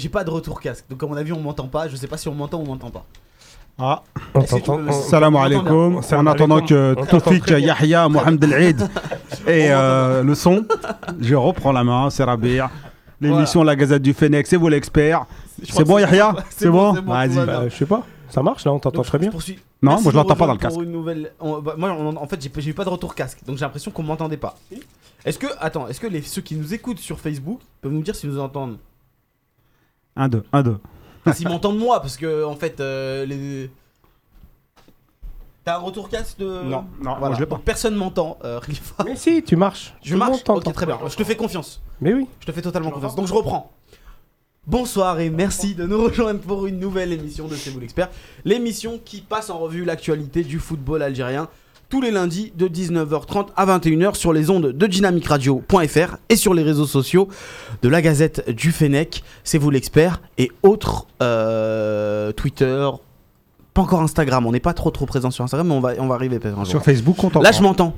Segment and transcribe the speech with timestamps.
[0.00, 1.86] J'ai pas de retour casque, donc à mon avis on m'entend pas.
[1.88, 3.04] Je sais pas si on m'entend ou on m'entend pas.
[3.78, 4.02] Ah,
[4.34, 4.90] On t'entend.
[4.92, 6.00] salam alaikum.
[6.12, 7.48] En attendant que Tofik.
[7.50, 8.80] Yahya, Mohamed El Eid
[9.46, 10.64] et euh, le son,
[11.20, 12.70] je reprends la main, c'est Rabir.
[13.20, 15.26] L'émission La Gazette du Fennec, c'est vous l'expert.
[15.68, 17.44] C'est bon, Yahya C'est bon Vas-y.
[17.44, 19.30] Bah, je sais pas, ça marche là, on t'entend très bien.
[19.30, 19.58] poursuis.
[19.82, 21.32] Non, Merci moi, je l'entends pas dans le une nouvelle...
[21.40, 23.64] on- bah, moi, on- en fait, j'ai j'ai eu pas de retour casque, donc j'ai
[23.64, 24.56] l'impression qu'on m'entendait pas.
[25.24, 28.14] Est-ce que, attends, est-ce que les, ceux qui nous écoutent sur Facebook peuvent nous dire
[28.14, 28.76] s'ils nous entendent?
[30.20, 30.78] 1, 2, 1, 2.
[31.24, 33.70] Enfin, S'ils m'entendent moi, parce que en fait, euh, les.
[35.64, 36.44] T'as un retour casque de.
[36.44, 37.34] Non, non, moi, voilà.
[37.36, 37.60] je l'ai pas.
[37.64, 39.04] Personne m'entend, euh, Khalifa.
[39.04, 39.94] Mais si, tu marches.
[40.02, 40.70] Je Tout le marche monde t'entend.
[40.70, 40.98] Ok, très bien.
[41.06, 41.82] Je te fais confiance.
[42.00, 42.26] Mais oui.
[42.40, 43.16] Je te fais totalement confiance.
[43.16, 43.72] Donc je reprends.
[44.66, 48.10] Bonsoir et merci de nous rejoindre pour une nouvelle émission de C'est vous l'expert.
[48.44, 51.48] L'émission qui passe en revue l'actualité du football algérien
[51.90, 56.62] tous les lundis de 19h30 à 21h sur les ondes de dynamicradio.fr et sur les
[56.62, 57.28] réseaux sociaux
[57.82, 62.88] de la Gazette du Fennec, C'est vous l'expert et autres euh, Twitter,
[63.74, 66.06] pas encore Instagram, on n'est pas trop trop présent sur Instagram mais on va, on
[66.06, 66.70] va arriver peut-être un jour.
[66.70, 67.42] Sur Facebook, on t'entend.
[67.42, 67.94] Là je m'entends.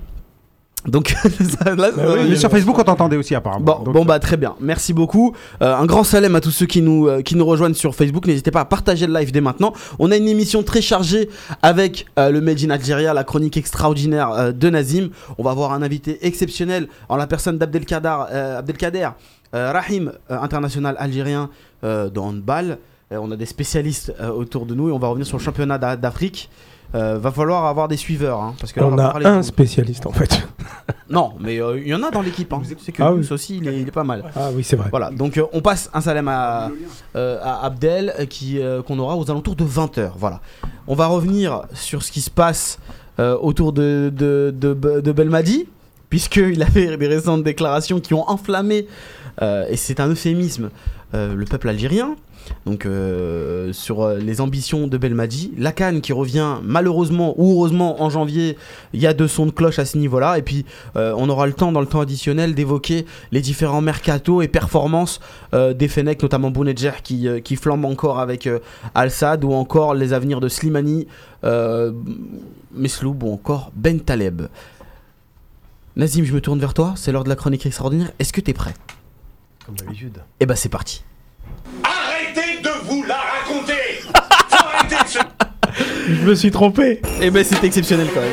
[0.87, 1.15] Donc
[1.65, 3.65] là, Bah Mais sur Facebook, on t'entendait aussi, apparemment.
[3.65, 5.33] Bon, Donc, bon bah très bien, merci beaucoup.
[5.63, 8.27] Euh, un grand salam à tous ceux qui nous, euh, qui nous rejoignent sur Facebook.
[8.27, 9.73] N'hésitez pas à partager le live dès maintenant.
[10.01, 11.29] On a une émission très chargée
[11.63, 15.11] avec euh, le Made in Algeria, la chronique extraordinaire euh, de Nazim.
[15.39, 19.09] On va avoir un invité exceptionnel en la personne d'Abdelkader euh, Abdelkader,
[19.55, 21.49] euh, Rahim, euh, international algérien
[21.85, 22.79] euh, de handball.
[23.13, 25.43] Euh, on a des spécialistes euh, autour de nous et on va revenir sur le
[25.43, 26.51] championnat d'A- d'Afrique.
[26.95, 30.05] Euh, va falloir avoir des suiveurs hein, parce que là, On a un de- spécialiste
[30.07, 30.47] en fait.
[31.09, 32.53] Non, mais euh, il y en a dans l'équipe.
[32.53, 32.62] Hein.
[32.79, 33.29] C'est que Ah Yous oui.
[33.33, 34.25] aussi, il est, il est pas mal.
[34.35, 34.89] Ah oui, c'est vrai.
[34.91, 36.70] Voilà, donc euh, on passe un salam à,
[37.17, 40.13] euh, à Abdel qui euh, qu'on aura aux alentours de 20h.
[40.17, 40.41] Voilà.
[40.86, 42.79] On va revenir sur ce qui se passe
[43.20, 45.69] euh, autour de, de, de, de Belmadi,
[46.11, 48.86] puisqu'il a fait des récentes déclarations qui ont enflammé,
[49.42, 50.70] euh, et c'est un euphémisme,
[51.14, 52.17] euh, le peuple algérien.
[52.67, 58.03] Donc euh, sur euh, les ambitions de Belmadi, la Cannes qui revient malheureusement ou heureusement
[58.03, 58.57] en janvier,
[58.92, 60.64] il y a deux sons de cloche à ce niveau-là, et puis
[60.97, 65.20] euh, on aura le temps dans le temps additionnel d'évoquer les différents mercato et performances
[65.55, 68.48] euh, des Fenech, notamment Bounedjer qui, qui flambe encore avec
[68.95, 71.07] Al-Sad ou encore les avenirs de Slimani,
[72.74, 74.42] Mesloub ou encore Ben Taleb.
[75.97, 78.13] Nazim, je me tourne vers toi, c'est l'heure de la chronique extraordinaire.
[78.19, 78.74] Est-ce que t'es prêt?
[79.67, 80.19] Comme d'habitude.
[80.41, 81.05] Eh ben c'est parti.
[86.12, 87.00] Je me suis trompé.
[87.23, 88.30] Eh ben c'est exceptionnel quand même.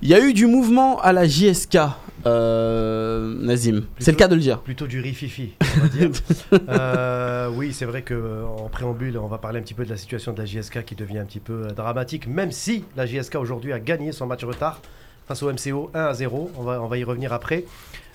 [0.00, 1.78] Il y a eu du mouvement à la JSK,
[2.26, 3.84] euh, Nazim.
[3.98, 4.60] C'est le cas de le dire.
[4.60, 6.10] Plutôt du rififi, on va dire.
[6.68, 9.96] Euh, oui, c'est vrai que en préambule, on va parler un petit peu de la
[9.96, 13.34] situation de la JSK qui devient un petit peu euh, dramatique, même si la JSK
[13.36, 14.80] aujourd'hui a gagné son match retard
[15.26, 16.50] face au MCO 1 à 0.
[16.56, 17.64] On va, on va y revenir après.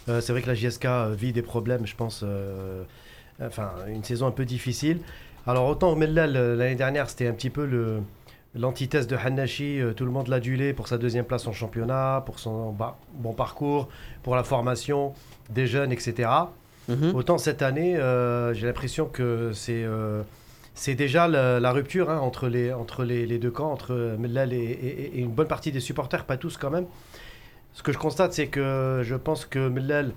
[0.10, 2.22] Euh, c'est vrai que la JSK euh, vit des problèmes, je pense.
[2.24, 2.84] euh,
[3.42, 5.00] enfin, une saison un peu difficile.
[5.48, 8.00] Alors, autant Mellal, l'année dernière, c'était un petit peu le.
[8.56, 12.76] L'antithèse de Hanashi, tout le monde l'adulait pour sa deuxième place en championnat, pour son
[13.14, 13.90] bon parcours,
[14.24, 15.14] pour la formation
[15.52, 16.28] des jeunes, etc.
[16.88, 17.14] Mhm.
[17.14, 20.24] Autant cette année, euh, j'ai l'impression que c'est euh,
[20.74, 24.52] c'est déjà la, la rupture hein, entre, les, entre les, les deux camps, entre Mellal
[24.52, 26.86] et, et- et une bonne partie des supporters, pas tous quand même.
[27.74, 30.12] Ce que je constate, c'est que je pense que Mellal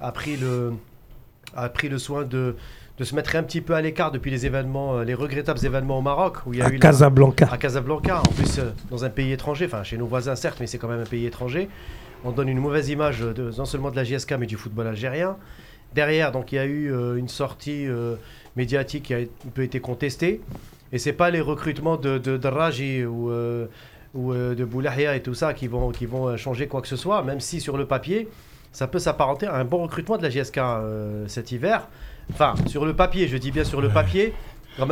[0.00, 0.72] a pris le,
[1.56, 2.54] a pris le soin de,
[2.98, 5.98] de se mettre un petit peu à l'écart depuis les événements, euh, les regrettables événements
[5.98, 7.48] au Maroc, où il y a À eu la- Casablanca.
[7.50, 10.66] à Casablanca, en plus euh, dans un pays étranger, enfin chez nos voisins certes, mais
[10.66, 11.68] c'est quand même un pays étranger.
[12.24, 15.36] On donne une mauvaise image de, non seulement de la JSK mais du football algérien.
[15.94, 18.16] Derrière, donc il y a eu euh, une sortie euh,
[18.56, 20.40] médiatique qui a un peu été contestée.
[20.92, 23.66] Et c'est pas les recrutements de, de, de Raji ou, euh,
[24.14, 26.88] ou euh, de Boulahia et tout ça qui vont, qui vont euh, changer quoi que
[26.88, 28.28] ce soit, même si sur le papier,
[28.72, 31.88] ça peut s'apparenter à un bon recrutement de la JSK euh, cet hiver.
[32.32, 34.34] Enfin, sur le papier, je dis bien sur le papier.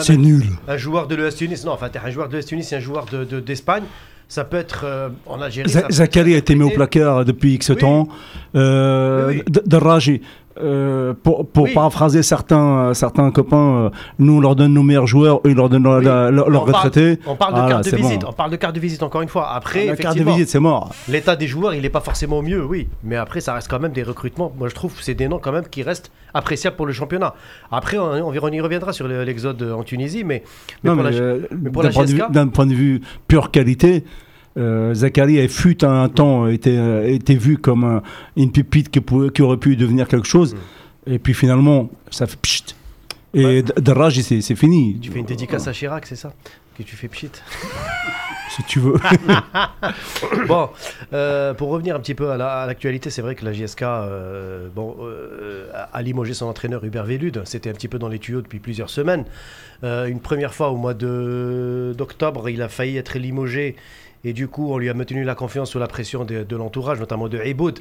[0.01, 0.43] C'est nul.
[0.67, 3.27] un joueur de l'ES Tunis, non, enfin, un joueur de l'ES Tunis un joueur d'Espagne,
[3.29, 3.83] de, d'Espagne
[4.29, 5.71] ça peut être euh, en Algérie.
[5.71, 7.77] ça Z- peut Zachary a été mis au placard depuis X Oui.
[7.77, 8.09] temps.
[8.57, 10.23] Euh, Oui, Darraji,
[10.63, 11.75] euh, pour, pour Oui.
[11.75, 13.57] paraphraser certains, certains copains,
[13.87, 16.05] euh, nous on leur donne nos meilleurs joueurs, eux ils leur donnent Oui.
[16.05, 16.57] leurs On parle-
[16.87, 17.19] retraités.
[17.27, 17.97] On parle de carte de bon.
[17.97, 18.25] visite.
[18.27, 19.51] On parle de carte de visite encore une fois.
[19.53, 20.91] Après, La carte de visite, c'est mort.
[21.09, 22.89] l'état des joueurs, il n'est pas forcément mieux, oui.
[23.05, 24.53] Mais après, ça reste quand même des recrutements.
[24.59, 27.35] Moi, je trouve que c'est des noms quand même qui restent appréciables pour le championnat.
[27.71, 30.43] Après, on, on y reviendra sur le- l'exode en Tunisie, mais,
[30.85, 34.05] d'un point, point de vue pure qualité,
[34.57, 38.03] euh, Zachary a fut un, un temps été, euh, été vu comme un-
[38.37, 40.55] une pépite qui, pouvait- qui aurait pu devenir quelque chose.
[40.55, 41.13] Mm.
[41.13, 42.65] Et puis finalement, ça fait pchit.
[43.35, 44.99] Et Darraj, c'est fini.
[45.01, 46.33] Tu fais une dédicace à Chirac, c'est ça?
[46.77, 47.31] Que tu fais pchit.
[48.49, 48.95] Si tu veux.
[50.49, 50.69] bon,
[51.13, 53.83] euh, pour revenir un petit peu à la- à l'actualité, c'est vrai que la JSK
[53.83, 57.43] euh, bon, euh, a limogé son entraîneur Hubert Vélude.
[57.45, 59.25] C'était un petit peu dans les tuyaux depuis plusieurs semaines.
[59.83, 63.75] Euh, une première fois au mois de- d'octobre, il a failli être limogé.
[64.27, 67.29] Et du coup, on lui a maintenu la confiance sous la pression de, l'entourage, notamment
[67.29, 67.79] de Eiboud,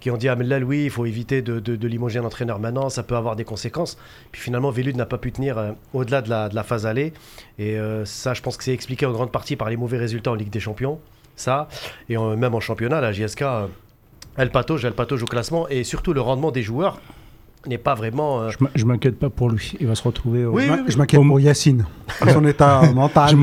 [0.00, 3.02] qui ont dit à Mellal, oui, il faut éviter de, limoger un entraîneur maintenant, ça
[3.02, 3.98] peut avoir des conséquences.
[4.32, 7.12] Puis finalement, Vélude n'a pas pu tenir euh, au-delà de la, phase aller.
[7.58, 10.30] Et euh, ça, je pense que c'est expliqué en grande partie par les mauvais résultats
[10.30, 11.00] en Ligue des Champions.
[11.36, 11.68] Ça,
[12.08, 13.66] et même en championnat, la JSK, euh,
[14.38, 15.68] elle patauge, elle patauge au classement.
[15.68, 16.98] Et surtout, le rendement des joueurs
[17.66, 18.40] n'est pas vraiment.
[18.42, 19.72] euh, Je m'in- Je m'inquiète pas pour lui.
[19.80, 20.50] Il va se retrouver au.
[20.52, 20.92] Oui, Je oui, m'in- oui.
[20.92, 21.84] Je m'inquiète pour Yacine.
[22.32, 23.34] Son état mental.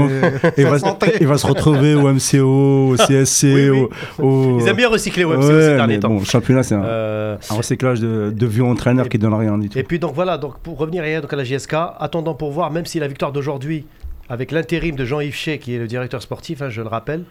[0.58, 1.14] Et- Il va, santé.
[1.20, 3.88] il va se retrouver au MCO, au CSC, Oui, oui.
[4.20, 6.10] au, au- Ils aiment bien recycler au MC Ouais, ces derniers temps.
[6.10, 9.58] Bon, championnat, c'est un, Euh, un recyclage de, de vieux entraîneurs Et- qui donnent rien
[9.58, 9.78] du tout.
[9.78, 12.72] Et puis donc voilà, donc pour revenir hier, donc à la JSK, attendant pour voir,
[12.72, 13.86] même si la victoire d'aujourd'hui,
[14.32, 17.26] avec l'intérim de Jean-Yves Chez, qui est le directeur sportif, hein, je le rappelle,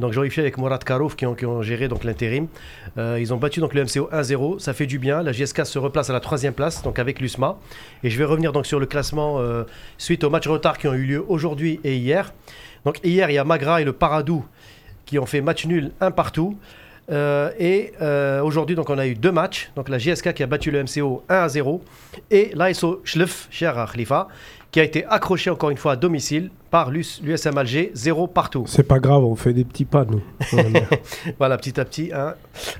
[0.00, 2.48] donc Jean-Yves Chez avec Mourad Karouf qui ont, qui ont géré donc l'intérim,
[2.98, 5.78] Euh, ils ont battu donc le MCO 1-0, ça fait du bien, la JSK se
[5.78, 7.56] replace à la troisième place, donc avec l'USMA,
[8.02, 9.62] et je vais revenir donc sur le classement euh,
[9.96, 12.32] suite aux matchs retard qui ont eu lieu aujourd'hui et hier.
[12.84, 14.44] Donc hier, il y a Magra et le Paradou
[15.06, 16.58] qui ont fait match nul un partout.
[17.10, 19.70] Euh, et euh, aujourd'hui, donc, on a eu deux matchs.
[19.76, 21.82] Donc, la JSK qui a battu le MCO 1 à 0
[22.30, 24.28] et l'ASO Schlef, cher à Khalifa,
[24.70, 28.64] qui a été accroché encore une fois à domicile par l'US l'USM Alger, 0 partout.
[28.68, 30.22] C'est pas grave, on fait des petits pas, nous.
[31.38, 32.34] Voilà, petit à petit, hein,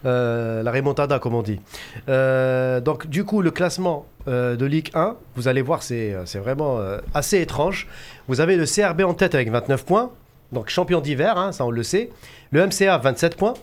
[0.05, 1.61] euh, la remontada, comme on dit.
[2.09, 6.79] Euh, donc, du coup, le classement euh, de Ligue 1, vous allez voir, c'est vraiment
[7.15, 7.89] assez étrange.
[8.29, 10.11] Vous avez le CRB en tête avec 29 points,
[10.53, 12.11] donc champion d'hiver, hein, ça on le sait.
[12.53, 13.55] Le MCA, 27 points.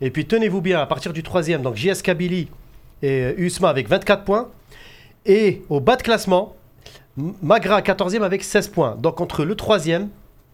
[0.00, 2.48] Et puis, tenez-vous bien, à partir du troisième, donc JS Kabylie
[3.02, 4.48] et USMA avec 24 points.
[5.24, 6.56] Et au bas de classement,
[7.42, 8.96] Magra 14e avec 16 points.
[9.00, 10.08] Donc, entre le troisième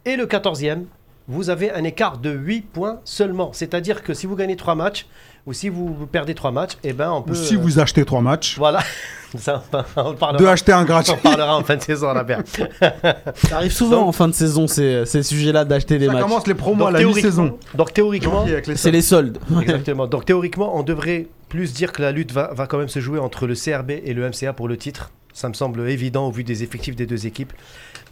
[0.04, 0.84] et le 14e,
[1.28, 3.50] vous avez un écart de 8 points seulement.
[3.52, 5.06] C'est-à-dire que si vous gagnez 3 matchs,
[5.46, 7.32] ou si vous vous perdez 3 matchs, eh ben on peut...
[7.32, 8.80] Ou si euh, vous achetez trois matchs, Voilà.
[9.38, 9.62] Ça,
[9.96, 11.14] on de parlera, acheter un gratuit.
[11.16, 12.42] on parlera en fin de saison, la paire.
[12.46, 16.22] Ça arrive souvent Donc- en fin de saison, ces, ces sujets-là d'acheter des Ça matchs.
[16.22, 17.58] commence les promos Donc, à la mi-saison.
[17.74, 18.44] Donc théoriquement,
[18.76, 19.38] C'est les soldes.
[19.62, 20.06] Exactement.
[20.06, 23.18] Donc théoriquement, on devrait plus dire que la lutte va, va quand même se jouer
[23.18, 25.10] entre le CRB et le MCA pour le titre.
[25.32, 27.52] Ça me semble évident au vu des effectifs des deux équipes.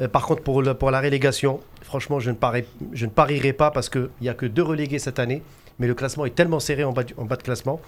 [0.01, 4.35] Euh, par contre, pour, la relégation, franchement, je ne, parierai pas parce qu'il n'y a
[4.35, 5.43] que deux relégués cette année.
[5.79, 7.81] Mais le classement est tellement serré en bas de classement.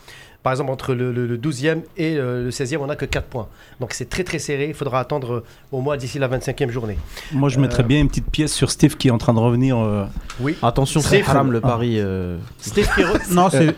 [0.43, 3.27] Par exemple, entre le, le- le 12e et euh, le 16e, on n'a que 4
[3.29, 3.47] points.
[3.79, 4.67] Donc c'est très très serré.
[4.69, 6.99] Il faudra attendre euh, au moins d'ici la 25e journée.
[7.33, 9.39] Moi, je mettrais Euh, bien une petite pièce sur Steve qui est en train de
[9.39, 9.79] revenir.
[9.79, 10.05] euh,
[10.41, 10.57] Oui.
[10.61, 12.01] Attention, C'est haram le pari.
[12.01, 12.39] euh.
[12.59, 13.75] Steve qui re- Non, c'est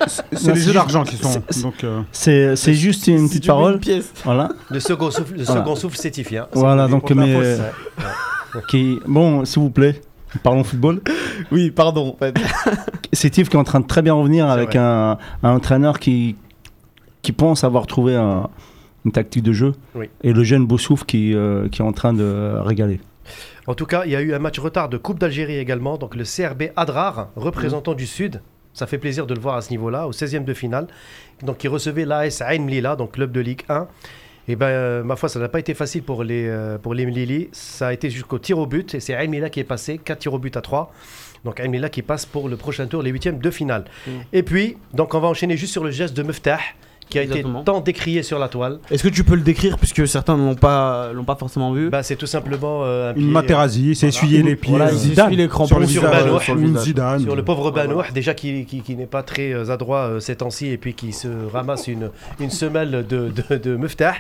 [0.55, 1.43] les jeux d'argent qui sont.
[1.51, 3.75] c'est- Donc, euh, C'est c'est juste une petite parole.
[3.75, 4.11] une pièce.
[4.25, 4.49] Voilà.
[4.71, 5.61] le second souffle, le Voilà.
[5.61, 5.99] second souffle
[6.37, 6.47] hein.
[6.55, 7.59] Voilà, donc, mais.
[8.69, 9.01] Qui...
[9.07, 10.01] Bon, s'il vous plaît,
[10.43, 11.01] parlons football.
[11.51, 12.15] Oui, pardon.
[12.15, 12.35] en fait.
[13.13, 16.37] C'est Steve qui est en train de très bien revenir avec un, un entraîneur qui,
[17.25, 18.49] qui pense avoir trouvé un-
[19.05, 19.73] une tactique de jeu.
[19.95, 20.09] Oui.
[20.23, 23.01] Et le jeune Boussouf qui, euh, qui est en train de régaler.
[23.67, 25.97] En tout cas, il y a eu un match retard de Coupe d'Algérie également.
[25.99, 27.97] Donc le CRB Adrar, représentant Mmh.
[27.97, 28.43] du Sud.
[28.75, 30.87] Ça fait plaisir de le voir à ce niveau-là, au 16e de finale.
[31.43, 33.87] Donc il recevait l'AS Ain Mlila, donc club de Ligue 1.
[34.49, 37.07] Et ben, euh, ma foi, ça n'a pas été facile pour les, euh, pour les
[37.07, 37.49] Mlili.
[37.53, 38.95] Ça a été jusqu'au tir au but.
[38.95, 40.93] Et c'est Ain Mlila qui est passé, 4 tirs au but à 3.
[41.45, 43.85] Donc Ain Mlila qui passe pour le prochain tour, les huitièmes de finale.
[44.07, 44.11] Mm.
[44.35, 46.59] Et puis, donc on va enchaîner juste sur le geste de Meftah,
[47.09, 47.61] qui a Exactement.
[47.61, 48.79] été tant décrié sur la toile.
[48.91, 51.91] Est-ce que tu peux le décrire puisque certains ne l'ont pas, l'ont pas forcément vu
[51.91, 54.17] Bah, c'est tout simplement euh, un une pied, Materazzi, c'est Voilà.
[54.27, 54.71] essuyer les pieds.
[54.71, 55.27] Voilà, euh, il Zidane.
[55.27, 56.79] essuie les crampons sur le sur visage, Banour, sur le.
[56.79, 57.21] Zidane.
[57.23, 60.37] Sur le pauvre Banouh, déjà qui, qui, qui n'est pas très euh, adroit euh, ces
[60.37, 64.15] temps-ci et puis qui se ramasse une, une semelle de, de, de Meftah.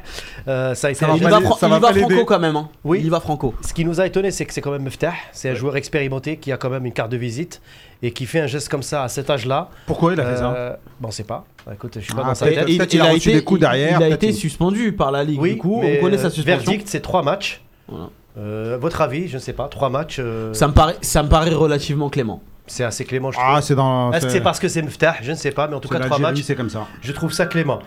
[0.48, 2.56] Euh, ça a été Ça va Il va, fran- va franco quand même.
[2.56, 2.68] hein.
[2.84, 3.00] Oui.
[3.02, 3.54] Il va franco.
[3.62, 5.12] Ce qui nous a étonné, c'est que c'est quand même Meftah.
[5.32, 7.60] C'est un joueur expérimenté qui a quand même une carte de visite
[8.06, 9.70] et qui fait un geste comme ça à cet âge-là.
[9.86, 11.44] Pourquoi il a fait ça Euh, Bon, on sait pas.
[11.66, 12.68] Bah, écoute, je suis pas Ah, dans sa peut-être- tête.
[12.68, 14.34] il, peut-être il il a a reçu été, des coups derrière, il a été il-
[14.34, 15.40] suspendu par la ligue.
[15.40, 16.58] Oui, du coup, mais, on connaît sa suspension.
[16.70, 17.62] Verdict, c'est trois matchs.
[17.88, 18.10] Voilà.
[18.36, 20.16] Euh, votre avis, je ne sais pas, trois matchs.
[20.18, 22.42] euh, Ça me paraît, ça me paraît relativement clément.
[22.66, 23.62] c'est assez clément, je Ah, trouve.
[23.64, 24.12] c'est dans.
[24.12, 25.98] Est-ce que c'est parce que c'est Meftah Je ne sais pas, mais en tout c'est
[25.98, 26.42] cas, trois matchs.
[26.42, 26.86] c'est comme ça.
[27.02, 27.78] Je trouve ça clément.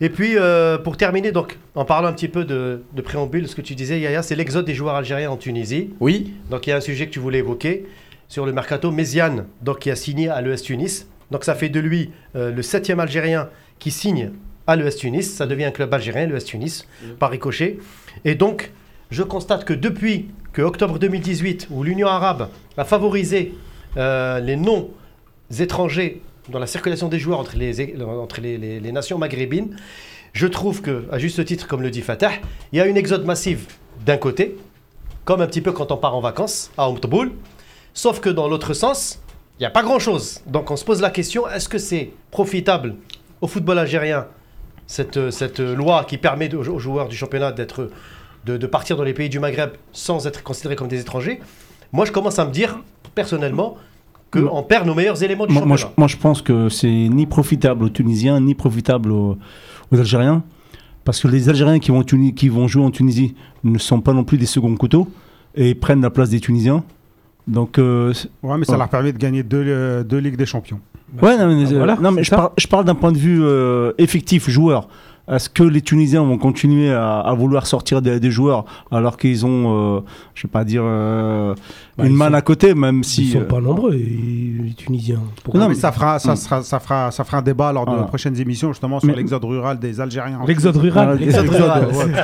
[0.00, 3.54] Et puis, euh, pour terminer, donc, en parlant un petit peu de, de préambule, ce
[3.54, 5.90] que tu disais, Yaya, c'est l'exode des joueurs algériens en Tunisie.
[6.00, 6.34] Oui.
[6.50, 7.86] Donc, il y a un sujet que tu voulais évoquer
[8.34, 8.90] sur le mercato.
[8.90, 11.06] Méziane, donc, qui a signé à l'ES Tunis.
[11.30, 13.48] Donc, ça fait de lui euh, le septième Algérien
[13.78, 14.32] qui signe
[14.66, 15.22] à l'ES Tunis.
[15.36, 16.84] Ça devient un club algérien, l'ES Tunis,
[17.20, 17.78] par ricochet.
[18.24, 18.72] Et donc,
[19.12, 23.54] je constate que depuis que octobre 2018, où l'Union arabe a favorisé
[23.96, 24.90] euh, les noms
[25.60, 29.76] étrangers dans la circulation des joueurs entre les, entre les, les- les nations maghrébines,
[30.32, 32.32] je trouve que, à juste titre, comme le dit Fatah,
[32.72, 33.66] il y a une exode massive
[34.04, 34.56] d'un côté,
[35.24, 37.30] comme un petit peu quand on part en vacances à Omtoboul,
[37.94, 39.20] sauf que dans l'autre sens,
[39.58, 40.40] il n'y a pas grand-chose.
[40.46, 42.96] Donc on se pose la question, est-ce que c'est profitable
[43.40, 44.26] au football algérien,
[44.86, 47.90] cette, euh, cette euh, loi qui permet aux joueurs du championnat d'être,
[48.44, 51.40] de, de partir dans les pays du Maghreb sans être considérés comme des étrangers?
[51.92, 52.80] Moi, je commence à me dire,
[53.14, 53.76] personnellement,
[54.32, 55.94] qu'on perd nos meilleurs éléments du Moi, moi, je, championnat.
[55.98, 59.38] moi, je pense que c'est ni profitable aux Tunisiens, ni profitable aux,
[59.92, 60.42] aux Algériens.
[61.04, 64.24] Parce que les Algériens qui vont, qui vont jouer en Tunisie ne sont pas non
[64.24, 65.08] plus des seconds couteaux
[65.54, 66.82] et prennent la place des Tunisiens.
[67.46, 68.78] Donc, euh, c'est- Ouais, mais ça Ouais.
[68.78, 70.80] leur permet de gagner deux, euh, deux Ligues des Champions.
[71.22, 73.92] ouais, non, mais, Ah, voilà, non, mais je, je parle d'un point de vue euh,
[73.98, 74.88] effectif, joueur.
[75.26, 79.46] Est-ce que les Tunisiens vont continuer à, à vouloir sortir des, des joueurs alors qu'ils
[79.46, 80.00] ont, euh,
[80.34, 81.54] je vais pas dire, euh,
[81.96, 83.28] Bah, une manne sont- à côté, même si.
[83.28, 85.20] Ils sont euh, pas nombreux, ils- les Tunisiens.
[85.42, 87.92] Pourquoi Non, mais ça fera, ça, sera, ça, fera, ça fera un débat lors de
[87.98, 88.02] Ah.
[88.04, 90.40] prochaines émissions justement sur l'exode rural des Algériens.
[90.46, 91.84] L'exode rural, Ah, l'exode rural.
[91.86, 92.08] rural.
[92.12, 92.22] Ouais.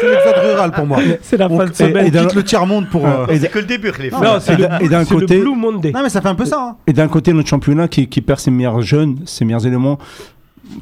[0.00, 0.98] C'est l'exode rural pour moi.
[1.22, 2.06] C'est la fin de semaine.
[2.06, 3.06] et quitte le tiers-monde pour...
[3.06, 5.92] euh, et C'est que le début, les Non, c'est le, Et d'un côté- Blue Monday.
[5.92, 6.70] Non mais ça fait un peu ça.
[6.72, 6.76] hein.
[6.88, 9.98] Et d'un côté, notre championnat qui, qui perd ses meilleurs jeunes, ses meilleurs éléments.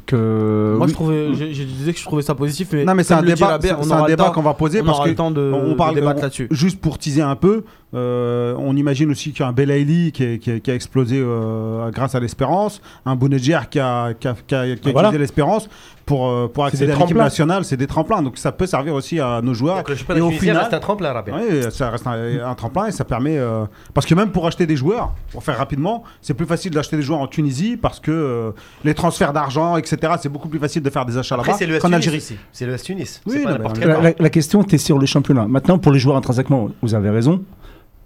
[0.05, 0.89] Que, Moi, oui.
[0.89, 3.21] je, trouvais, je, je disais que je trouvais ça positif, mais, Non mais c'est un
[3.21, 5.69] débat, c'est on un débat qu'on va poser on parce que le temps de, on
[5.71, 6.47] de parle débattre on- là-dessus.
[6.51, 10.39] Juste pour teaser un peu, euh, on imagine aussi qu'il y a un Belaïli qui,
[10.39, 14.75] qui, a explosé euh, grâce à l'espérance, un Bounedjer qui a, qui a, qui a-
[14.75, 15.09] qui a Voilà.
[15.09, 15.69] utilisé l'espérance
[16.05, 18.93] pour, euh, pour accéder des à l'équipe nationale, c'est des tremplins, donc ça peut servir
[18.95, 19.77] aussi à nos joueurs.
[19.77, 21.33] Donc le Et au final- reste un tremplin, Rabia.
[21.35, 23.37] Oui, ça reste un, un tremplin et ça permet.
[23.37, 26.95] euh, parce que même pour acheter des joueurs, pour faire rapidement, c'est plus facile d'acheter
[26.97, 28.51] des joueurs en Tunisie parce que euh,
[28.83, 31.77] les transferts d'argent, etc., c'est beaucoup plus facile de faire des achats là-bas c'est le
[31.79, 32.37] qu'en S-Tunis Algérie.
[32.51, 33.21] C'est le S-Tunis.
[33.25, 33.69] Oui, pas non,
[34.01, 35.45] la- la question était sur le championnat.
[35.47, 37.41] Maintenant, pour les joueurs intrinsèquement, vous avez raison.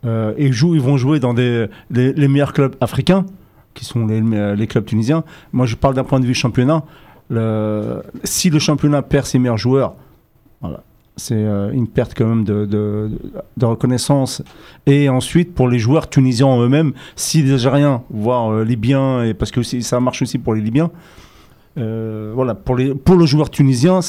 [0.05, 1.67] Euh, et jouent, ils vont jouer dans les,
[2.27, 3.25] meilleurs clubs africains,
[3.73, 4.21] qui sont les,
[4.55, 5.23] les clubs tunisiens.
[5.51, 6.83] Moi, je parle d'un point de vue championnat.
[8.23, 9.95] Si le championnat perd ses meilleurs joueurs,
[10.61, 10.83] voilà,
[11.17, 13.09] c'est euh, une perte quand même de,
[13.61, 14.41] reconnaissance.
[14.85, 19.51] Et ensuite, pour les joueurs tunisiens en eux-mêmes, si les Algériens, voire euh, Libyens, parce
[19.51, 20.91] que ça marche aussi pour les Libyens,
[21.77, 23.99] euh, voilà, pour, les, pour le joueur tunisien,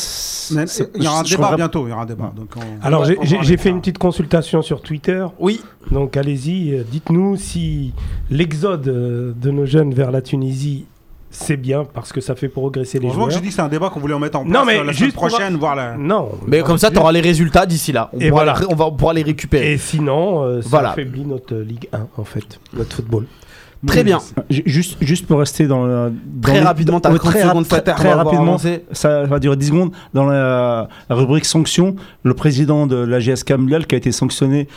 [0.51, 1.87] Il y aura un débat bientôt.
[1.87, 2.33] Il y aura un débat.
[2.37, 5.25] Donc on- Alors, va- j'ai- va fait une petite consultation sur Twitter.
[5.41, 7.93] Oui, Donc, allez-y, euh, dites-nous si
[8.31, 10.87] l'exode euh, de nos jeunes vers la Tunisie,
[11.31, 13.41] c'est bien parce que ça fait progresser les Heureusement que joueurs.
[13.43, 14.81] j'ai dit que c'est un débat qu'on voulait en mettre en place Non, mais la
[14.85, 15.97] semaine juste prochaine, voir la.
[15.97, 16.31] Non.
[16.47, 18.11] mais comme ça, tu auras les résultats d'ici là.
[18.13, 18.61] On Et pourra, voilà.
[18.61, 19.73] les, on va, on pourra les récupérer.
[19.73, 20.91] Et sinon, euh, ça Voilà.
[20.93, 23.27] affaiblit notre euh, Ligue 1, en fait, notre football.
[23.87, 24.19] Très bien.
[24.51, 27.43] Ju- Juste, juste pour rester dans, la- dans Très rapidement, dans- t'as ouais, 30 très,
[27.43, 28.57] secondes, très, très rapidement,
[28.93, 29.93] ça va durer 10 secondes.
[30.15, 34.69] Dans la, la rubrique sanctions, le président de la GSK Mondial qui a été sanctionné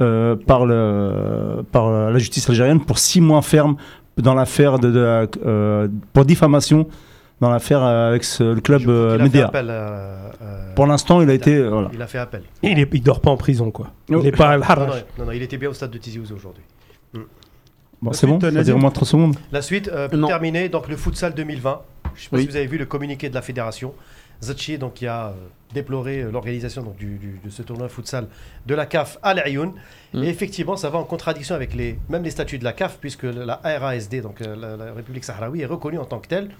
[0.00, 3.76] euh, par, le, par la justice algérienne pour 6 mois ferme
[4.16, 6.86] dans l'affaire de, de la- euh, pour diffamation
[7.40, 9.46] dans l'affaire euh, avec ce- le club euh, qu'il a fait Médéa.
[9.46, 11.90] appel, euh, euh, Pour l'instant, il a été euh, voilà.
[11.92, 12.42] Il a fait appel.
[12.62, 13.88] Il, est, il dort pas en prison, quoi.
[14.10, 14.16] Oh.
[14.20, 14.86] Il est pas à Non, non,
[15.18, 16.62] non, non, il était bien au stade de Tizi Ouzou aujourd'hui.
[18.00, 19.36] Bon, La c'est bon, suite, ça dure moins de 30 secondes.
[19.52, 20.28] La suite, euh, pour Non.
[20.28, 21.80] terminer, donc le futsal 2020.
[22.04, 22.42] Je ne sais pas Oui.
[22.42, 23.92] si vous avez vu le communiqué de la fédération.
[24.40, 25.32] Zachi, donc, qui a euh,
[25.74, 28.28] déploré euh, l'organisation donc, du, du- de ce tournoi futsal
[28.66, 29.72] de la CAF à l'Aïoun.
[30.14, 30.22] Mm.
[30.22, 33.24] Et effectivement, ça va en contradiction avec les, même les statuts de la CAF, puisque
[33.24, 36.50] la RASD, donc euh, la, la République sahraoui, est reconnue en tant que telle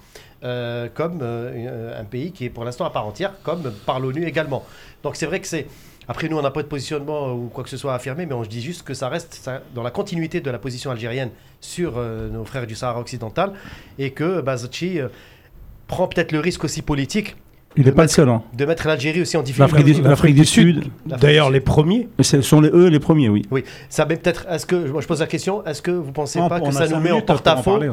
[0.43, 4.25] euh, comme euh, un pays qui est pour l'instant à part entière, comme par l'ONU
[4.25, 4.65] également.
[5.03, 5.65] Donc c'est vrai que c'est.
[6.09, 8.33] Après, nous, on n'a pas de positionnement ou quoi que ce soit à affirmer, mais
[8.33, 11.29] on dit juste que ça reste ça- dans la continuité de la position algérienne
[11.61, 13.53] sur euh, nos frères du Sahara occidental
[13.99, 14.99] et que Bazachi
[15.87, 17.35] prend peut-être le risque aussi politique
[17.77, 18.27] Il n'est pas le seul.
[18.29, 18.41] hein.
[18.53, 19.93] de mettre l'Algérie aussi en difficulté.
[20.01, 22.07] L'Afrique du, Sud, D'ailleurs, les premiers.
[22.19, 23.43] ce sont les, eux les premiers, oui.
[23.51, 24.47] Oui, ça met peut-être.
[24.49, 26.87] Est-ce que moi je pose la question Est-ce que vous pensez Non, pas que ça
[26.87, 27.89] nous met en porte-à-faux, ouais.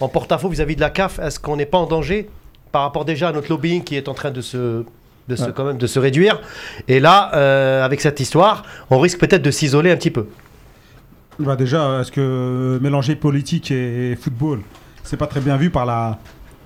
[0.00, 1.18] en porte-à-faux vis-à-vis de la CAF?
[1.18, 2.30] Est-ce qu'on n'est pas en danger
[2.72, 4.84] par rapport déjà à notre lobbying qui est en train de se
[5.28, 5.52] de se, Ouais.
[5.54, 6.40] quand même de se réduire
[6.88, 10.26] et là euh, avec cette histoire on risque peut-être de s'isoler un petit peu
[11.38, 14.60] Bah déjà, est-ce que mélanger politique et, et football,
[15.04, 16.18] c'est pas très bien vu par la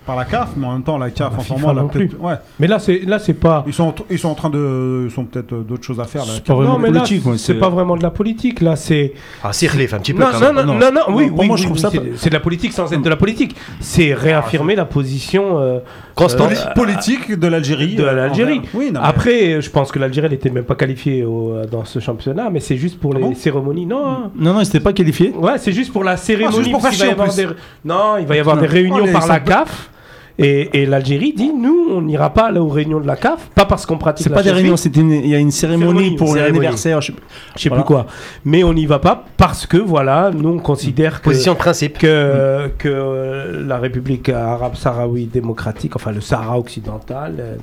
[0.06, 1.78] par la CAF, mais en même temps la CAF La en ce FIFA moment, elle
[1.78, 3.64] a non peut-être- ouais, Mais là, c'est là, c'est pas.
[3.66, 6.25] ils sont ils sont en train de ils sont peut-être euh, d'autres choses à faire.
[6.26, 8.61] la pas Non, mais là, moi, c'est pas vraiment de la politique.
[8.61, 9.12] Là, c'est.
[9.42, 10.66] ah si relief un petit peu Non, quand non, même.
[10.66, 10.78] non, Non.
[10.80, 12.40] non, non, oui, oui, moi, oui, je trouve oui, ça c'est- pas- C'est de la
[12.40, 13.54] politique sans être de la politique.
[13.80, 15.78] C'est réaffirmer la position euh,
[16.14, 16.52] Constante.
[16.52, 17.94] euh, politique de l'Algérie.
[17.94, 18.59] de l'Algérie.
[18.59, 21.85] envers- Oui, non, mais- Après, je pense que l'Algérie n'était même pas qualifiée au- dans
[21.85, 23.87] ce championnat, mais c'est juste pour Ah les cérémonies.
[23.87, 24.30] Non, hein.
[24.37, 25.32] Non, non, ils n'étaient pas qualifiés.
[25.37, 26.73] ouais, c'est juste pour la cérémonie.
[26.82, 27.47] Ah, des...
[27.85, 29.90] Non, il va y avoir des réunions Oh, par la CAF.
[30.39, 33.67] Et, et l'Algérie dit nous, on n'ira pas là aux réunions de la CAF, pas
[33.67, 34.25] parce qu'on pratique.
[34.27, 37.01] C'est pas des réunions, une- il y a une cérémonie Cérémonie, pour l'anniversaire.
[37.01, 37.19] je sais-
[37.57, 37.85] je sais Voilà.
[37.85, 38.07] plus quoi.
[38.45, 41.99] Mais on n'y va pas parce que voilà, nous on considère que position de principe
[41.99, 47.57] que, que euh, la République arabe sahraoui démocratique, enfin le Sahara occidental, euh,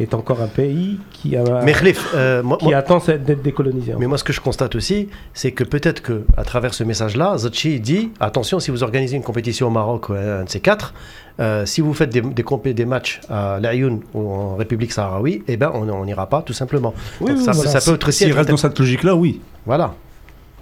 [0.00, 3.94] est encore un pays qui, a, Mais Khalif, euh, moi- qui moi- attend d'être décolonisé.
[3.98, 7.38] Mais moi, ce que je constate aussi, c'est que peut-être que à travers ce message-là,
[7.38, 10.94] Zachi dit attention, si vous organisez une compétition au Maroc, ou un de ces quatre,
[11.40, 15.42] euh, si vous faites des, des, compé- des matchs à l'Ayoun ou en République sahraoui,
[15.46, 16.92] eh ben, on n'ira pas, tout simplement.
[17.20, 17.70] Oui, Donc oui, ça, voilà.
[17.70, 18.18] ça peut être aussi.
[18.18, 19.40] S'il être- reste dans cette logique-là, oui.
[19.64, 19.94] Voilà.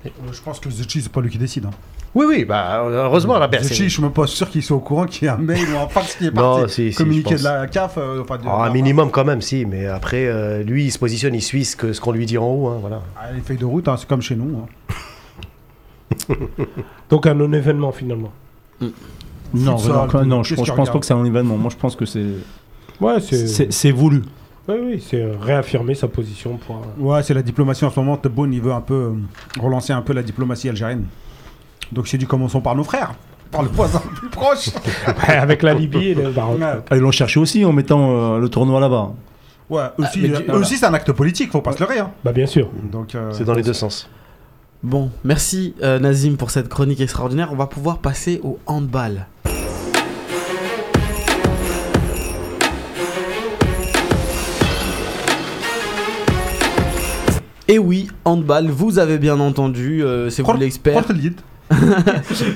[0.04, 1.64] Euh, Je pense que Zetchi, c'est pas lui qui décide.
[1.66, 1.70] Hein.
[2.14, 3.68] Oui, oui, bah, heureusement, la personne.
[3.70, 5.64] Zetchi, je suis même pas sûr qu'il soit au courant qu'il y a un mail
[5.74, 6.72] ou un fax qui est Non, parti.
[6.74, 7.94] si, si, communiqué de la CAF.
[7.96, 10.98] euh, enfin, de- Ah, un minimum quand même, si, mais après, euh, lui, il se
[10.98, 12.68] positionne, il suit ce que- ce qu'on lui dit en haut.
[12.68, 13.00] hein, voilà.
[13.18, 14.58] Ah, les feuilles de route, hein, c'est comme chez nous.
[14.58, 14.94] hein.
[17.10, 18.32] Donc un non-événement finalement.
[19.54, 21.56] Non, Futsal, non, non, je, pense- je pense pas que c'est un événement.
[21.56, 22.24] Moi, je pense que c'est
[23.00, 24.22] Ouais, c'est voulu.
[24.68, 26.82] oui, oui, c'est réaffirmer sa position pour.
[26.98, 28.16] Ouais, c'est la diplomatie en ce moment.
[28.18, 29.12] Tebboune, il veut un peu euh,
[29.60, 31.06] relancer un peu la diplomatie algérienne.
[31.92, 33.12] Donc j'ai dit commençons par nos frères,
[33.50, 34.70] par le voisin le plus proche.
[35.28, 36.58] Ouais, avec la Libye et le Maroc.
[36.58, 39.10] Ouais, Ah, Ils l'ont cherché aussi en mettant euh, le tournoi là-bas.
[39.70, 41.98] ouais aussi, mais euh, aussi c'est un acte politique, faut pas se leurrer.
[41.98, 42.10] Hein.
[42.24, 42.68] Bah bien sûr.
[42.90, 44.08] Donc euh, C'est dans les deux sens.
[44.82, 47.50] Bon, merci euh, Nazim pour cette chronique extraordinaire.
[47.52, 49.26] On va pouvoir passer au handball.
[57.68, 61.04] Et oui, handball, vous avez bien entendu, euh, c'est vous Porte- l'expert.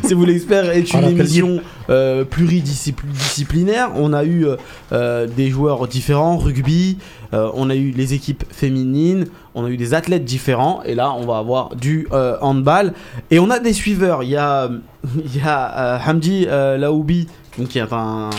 [0.02, 3.90] C'est vous l'expert est une l'appelle émission euh, pluridisciplinaire.
[3.94, 4.56] On a eu euh,
[4.92, 6.98] euh, des joueurs différents, rugby,
[7.32, 11.12] euh, on a eu les équipes féminines, on a eu des athlètes différents, et là
[11.12, 12.08] on va avoir du
[12.40, 12.92] handball.
[13.30, 14.22] Et on a des suiveurs.
[14.22, 14.70] Il y a,
[15.24, 18.30] il y a Hamdi Laoubi, donc, qui est un,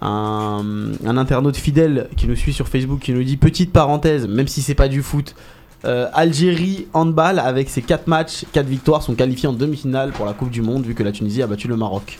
[0.00, 0.64] un,
[1.04, 4.62] un internaute fidèle qui nous suit sur Facebook, qui nous dit petite parenthèse, même si
[4.62, 5.34] c'est pas du foot.
[5.84, 10.32] Euh, Algérie handball avec ses 4 matchs, 4 victoires sont qualifiés en demi-finale pour la
[10.32, 12.18] Coupe du Monde vu que la Tunisie a battu le Maroc.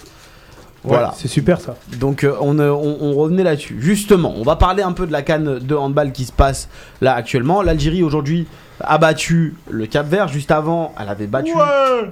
[0.84, 1.08] Voilà.
[1.08, 1.74] Ouais, c'est super ça.
[1.98, 3.76] Donc euh, on, euh, on- on revenait là-dessus.
[3.80, 6.68] Justement, on va parler un peu de la canne de handball qui se passe
[7.00, 7.62] là actuellement.
[7.62, 8.46] L'Algérie aujourd'hui
[8.80, 10.28] a battu le Cap Vert.
[10.28, 11.52] Juste avant, elle avait battu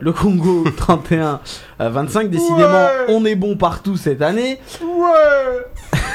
[0.01, 1.38] le Congo 31
[1.79, 2.29] à 25.
[2.29, 4.59] Décidément, on est bon partout cette année.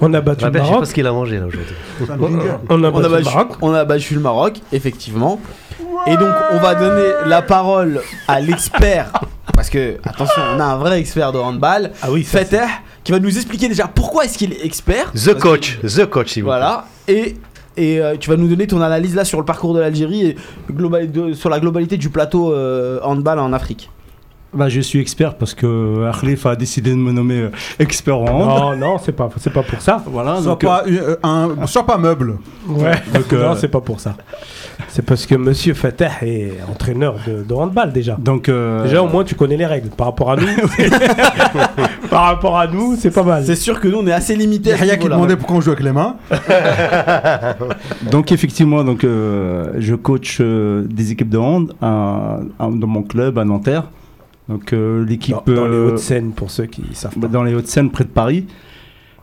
[0.00, 0.78] On a battu le je sais Maroc.
[0.80, 1.74] pas ce qu'il a mangé là aujourd'hui.
[2.00, 2.16] On, a
[2.68, 3.48] On a, battu le battu, Maroc.
[3.62, 5.40] on a battu le Maroc, effectivement.
[6.06, 9.12] Et donc, on va donner la parole à l'expert.
[9.54, 11.92] Parce que, attention, on a un vrai expert de handball.
[12.02, 12.66] Ah oui, ça, Fateh,
[13.02, 15.12] qui va nous expliquer déjà pourquoi est-ce qu'il est expert.
[15.12, 16.58] The Parce coach, the coach, s'il vous plaît.
[16.58, 16.84] Voilà.
[17.08, 17.36] Et,
[17.78, 20.36] et euh, tu vas nous donner ton analyse là sur le parcours de l'Algérie et
[20.70, 23.90] global, de- sur la globalité du plateau euh, handball en Afrique.
[24.56, 28.24] Bah, je suis expert parce que Khalif a décidé de me nommer euh, expert en
[28.26, 28.78] hand.
[28.80, 30.02] Non, non, c'est pas, c'est pas pour ça.
[30.06, 32.38] Voilà, Sois donc, euh, pas, euh, un, pas meuble.
[32.68, 32.92] Ouais.
[33.14, 34.16] Donc, euh, non, c'est pas pour ça.
[34.88, 38.16] C'est parce que Monsieur Fatah est entraîneur de, de handball déjà.
[38.18, 39.88] donc, euh, Déjà, au moins, tu connais les règles.
[39.90, 40.46] Par rapport à nous,
[42.10, 43.44] par rapport à nous, c'est pas mal.
[43.44, 44.72] C'est sûr que nous on est assez limité.
[44.80, 46.16] Il y a qui demandait pourquoi on joue avec les mains.
[48.10, 53.02] donc effectivement, donc, euh, je coach euh, des équipes de hand à- à- dans mon
[53.02, 53.84] club à Nanterre.
[54.48, 57.26] Donc euh, l'équipe Dans, dans les euh, Hauts-de-Seine, pour ceux qui savent pas.
[57.28, 58.46] dans les Hauts-de-Seine près de Paris.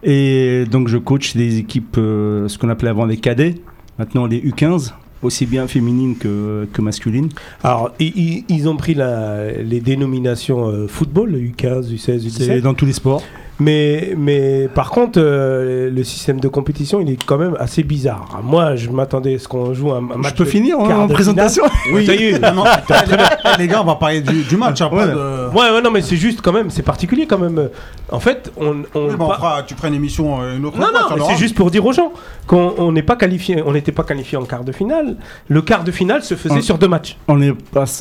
[0.03, 3.55] Et donc je coach des équipes, euh, ce qu'on appelait avant les cadets,
[3.97, 7.29] maintenant les U15, aussi bien féminines que, que masculines.
[7.63, 12.61] Alors, ils ont pris la- les dénominations euh, football, le U15, U16, C'est U17.
[12.61, 13.23] dans tous les sports.
[13.59, 18.39] Mais, mais par contre, euh, le système de compétition, il est quand même assez bizarre.
[18.43, 20.31] Moi, je m'attendais à ce qu'on joue un, un match.
[20.31, 22.05] je peux de finir hein, quart en de présentation finale.
[22.05, 22.39] Ça y est.
[22.43, 24.81] Ah non, eh, les gars, on va parler du, du match.
[24.81, 25.07] hein, pas Ouais.
[25.07, 27.69] de- Ouais, ouais, non, mais c'est juste quand même, c'est particulier quand même.
[28.11, 28.83] En fait, on.
[28.95, 31.15] on Oui, bah, on pas- fera- tu feras une émission euh, une autre Non, fois
[31.17, 31.37] non, c'est hand.
[31.39, 32.11] juste pour dire aux gens
[32.47, 35.15] qu'on on n'est pas qualifié, on n'était pas qualifié en quart de finale.
[35.47, 37.17] Le quart de finale se faisait On- sur deux matchs.
[37.27, 37.55] On est, on-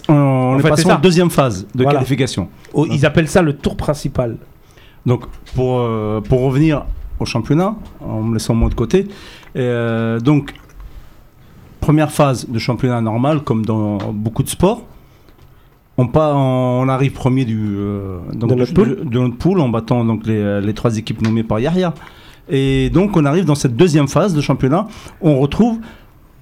[0.09, 1.99] on En est fait, passé en deuxième phase de Voilà.
[1.99, 2.49] qualification.
[2.73, 4.37] Oh, Ils appellent ça le tour principal.
[5.07, 6.85] Donc, pour, euh, pour revenir
[7.19, 9.09] au championnat, en me laissant moi de côté,
[9.57, 10.55] euh, donc,
[11.81, 14.83] première phase de championnat normal, comme dans beaucoup de sports.
[15.99, 19.01] On, pas, on arrive premier du, euh, donc De notre poule.
[19.05, 21.93] de notre poule en battant donc, les, les trois équipes nommées par Yahya.
[22.49, 24.89] Et donc, on arrive dans cette deuxième phase de championnat.
[25.21, 25.79] On retrouve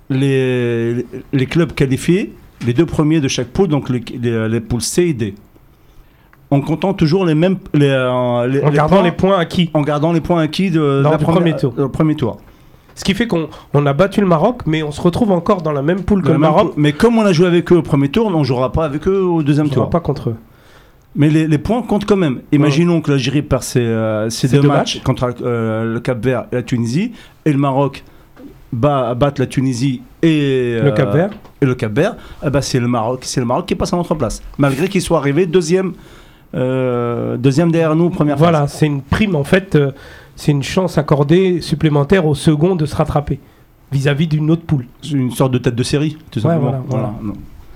[0.09, 2.35] les, les clubs qualifiés,
[2.67, 5.35] les deux premiers de chaque poule, donc les, les, les poules C et D.
[6.51, 7.57] En comptant toujours les mêmes.
[7.75, 9.71] Les, euh, les- En les gardant points- les points acquis.
[9.75, 11.75] en gardant les points acquis de, de la du premier tour.
[11.79, 12.39] euh, premier tour.
[12.97, 15.73] Ce qui fait qu'on on a battu le Maroc, mais on se retrouve encore dans
[15.73, 16.73] la même poule que le Maroc.
[16.77, 19.07] Mais comme on a joué avec eux au premier tour, on ne jouera pas avec
[19.07, 19.87] eux au deuxième On tour.
[19.87, 20.37] ne pas contre eux.
[21.17, 22.41] Mais les, les points comptent quand même.
[22.53, 25.03] Imaginons que l'Algérie perd ses, euh, ses deux, deux matchs, matchs.
[25.05, 27.13] contre le Cap Vert et la Tunisie,
[27.45, 28.05] et le Maroc
[28.73, 31.31] bat, batte la Tunisie et Le euh, Cap Vert.
[31.63, 33.97] Et le Cap Vert, eh ben, c'est le Maroc, c'est le Maroc qui passe à
[33.97, 35.93] notre place, malgré qu'il soit arrivé deuxième,
[36.53, 38.73] deuxième derrière nous première Voilà, phase.
[38.75, 39.75] c'est une prime en fait.
[39.77, 39.93] euh,
[40.37, 43.39] c'est une chance accordée supplémentaire au second de se rattraper
[43.93, 44.87] vis-à-vis d'une autre poule.
[45.03, 46.83] C'est une sorte de tête de série, tout Ouais, simplement.
[46.89, 47.13] voilà.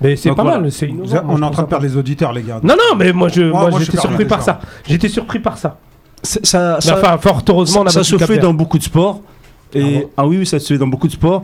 [0.01, 0.59] Mais c'est Donc pas voilà.
[0.59, 2.41] mal, c'est Vous innovant, êtes- moi, on est en train de perdre les auditeurs, les
[2.41, 2.59] gars.
[2.63, 4.59] Non, non, mais moi, je, moi, j'étais surpris par ça.
[4.87, 5.77] J'étais surpris par ça.
[6.23, 8.77] C'est- Ça, Mais ça- enfin, fort heureusement, on a ça battu se fait dans beaucoup
[8.79, 9.21] de sports.
[9.73, 11.43] Et, Ah bon ah oui, oui, ça se fait dans beaucoup de sports.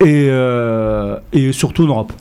[0.00, 2.12] Et, euh, et surtout en Europe.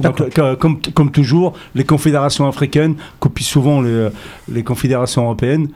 [0.00, 0.22] Donc,
[0.58, 4.08] comme, comme toujours, les confédérations africaines copient souvent les,
[4.50, 5.68] les confédérations européennes.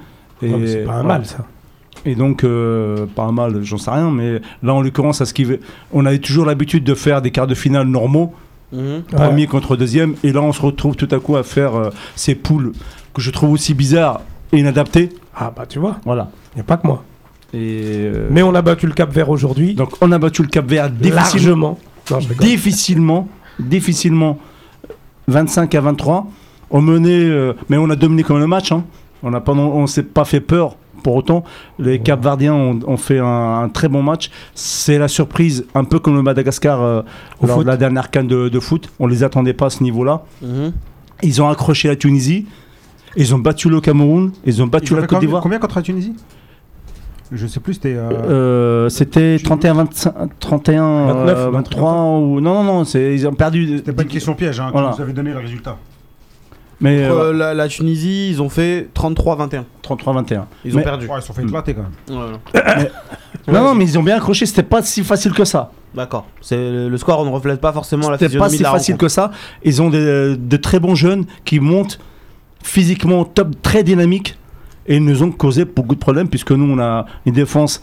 [0.42, 1.08] Et, mais c'est pas un voilà.
[1.18, 1.44] mal, ça.
[2.04, 5.34] Et donc, euh, pas un mal, j'en sais rien, mais là, en l'occurrence, à ce
[5.34, 5.46] qui...
[5.92, 8.32] on avait toujours l'habitude de faire des quarts de finale normaux,
[8.72, 8.80] Mhm.
[8.80, 9.02] Ouais.
[9.12, 12.34] premier contre deuxième, et là, on se retrouve tout à coup à faire euh, ces
[12.34, 12.72] poules
[13.12, 15.10] que je trouve aussi bizarres et inadaptées.
[15.36, 16.30] Ah, bah, tu vois, Voilà.
[16.54, 17.04] il n'y a pas que moi.
[17.52, 19.74] Et, euh, Mais on a battu le Cap Vert aujourd'hui.
[19.74, 21.16] donc, on a battu le Cap Vert difficilement.
[21.20, 21.78] Largement.
[22.10, 22.46] Non, je rigole.
[22.46, 23.28] difficilement,
[23.58, 24.38] difficilement
[25.28, 26.26] 25 à 23.
[26.70, 28.72] On menait, euh, mais on a dominé quand même le match.
[28.72, 28.84] Hein.
[29.22, 30.76] On on s'est pas fait peur.
[31.02, 31.42] Pour autant,
[31.80, 34.30] les Capverdiens ont, ont fait un, un très bon match.
[34.54, 37.02] C'est la surprise, un peu comme le Madagascar euh,
[37.40, 37.64] Au lors foot.
[37.66, 38.88] de la dernière canne de, de foot.
[39.00, 40.22] On les attendait pas à ce niveau-là.
[40.42, 40.72] Mhm.
[41.24, 42.46] Ils ont accroché la Tunisie.
[43.16, 44.30] Ils ont battu le Cameroun.
[44.44, 45.42] Ils ont battu Ils la Côte d'Ivoire.
[45.42, 46.14] combien contre la Tunisie?
[47.32, 47.94] Je sais plus, c'était.
[47.96, 52.84] euh, Euh, C'était 31, 25, 31, 29, euh, un truc 23 ou non non non,
[52.84, 53.78] c'est ils ont perdu.
[53.78, 54.90] C'était pas une question piège, hein, Voilà.
[54.90, 55.76] que vous avez donné le résultat.
[56.80, 59.64] Mais Contre, euh, euh, la, la Tunisie, ils ont fait 33-21.
[59.82, 60.46] 33-21.
[60.64, 61.06] Ils Mais- ont perdu.
[61.06, 62.88] Ouais, ils sont fait éclater quand même.
[63.48, 65.72] Non, non, mais ils ont bien accroché, c'était pas si facile que ça.
[65.96, 66.26] D'accord.
[66.40, 66.56] C'est
[66.88, 69.06] le score ne reflète pas forcément la C'était pas physionomie si de la facile rencontre.
[69.06, 69.30] que ça.
[69.64, 71.98] Ils ont des- de très bons jeunes qui montent
[72.62, 74.36] physiquement top, très dynamiques.
[74.86, 77.82] Et ils nous ont causé beaucoup de problèmes, puisque nous, on a une défense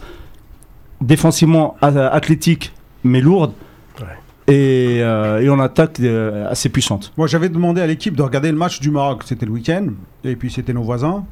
[1.00, 2.72] défensivement athlétique,
[3.04, 3.52] mais lourde.
[3.98, 4.54] Ouais.
[4.54, 7.12] Et, euh, et on attaque euh, assez puissante.
[7.16, 9.22] Moi, j'avais demandé à l'équipe de regarder le match du Maroc.
[9.24, 9.86] C'était le week-end.
[10.24, 11.24] Et puis, c'était nos voisins.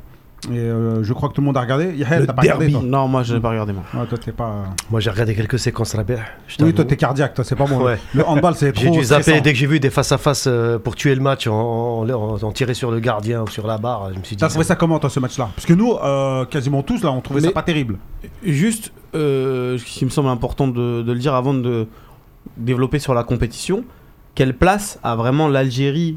[0.53, 1.93] Et euh, je crois que tout le monde a regardé.
[1.97, 3.83] Yael, Le t'as pas regardé, toi Non, moi je n'ai pas regardé moi.
[3.93, 4.67] Ouais, toi, t'es pas.
[4.89, 6.19] Moi, j'ai regardé quelques séquences à la baie.
[6.47, 7.83] je Oui, toi, t'es cardiaque, toi, c'est pas moi.
[7.83, 7.99] Ouais.
[8.15, 8.85] Le handball, c'est trop.
[8.85, 9.43] J'ai dû zapper stressant.
[9.43, 12.53] dès que j'ai vu des face-à-face euh, pour tuer le match, en, en, en- en
[12.53, 14.11] tirer sur le gardien ou sur la barre.
[14.15, 14.41] Je me suis dit.
[14.41, 15.51] T'as trouvé ça comment, toi, ce match-là?
[15.57, 17.99] Parce que nous, euh, quasiment tous, là, on trouvait Mais- ça pas terrible.
[18.45, 21.89] Juste, euh, ce qui me semble important de, de le dire avant de
[22.57, 23.83] développer sur la compétition,
[24.37, 26.17] quelle place a vraiment l'Algérie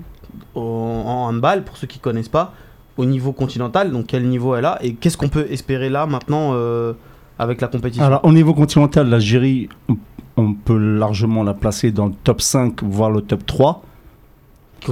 [0.55, 2.53] en handball, pour ceux qui connaissent pas,
[3.01, 6.51] au niveau continental, donc quel niveau elle a, et qu'est-ce qu'on peut espérer là maintenant
[6.53, 6.93] euh,
[7.39, 8.05] avec la compétition?
[8.05, 9.97] Alors, au niveau continental, l'Algérie, on-
[10.65, 13.83] peut largement la placer dans le top 5, voire le top 3.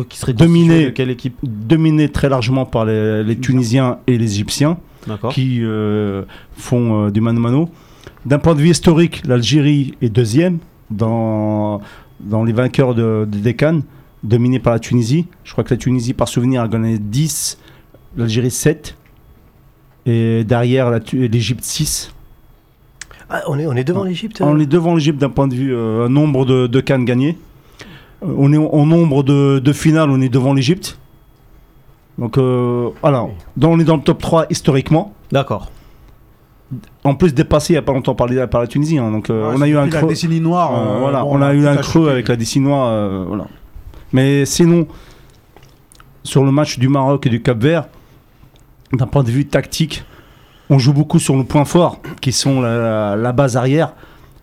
[0.07, 0.85] Qui serait dominé.
[0.85, 1.35] de quelle équipe?
[1.43, 4.77] Dominé très largement par les, les Tunisiens et les Égyptiens.
[5.31, 6.23] Qui euh,
[6.55, 7.69] font euh, du mano-mano.
[8.27, 10.59] D'un point de vue historique, l'Algérie est deuxième
[10.91, 11.81] dans,
[12.19, 13.81] dans les vainqueurs de, de- des Cannes,
[14.23, 15.25] dominé par la Tunisie.
[15.43, 17.57] Je crois que la Tunisie, par souvenir, a gagné 10,
[18.17, 18.95] l'Algérie 7,
[20.05, 22.13] et derrière la l'Égypte 6.
[23.29, 25.75] Ah, on, est, on est devant l'Égypte On est devant l'Égypte d'un point de vue
[25.75, 27.37] euh, nombre de, de Cannes gagnées.
[28.23, 30.97] Euh, on est en, nombre de, de finales, on est devant l'Égypte.
[32.17, 35.13] Donc euh, voilà, Donc, on est dans le top 3 historiquement.
[35.31, 35.71] D'accord.
[37.03, 38.97] en plus dépassé il n'y a pas longtemps par, les- par la Tunisie.
[38.97, 40.09] hein, donc euh, Ouais, on a eu un la creux.
[40.09, 40.73] décennie noire.
[40.73, 42.87] euh, euh, voilà, bon, on a eu un creux avec la décennie noire.
[42.89, 43.45] euh, voilà.
[44.11, 44.87] Mais sinon,
[46.23, 47.87] sur le match du Maroc et du Cap Vert,
[48.93, 50.03] d'un point de vue tactique,
[50.69, 53.93] on joue beaucoup sur nos points forts, qui sont la, base arrière,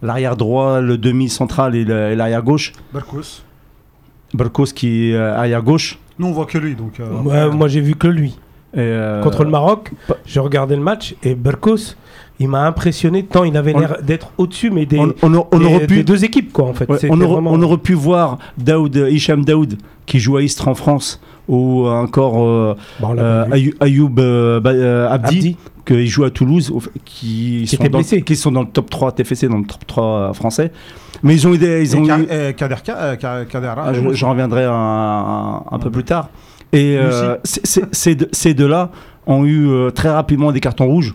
[0.03, 2.73] l'arrière droit, le demi central et l'arrière gauche.
[2.93, 3.43] Barkous.
[4.35, 5.99] Barkos qui est euh, arrière gauche.
[6.19, 6.99] Nous, on voit que lui, donc.
[7.01, 8.37] euh, Ouais, moi, j'ai vu que lui.
[8.75, 9.93] Et, euh, Contre le Maroc,
[10.27, 11.95] j'ai regardé le match et Berkos,
[12.39, 15.65] il m'a impressionné tant il avait l'air d'être au-dessus, mais des, on, on- on des-
[15.65, 16.89] aurait pu des deux équipes, quoi, en fait.
[16.89, 20.69] Ouais, on, aurait, vraiment- on aurait pu voir Daoud, Hicham Daoud qui joue à Istres
[20.69, 25.57] en France ou encore euh, Bon, l'a euh, Ayoub euh, Abdi, Abdi.
[25.87, 26.73] qui joue à Toulouse
[27.05, 28.23] qui, sont dans, blessé.
[28.23, 30.73] qui sont dans le top 3 TFC dans le top 3 euh, français
[31.23, 33.93] mais ils ont eu des- ils ont eu- euh, Kader Ka- euh, Ka- Kader ah,
[33.95, 36.29] je- j'en reviendrai un, un- un peu plus tard
[36.73, 38.91] et euh, ces deux- ces deux-là
[39.27, 41.15] ont eu euh, très rapidement des cartons rouges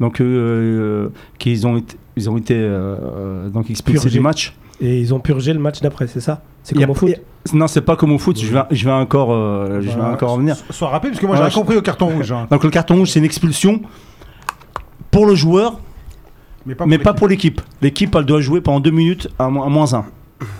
[0.00, 5.00] donc euh, euh, qu'ils ont été ils ont été euh, donc expulsés du match Et
[5.00, 6.42] ils ont purgé le match d'après, c'est ça?
[6.62, 7.10] C'est comme au foot?
[7.14, 8.38] a- Non, c'est pas comme au foot.
[8.38, 10.56] Je vais, je vais encore, euh, je vais encore revenir.
[10.56, 12.30] So- Sois rapide, parce que moi, Voilà, j'avais compris au carton rouge.
[12.32, 12.46] hein.
[12.50, 13.80] Donc le carton rouge, c'est une expulsion
[15.10, 15.78] pour le joueur,
[16.66, 17.60] Mais pas mais pour l'équipe.
[17.80, 18.14] l'équipe.
[18.14, 20.04] Elle doit jouer pendant deux minutes à, mo- à moins 1.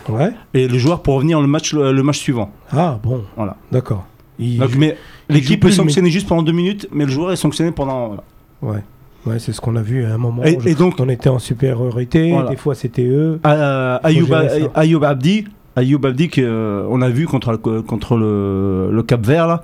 [0.09, 0.31] Ouais.
[0.55, 2.51] Et le joueur pour revenir le match, le, le match suivant.
[2.73, 3.25] Ah, bon.
[3.37, 3.57] Voilà.
[3.71, 4.05] D'accord.
[4.39, 4.97] Mais
[5.29, 8.09] l'équipe peut plus, sanctionner juste pendant deux minutes, mais le joueur est sanctionné pendant.
[8.09, 8.23] voilà.
[8.79, 8.83] Ouais.
[9.27, 10.43] Ouais, c'est ce qu'on a vu à un moment.
[10.45, 12.51] Et- donc- on était en supériorité, Voilà.
[12.51, 13.39] des fois c'était eux.
[13.47, 14.33] Euh, Ayoub,
[15.05, 15.45] Abdi,
[15.77, 19.63] Ayoub Abdi qu'on a vu contre, le- contre le, le Cap Vert là,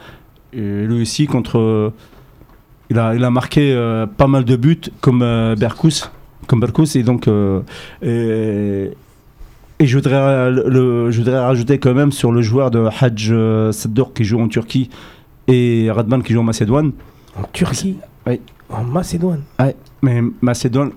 [0.53, 1.93] et lui aussi contre
[2.91, 6.09] Il a, il a marqué euh, pas mal de buts comme euh, Berkous,
[6.47, 7.61] comme Berkous et donc euh,
[8.01, 8.91] et,
[9.79, 12.79] et je voudrais euh, le, je voudrais rajouter quand même sur le joueur de
[13.33, 14.89] euh, Saddour qui joue en Turquie
[15.49, 16.93] et Radman qui joue en Macédoine.
[17.39, 17.97] En Turquie?
[18.27, 18.41] Oui.
[18.71, 19.43] En Macédoine
[20.03, 20.91] Mais Macédoine,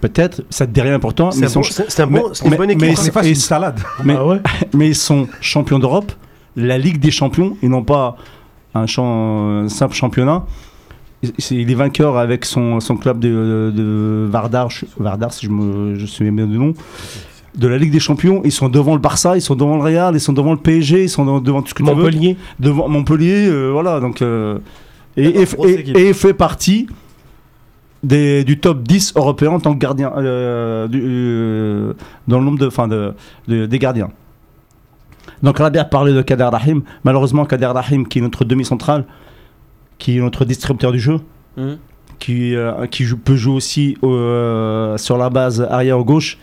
[0.00, 2.28] peut-être, ça te dit rien pourtant, C'est mais un ils sont, bon- un mais- bon-
[2.44, 2.96] une mais- bonne mais équipe.
[2.96, 3.80] c'est- C'est pas et- une salade.
[4.04, 4.40] Mais- Ah ouais
[4.74, 6.12] mais ils sont champions d'Europe,
[6.56, 8.16] la Ligue des champions, ils n'ont pas
[8.74, 10.44] un, champ- un simple championnat.
[11.50, 16.06] Il est vainqueur avec son, son club de, de Vardar, Vardar, si je me je
[16.06, 16.74] souviens bien du nom,
[17.56, 18.40] de la Ligue des champions.
[18.44, 21.02] Ils sont devant le Barça, ils sont devant le Real, ils sont devant le PSG,
[21.04, 21.94] ils sont devant, devant tout ce que tu veux.
[21.96, 23.98] Montpellier Devant Montpellier, euh, voilà.
[23.98, 24.58] Donc, euh,
[25.16, 26.86] et, et, et- et fait partie
[28.02, 31.92] des, du top 10 européen en tant que gardien, euh, du- euh,
[32.28, 33.14] dans le nombre de, fin de,
[33.48, 34.10] de- des gardiens.
[35.42, 36.82] Donc Rabia parlait de Kader Rahim.
[37.04, 39.04] Malheureusement, Kader Rahim, qui est notre demi-central,
[39.98, 41.18] qui est notre distributeur du jeu,
[41.56, 41.78] Mhm.
[42.18, 46.38] qui, euh, qui joue- peut jouer aussi euh, sur la base arrière gauche,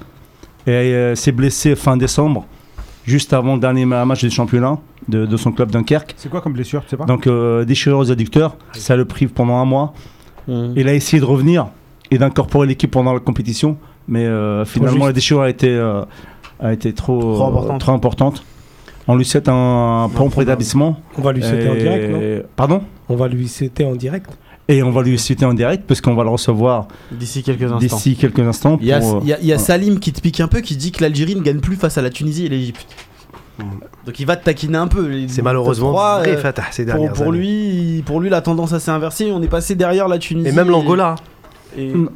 [0.68, 2.46] et euh, s'est blessé fin décembre,
[3.06, 6.14] juste avant le dernier ma- match du championnat de, de son club Dunkerque.
[6.18, 7.06] C'est quoi comme blessure Tu sais pas?
[7.06, 9.94] Donc euh, déchirure aux adducteurs, ça le prive pendant un mois.
[10.48, 11.68] Il a essayé de revenir
[12.12, 13.78] et d'incorporer l'équipe pendant la compétition,
[14.08, 16.04] mais euh, finalement la déchirure a été, euh,
[16.60, 17.80] a été trop, Trop euh, importante.
[17.82, 18.46] trop importante.
[19.08, 21.00] On lui souhaite un prompt rétablissement.
[21.18, 22.82] On va lui souhaiter en direct, non Pardon?
[23.10, 24.32] On va lui souhaiter en direct
[24.68, 27.78] Et on va lui citer en direct parce qu'on va le recevoir D'ici quelques instants.
[27.78, 28.78] d'ici quelques instants.
[28.82, 29.66] Il y a, pour, il y a- il y a voilà.
[29.68, 32.02] Salim qui te pique un peu, qui dit que l'Algérie ne gagne plus face à
[32.02, 32.88] la Tunisie et l'Égypte.
[34.06, 35.08] Donc il va te taquiner un peu.
[35.08, 37.38] Les- C'est malheureusement trois, vrai, euh, Fatah, ces pour, dernières pour années.
[37.38, 39.32] lui, pour lui, la tendance à s'est inversée.
[39.32, 40.50] On est passé derrière la Tunisie.
[40.50, 41.16] Et même l'Angola.
[41.78, 42.10] Et, Mm.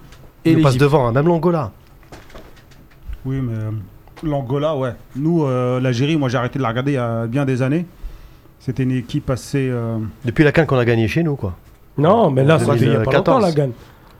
[0.45, 1.71] et passe devant, hein, même l'Angola.
[3.25, 3.71] Oui, mais euh,
[4.23, 4.91] l'Angola, ouais.
[5.15, 7.85] Nous, euh, l'Algérie, moi j'ai arrêté de la regarder il y a bien des années.
[8.59, 9.69] C'était une équipe assez.
[9.69, 11.55] euh, Depuis la canne qu'on a gagné chez nous, quoi.
[11.97, 13.43] Non, mais là, fait il y a pas longtemps 2014.
[13.43, 13.71] la gagne.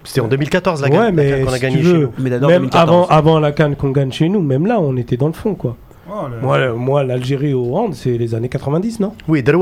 [0.04, 2.12] C'était en 2014 la Ouais, mais canne qu'on a si gagné chez nous.
[2.18, 2.90] Mais d'abord Même 2014.
[2.90, 5.56] avant, avant la canne qu'on gagne chez nous, même là, on était dans le fond,
[5.56, 5.76] quoi.
[6.12, 9.14] Oh, le- Moi, le- moi l'Algérie au hand, c'est les années 90, non?
[9.28, 9.56] Oui, ouais,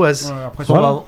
[0.46, 1.00] après, Voilà.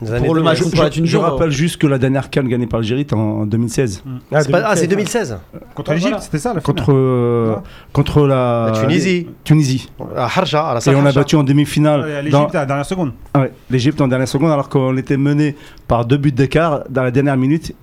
[0.00, 0.42] Pour le 2000.
[0.44, 1.16] match contre la je, Tunisie.
[1.16, 4.04] rappelle juste que la dernière canne gagnée par l'Algérie était en 2016.
[4.30, 5.36] C'est pas- Ah, c'est 2016.
[5.74, 6.22] Contre Ah, l'Égypte, voilà.
[6.22, 7.62] c'était ça la Contre, euh, Ah.
[7.92, 9.26] contre la, La Tunisie.
[9.42, 9.90] Tunisie.
[10.16, 12.66] À Harja, à la Et on a battu en demi-finale Ouais, dans- L'Égypte à la
[12.66, 13.12] dernière seconde.
[13.34, 15.56] Ah ouais, l'Égypte en dernière seconde alors qu'on était mené
[15.88, 17.74] par deux buts d'écart dans la dernière minute.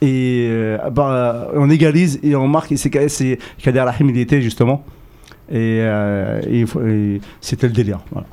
[0.00, 2.70] Et euh, bah, on égalise et on marque.
[2.70, 2.90] Et c'est
[3.58, 4.84] Kader Rahim, il était justement.
[5.52, 8.00] Et, euh, et c'était le délire.
[8.10, 8.26] Voilà.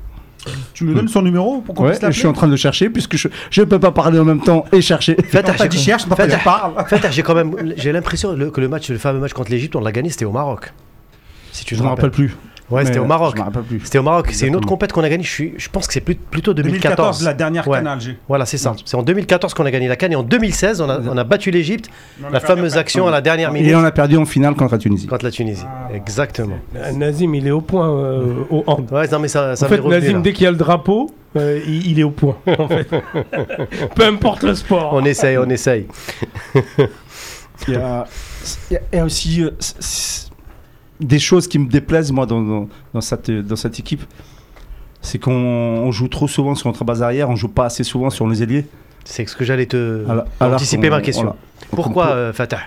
[0.73, 2.57] Tu nous donnes son numéro pour qu'on Ouais, puisse je suis en train de le
[2.57, 3.27] chercher puisque je
[3.61, 5.17] ne peux pas parler en même temps et chercher.
[5.29, 6.05] Fatah, j'ai- cherche,
[7.11, 9.91] j'ai quand même, j'ai l'impression que le match, le fameux match contre l'Égypte, on l'a
[9.91, 10.71] gagné, c'était au Maroc.
[11.51, 12.35] Si tu Je ne me rappelle plus.
[12.71, 13.33] Ouais, c'était au Maroc.
[13.35, 13.81] Je me rappelle plus.
[13.83, 14.29] C'était au Maroc.
[14.31, 15.23] C'est une autre compète qu'on a gagnée.
[15.23, 16.83] Je, suis, je pense que c'est plus- plutôt 2014.
[16.95, 17.79] 2014, la dernière Ouais.
[17.85, 18.17] Alger.
[18.27, 18.75] Voilà, c'est ça.
[18.85, 21.23] C'est en 2014 qu'on a gagné la canne et en 2016, on a, on a
[21.23, 21.89] battu l'Égypte.
[22.31, 24.77] La fameuse action à la dernière minute Et on a perdu en finale contre la
[24.79, 25.07] Tunisie.
[25.07, 25.65] contre la Tunisie.
[25.67, 26.57] Ah, Exactement.
[26.75, 28.87] Euh, Nazim, il est au point euh, au hand.
[28.91, 30.19] Ouais, non, mais ça, ça En fait, revenu, Nazim, là.
[30.21, 32.37] dès qu'il y a le drapeau, euh, il, il est au point.
[32.59, 32.87] En fait.
[33.95, 34.91] Peu importe le sport.
[34.93, 35.87] On essaye, on essaye.
[37.67, 38.05] Il y a,
[38.93, 39.51] il y aussi euh,
[40.99, 44.03] des choses qui me déplaisent, moi, dans, dans, dans cette, dans cette équipe.
[45.01, 48.09] C'est qu'on on joue trop souvent sur notre base arrière, on joue pas assez souvent
[48.09, 48.65] sur les ailiers.
[49.05, 51.23] C'est ce que j'allais te Alors- alors anticiper ma question.
[51.23, 51.37] voilà.
[51.71, 52.59] Pourquoi, euh, Fatah?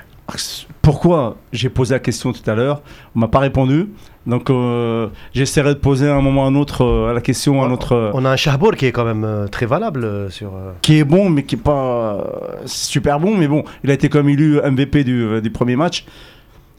[0.80, 1.36] Pourquoi?
[1.52, 2.80] J'ai posé la question tout à l'heure,
[3.14, 3.88] on m'a pas répondu.
[4.26, 7.62] Donc euh, j'essaierai de poser à un moment ou à un autre euh, la question
[7.62, 10.52] à notre On a un Shahbour qui est quand même très valable sur.
[10.80, 12.24] qui est bon, mais qui est pas
[12.64, 13.36] super bon.
[13.36, 16.06] Mais bon, il a été comme élu MVP du, du premier match.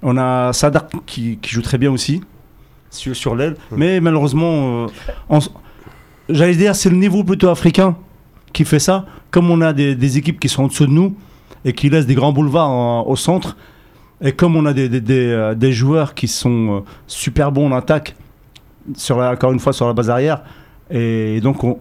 [0.03, 2.21] On a Sadak qui, qui joue très bien aussi
[2.89, 3.53] sur, sur l'aile.
[3.71, 3.75] Mm.
[3.77, 4.87] Mais malheureusement,
[5.31, 5.39] euh,
[6.29, 7.95] j'allais dire, c'est le niveau plutôt africain
[8.51, 9.05] qui fait ça.
[9.31, 11.15] Comme on a des, des équipes qui sont en dessous de nous
[11.65, 13.55] et qui laissent des grands boulevards en- au centre,
[14.21, 17.75] et comme on a des, des, des, euh, joueurs qui sont euh, super bons en
[17.75, 18.15] attaque,
[18.95, 20.43] sur la, encore une fois sur la base arrière,
[20.91, 21.79] et donc on,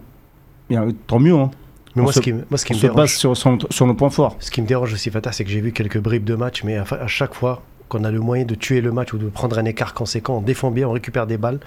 [0.69, 1.35] bien, tant mieux.
[1.35, 1.51] Hein.
[1.95, 3.15] Mais On moi, se- ce qui, me- moi, ce qui On me se base dérange,
[3.17, 4.35] sur, sur, sur nos points forts.
[4.39, 6.77] ce qui me dérange aussi, Fatah, c'est que j'ai vu quelques bribes de match, mais
[6.77, 9.65] à chaque fois qu'on a le moyen de tuer le match ou de prendre un
[9.65, 11.59] écart conséquent, on défend bien, on récupère des balles,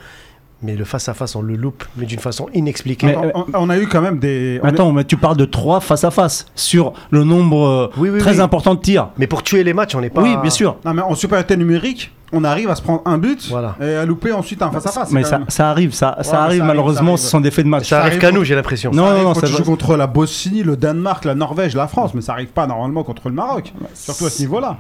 [0.63, 3.09] mais le face à face, on le loupe, mais d'une façon inexpliquée.
[3.09, 4.59] Mais- On, a eu quand même des.
[4.65, 8.19] Attends, mais tu parles de 3 face à face sur le nombre euh, Oui, oui,
[8.19, 8.41] très oui.
[8.41, 9.09] important de tirs.
[9.19, 10.23] Mais pour tuer les matchs, on n'est pas.
[10.23, 10.77] Oui, bien sûr.
[10.85, 13.77] Non, mais en supériorité numérique, on arrive à se prendre un but Voilà.
[13.81, 15.11] et à louper ensuite un face à face.
[15.13, 17.51] Mais ça, quand même- ça arrive, ça, Ouais, arrive arrive, malheureusement, ça ce sont des
[17.51, 17.89] faits de match.
[17.89, 18.91] Ça arrive arrive qu'à nous, j'ai l'impression.
[18.93, 21.35] Non, non, arrive non, quand ça tu va- joues contre la Bosnie, le Danemark, la
[21.35, 23.75] Norvège, la France, mais ça arrive pas normalement contre le Maroc.
[23.95, 24.79] Surtout à ce niveau-là.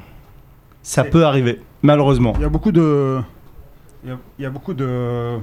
[0.86, 2.32] Ça peut arriver, malheureusement.
[2.36, 3.18] Il y a beaucoup de.
[4.04, 5.38] Il y a, il y a beaucoup de.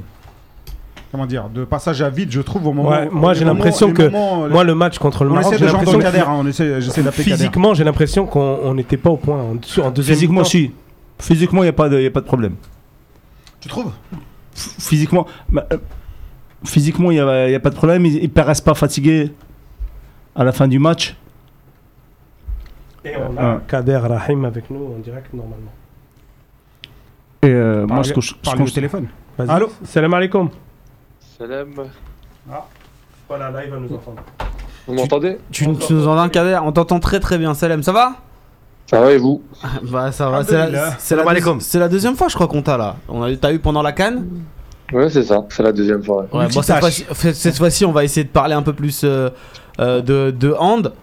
[1.12, 2.90] comment dire, de passage à vide, je trouve, au moment.
[2.90, 5.72] Ouais, moi, j'ai l'impression que- moments, Moi, le match contre le on Maroc, essaie j'ai
[5.72, 7.12] l'impression que hein, on essaie, Kader.
[7.12, 9.38] physiquement, j'ai l'impression qu'on on n'était pas au point.
[9.42, 9.52] En,
[9.82, 10.50] en deuxième Physiquement, mi-temps.
[10.50, 10.72] si.
[11.20, 12.56] Physiquement, il n'y a, pas de- y a pas de problème.
[13.60, 13.92] Tu trouves?
[14.56, 15.78] F- Physiquement, bah, euh,
[16.66, 18.06] physiquement, il n'y a, y a pas de problème.
[18.06, 19.32] Ils ne paraissent pas fatigués
[20.36, 21.16] à la fin du match.
[23.06, 23.60] Et on a.
[23.68, 25.72] Kader Rahim avec nous en direct normalement.
[27.42, 29.08] Et euh, moi, Parlez- ce que je- qu'on- au téléphone.
[29.38, 29.50] Vas-y.
[29.50, 30.50] Allô Salam alaikum.
[31.38, 31.70] Salam.
[33.28, 34.22] Voilà, là, il va nous entendre.
[34.88, 37.54] Vous m'entendez Tu, tu nous entends, Kader On t'entend très très bien.
[37.54, 38.14] Salem, ça va
[38.86, 39.42] Ça va et vous
[39.92, 40.44] Bah ça va.
[40.44, 41.60] C'est la, la, Salam alaikum.
[41.62, 42.96] c'est la deuxième fois, je crois qu'on t'a là.
[43.42, 44.28] T'as eu pendant la canne.
[44.92, 46.18] Ouais, c'est ça, c'est la deuxième fois.
[46.32, 46.40] ouais.
[46.40, 47.06] Ouais, bon, cette Multitâche.
[47.08, 49.30] fois-ci, cette fois-ci, on va essayer de parler un peu plus euh,
[49.80, 50.94] euh, de, de hand.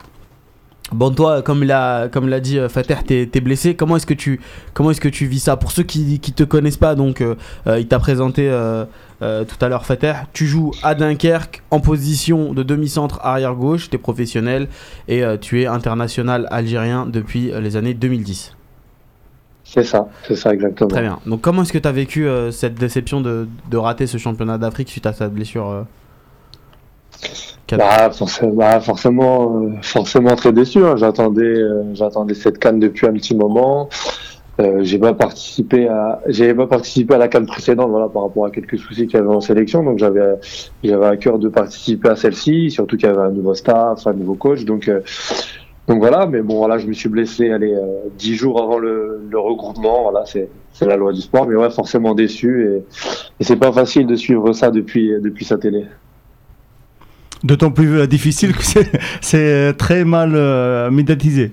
[0.93, 3.77] Bon, toi, comme l'a, comme l'a dit euh, Fater, t'es, blessé.
[3.77, 4.41] Comment est-ce que tu,
[4.75, 5.57] comment est-ce que tu vis ça?
[5.57, 7.37] Pour ceux qui, qui te connaissent pas, donc, euh,
[7.69, 8.85] euh, il t'a présenté euh,
[9.23, 10.15] euh, tout à l'heure Fater.
[10.33, 13.89] Tu joues à Dunkerque en position de demi-centre arrière gauche.
[13.89, 14.69] T'es professionnel
[15.07, 18.57] et tu es international algérien depuis les années 2010.
[19.63, 20.89] C'est ça, c'est ça exactement.
[20.89, 21.21] Très bien.
[21.27, 24.89] Donc, comment est-ce que tu as vécu cette déception de, de rater ce championnat d'Afrique
[24.89, 25.87] suite à sa blessure
[27.77, 30.85] Bah, forcément, bah, forcément, euh, forcément très déçu.
[30.85, 30.97] hein.
[30.97, 33.89] J'attendais, euh, j'attendais cette canne depuis un petit moment.
[34.61, 38.45] Euh, j'ai pas participé à, j'avais pas participé à la canne précédente, voilà, par rapport
[38.47, 39.83] à quelques soucis qu'il y avait en sélection.
[39.83, 40.35] Donc j'avais,
[40.85, 44.13] j'avais à cœur de participer à celle-ci, surtout qu'il y avait un nouveau staff, un
[44.13, 44.65] nouveau coach.
[44.65, 44.91] Donc,
[45.89, 46.27] donc voilà.
[46.27, 50.03] Mais bon, voilà, je me suis blessé, allez, euh, dix jours avant le, regroupement.
[50.03, 51.47] Voilà, c'est, c'est la loi du sport.
[51.47, 52.85] Mais ouais, forcément déçu et,
[53.41, 55.87] et c'est pas facile de suivre ça depuis, depuis sa télé.
[57.43, 61.53] D'autant plus euh, difficile que c'est- c'est très mal euh, médiatisé.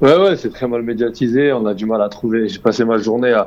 [0.00, 1.52] Ouais, ouais, c'est très mal médiatisé.
[1.52, 2.48] On a du mal à trouver.
[2.48, 3.46] J'ai passé ma journée à.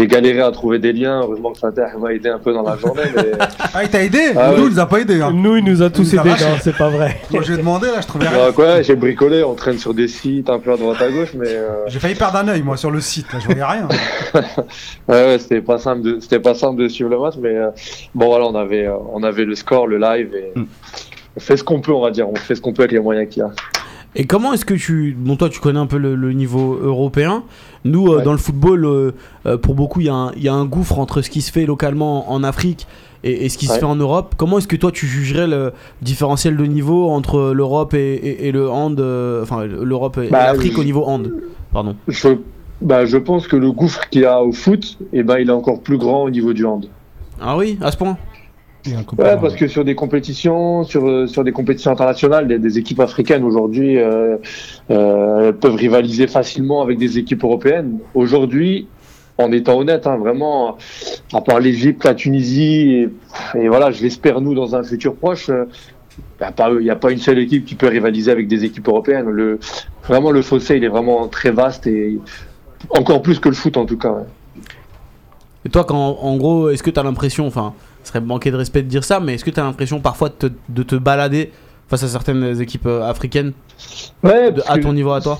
[0.00, 1.20] J'ai galéré à trouver des liens.
[1.20, 3.02] Heureusement que Fater m'a aidé un peu dans la journée.
[3.14, 3.32] Mais...
[3.74, 5.20] Ah, il t'a aidé Ah Nous, il nous a pas aidé.
[5.20, 5.30] Hein.
[5.34, 6.30] Nous, il nous a tous nous a aidés.
[6.30, 6.44] lâchés.
[6.46, 7.20] Non, c'est pas vrai.
[7.30, 8.50] Moi, j'ai demandé, là, je trouvais rien.
[8.56, 9.44] Ouais, j'ai bricolé.
[9.44, 12.14] On traîne sur des sites un peu à droite à gauche, mais euh, J'ai failli
[12.14, 13.30] perdre un œil, moi, sur le site.
[13.32, 13.86] Là, je voyais rien.
[14.34, 14.42] ouais,
[15.08, 17.34] ouais, c'était pas simple de, c'était pas simple de suivre le match.
[17.38, 17.68] Mais euh,
[18.14, 20.64] bon, voilà, on avait, euh, on avait le score, le live, et Mm.
[21.36, 22.26] on fait ce qu'on peut, on va dire.
[22.28, 23.50] On fait ce qu'on peut avec les moyens qu'il y a.
[24.16, 25.16] Et comment est-ce que tu.
[25.16, 27.44] Bon, toi, tu connais un peu le, le niveau européen.
[27.84, 29.12] Nous, euh, dans le football, euh,
[29.46, 31.40] euh, pour beaucoup, il y, a un- il y a un gouffre entre ce qui
[31.42, 32.88] se fait localement en Afrique
[33.22, 34.34] et, et ce qui se fait en Europe.
[34.36, 38.52] Comment est-ce que toi, tu jugerais le différentiel de niveau entre l'Europe et, et- et
[38.52, 38.98] le hand
[39.42, 41.32] Enfin, l'Europe et, Bah, l'Afrique au niveau hand
[41.72, 41.94] Pardon.
[42.08, 42.28] Je,
[42.80, 45.52] bah, je pense que le gouffre qu'il y a au foot, et ben, il est
[45.52, 46.86] encore plus grand au niveau du hand.
[47.40, 48.18] Ah oui, à ce point?
[48.86, 53.00] Ouais, parce que sur des compétitions, sur, euh, sur des compétitions internationales, des, des équipes
[53.00, 54.36] africaines aujourd'hui euh,
[54.90, 57.98] euh, peuvent rivaliser facilement avec des équipes européennes.
[58.14, 58.88] Aujourd'hui,
[59.36, 60.78] en étant honnête, hein, vraiment,
[61.32, 63.08] à part l'Égypte, la Tunisie,
[63.54, 65.64] et, et voilà, je l'espère nous dans un futur proche, euh,
[66.18, 68.48] il n'y a, pas- il y a pas une seule équipe qui peut rivaliser avec
[68.48, 69.28] des équipes européennes.
[69.28, 69.58] Le,
[70.06, 72.18] vraiment, le fossé, il est vraiment très vaste et
[72.90, 74.10] encore plus que le foot en tout cas.
[74.12, 74.24] ouais.
[75.66, 78.56] Et toi, quand, en gros, est-ce que tu as l'impression, enfin, ce serait manquer de
[78.56, 80.96] respect de dire ça, mais est-ce que tu as l'impression parfois de te, de te
[80.96, 81.50] balader
[81.88, 83.52] face à certaines équipes euh, africaines
[84.22, 85.38] Ouais, de- parce à ton niveau à toi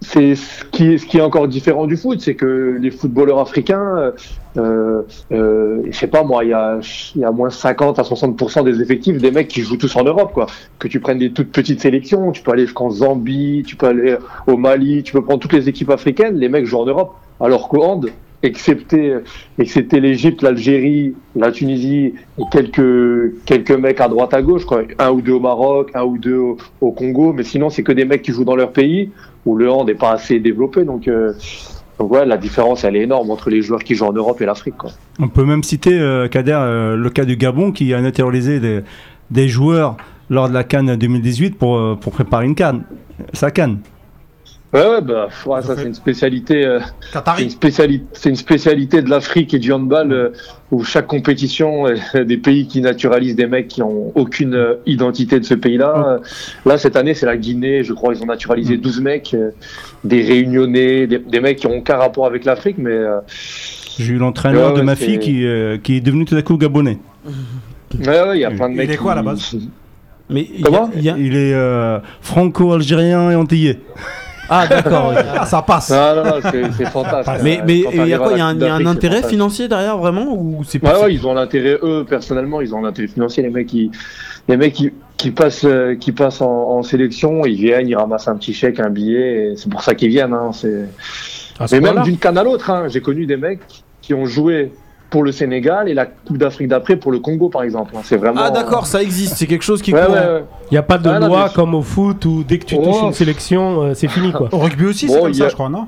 [0.00, 3.38] c'est ce qui, est, ce qui est encore différent du foot, c'est que les footballeurs
[3.38, 4.12] africains,
[4.58, 6.78] euh, euh, je sais pas moi, il y a,
[7.14, 10.04] il y a moins 50 à 60% des effectifs des mecs qui jouent tous en
[10.04, 10.44] Europe, quoi.
[10.78, 14.18] Que tu prennes des toutes petites sélections, tu peux aller jusqu'en Zambie, tu peux aller
[14.46, 17.14] au Mali, tu peux prendre toutes les équipes africaines, les mecs jouent en Europe.
[17.40, 18.10] Alors qu'au hand,
[18.44, 19.16] excepté,
[19.58, 24.62] excepté l'Égypte, l'Algérie, la Tunisie et quelques, quelques mecs à droite à gauche.
[24.98, 26.38] Un ou deux au Maroc, un ou deux
[26.80, 29.10] au, Congo, mais sinon c'est que des mecs qui jouent dans leur pays
[29.46, 30.84] où le hand n'est pas assez développé.
[30.84, 31.32] Donc, euh,
[31.98, 34.46] donc ouais, la différence elle est énorme entre les joueurs qui jouent en Europe et
[34.46, 34.74] l'Afrique.
[35.18, 38.80] On peut même citer, euh, Kader, euh, le cas du Gabon qui a naturalisé des,
[39.30, 39.96] des joueurs
[40.30, 42.84] lors de la Cannes 2018 pour, euh, pour préparer une canne.
[43.32, 43.78] Sa canne.
[44.74, 46.80] Ouais, ouais, bah, ouais, Ça c'est une spécialité, euh,
[47.36, 50.30] c'est une spécialité, c'est une spécialité de l'Afrique et du handball euh,
[50.72, 55.38] où chaque compétition, euh, des pays qui naturalisent des mecs qui ont aucune euh, identité
[55.38, 56.04] de ce pays-là.
[56.08, 56.18] Euh,
[56.66, 59.50] Là, cette année, c'est la Guinée, je crois, ils ont naturalisé 12 mecs, euh,
[60.02, 63.20] des Réunionnais, des, des mecs qui ont aucun rapport avec l'Afrique, mais euh,
[63.96, 66.42] J'ai eu l'entraîneur Ouais, de ma c'est- fille qui, euh, qui est devenu tout à
[66.42, 66.98] coup gabonais.
[67.96, 68.90] ouais, ouais, il y a plein de Il mecs.
[68.90, 69.56] est quoi, à la qui- base?
[70.30, 70.90] Mais il y a- Comment?
[70.96, 73.78] il y a- Il est euh, franco-algérien et antillais.
[74.48, 75.14] Ah d'accord.
[75.38, 75.90] Ah, ça passe.
[75.90, 77.42] Non, non, non, c'est c'est fantastique.
[77.42, 79.98] Mais mais il y a quoi Il y a un, y a intérêt financier derrière
[79.98, 83.42] vraiment ou c'est Ouais, ouais, ils ont l'intérêt, eux, personnellement, ils ont l'intérêt financier.
[83.42, 83.90] Les mecs, qui,
[84.48, 88.28] les mecs qui, qui passent, euh, qui passent en, en sélection, ils viennent, ils ramassent
[88.28, 90.34] un petit chèque, un billet, et c'est pour ça qu'ils viennent.
[90.34, 90.88] Hein, c'est...
[91.72, 93.60] Mais même d'une canne à l'autre, hein, j'ai connu des mecs
[94.02, 94.72] qui ont joué
[95.14, 97.94] pour le Sénégal et la Coupe d'Afrique d'après pour le Congo, par exemple.
[98.02, 98.40] C'est vraiment.
[98.42, 100.12] Ah d'accord, ça existe, c'est quelque chose qui Ouais, court.
[100.12, 100.44] ouais, ouais.
[100.72, 102.74] Il n'y a pas de Ah, loi mais- comme au foot où dès que tu
[102.76, 102.82] Oh.
[102.82, 104.48] touches une sélection, euh, c'est fini quoi.
[104.50, 105.86] Au rugby aussi, c'est Bon, comme ça, a- je crois, non?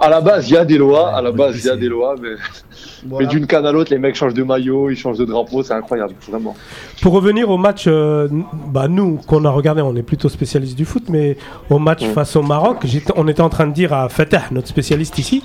[0.00, 1.10] À la base, il y a des lois.
[1.16, 2.28] À la base, il y a des lois, mais,
[3.08, 3.26] Voilà.
[3.26, 5.74] mais d'une canne à l'autre, les mecs changent de maillot, ils changent de drapeau, c'est
[5.74, 6.54] incroyable, vraiment.
[7.02, 8.28] Pour revenir au match, euh,
[8.68, 11.36] bah nous qu'on a regardé, on est plutôt spécialiste du foot, mais
[11.70, 12.12] au match Mm.
[12.12, 12.86] face au Maroc,
[13.16, 15.42] on était en train de dire à Fatah, notre spécialiste ici,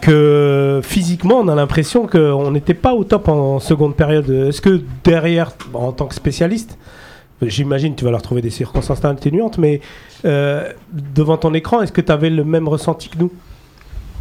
[0.00, 4.28] que physiquement on a l'impression qu'on n'était pas au top en seconde période.
[4.30, 6.78] Est-ce que derrière, en tant que spécialiste,
[7.42, 9.80] j'imagine tu vas leur trouver des circonstances atténuantes, mais
[10.24, 13.30] euh, devant ton écran, est-ce que tu avais le même ressenti que nous?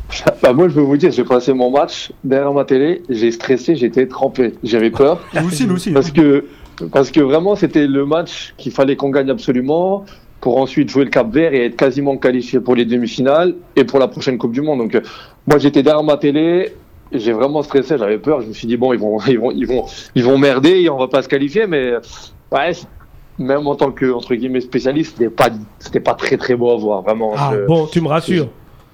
[0.42, 3.76] Bah, moi, je peux vous dire, j'ai passé mon match derrière ma télé, j'ai stressé,
[3.76, 5.20] j'étais trempé, j'avais peur.
[5.34, 5.92] Nous aussi, nous aussi.
[5.92, 6.46] Parce que,
[6.92, 10.06] parce que vraiment, c'était le match qu'il fallait qu'on gagne absolument
[10.40, 14.00] pour ensuite jouer le Cap Vert et être quasiment qualifié pour les demi-finales et pour
[14.00, 14.80] la prochaine Coupe du Monde.
[14.80, 15.02] Donc,
[15.48, 16.74] moi, j'étais derrière ma télé,
[17.12, 18.42] j'ai vraiment stressé, j'avais peur.
[18.42, 20.90] Je me suis dit, bon, ils vont, ils vont, ils vont, ils vont merder et
[20.90, 21.66] on va pas se qualifier.
[21.68, 21.94] Mais,
[22.52, 22.72] ouais,
[23.40, 26.76] même en tant que, entre guillemets, spécialiste, c'était pas, c'était pas très, très beau à
[26.78, 27.34] voir, vraiment.
[27.38, 28.50] Ah Je- bon, tu me rassures.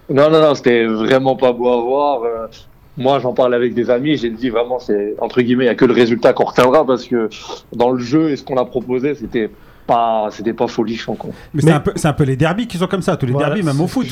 [0.09, 2.23] non, non, non, c'était vraiment pas beau à voir.
[2.23, 2.47] Euh,
[2.95, 5.75] moi, j'en parle avec des amis, j'ai dit vraiment, c'est entre guillemets, il n'y a
[5.75, 7.27] que le résultat qu'on retiendra parce que
[7.75, 9.49] dans le jeu et ce qu'on a proposé, c'était
[9.87, 11.15] pas, c'était pas folichon.
[11.15, 11.31] Quoi.
[11.55, 13.25] Mais, Mais- c'est un, peu- c'est un peu les derbies qui sont comme ça, tous
[13.25, 14.05] les Voilà, derbies, même au ce foot.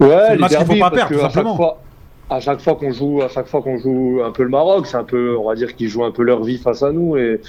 [0.00, 1.56] Ouais, le les match qu'il faut derbies, pas parce perdre, tout simplement.
[1.56, 1.78] fois,
[2.28, 4.96] à chaque fois qu'on joue, à chaque fois qu'on joue un peu le Maroc, c'est
[4.96, 7.40] un peu, on va dire qu'ils jouent un peu leur vie face à nous et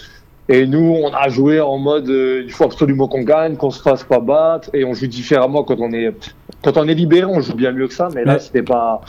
[0.49, 3.81] et nous, on a joué en mode, euh, il faut absolument qu'on gagne, qu'on se
[3.81, 6.13] fasse pas battre, et on joue différemment quand on est,
[6.63, 8.39] quand on est libéré, on joue bien mieux que ça, mais là, Ouais.
[8.39, 9.01] c'était pas.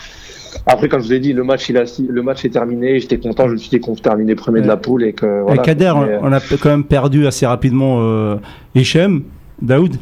[0.66, 3.18] Après, comme je vous ai dit, le match, il a, le match est terminé, j'étais
[3.18, 5.43] content, je me suis dit qu'on terminait premier de la poule et que.
[5.43, 8.34] Voilà, Kader, on a quand même perdu assez rapidement euh,
[8.74, 9.22] Hichem,
[9.62, 9.95] Daoud,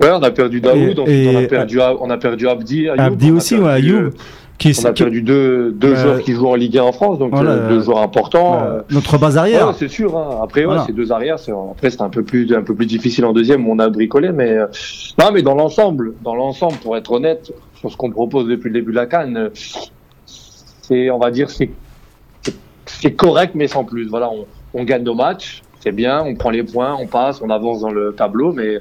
[0.00, 2.88] Ouais, on a perdu Daoud, Et- on, a perdu, on a perdu Abdi.
[2.88, 4.10] Ayoub, Abdi aussi, perdu, ouais, Ayoub,
[4.58, 6.92] qui On a qui- perdu deux, deux Euh, joueurs qui jouent en Ligue 1 en
[6.92, 8.62] France, donc voilà, euh, deux joueurs importants.
[8.62, 9.68] euh, notre base arrière.
[9.68, 10.16] Ouais, c'est sûr.
[10.18, 10.40] hein.
[10.42, 10.84] Après, ouais, Voilà.
[10.86, 11.38] c'est deux arrières.
[11.38, 13.88] c'est- Après, c'était un peu plus, un peu plus difficile en deuxième où on a
[13.88, 14.66] bricolé, mais euh,
[15.18, 18.74] non, mais dans l'ensemble, dans l'ensemble, pour être honnête, sur ce qu'on propose depuis le
[18.74, 19.50] début de la Cannes,
[20.26, 21.70] c'est, on va dire, c'est,
[22.42, 24.06] c'est- c'est correct, mais sans plus.
[24.08, 24.46] Voilà, on,
[24.78, 27.90] on gagne nos matchs, c'est bien, on prend les points, on passe, on avance dans
[27.90, 28.78] le tableau, mais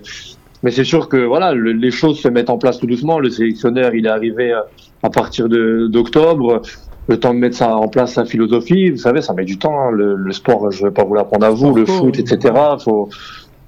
[0.63, 3.19] mais c'est sûr que voilà, le- les choses se mettent en place tout doucement.
[3.19, 4.61] Le sélectionneur, il est arrivé euh,
[5.03, 6.61] à partir d'octobre.
[7.07, 9.79] Le temps de mettre ça en place, sa philosophie, vous savez, ça met du temps.
[9.79, 9.91] hein.
[9.91, 12.51] Le, le sport, je vais pas vous l'apprendre à vous, le foot, etc.
[12.83, 13.09] Faut,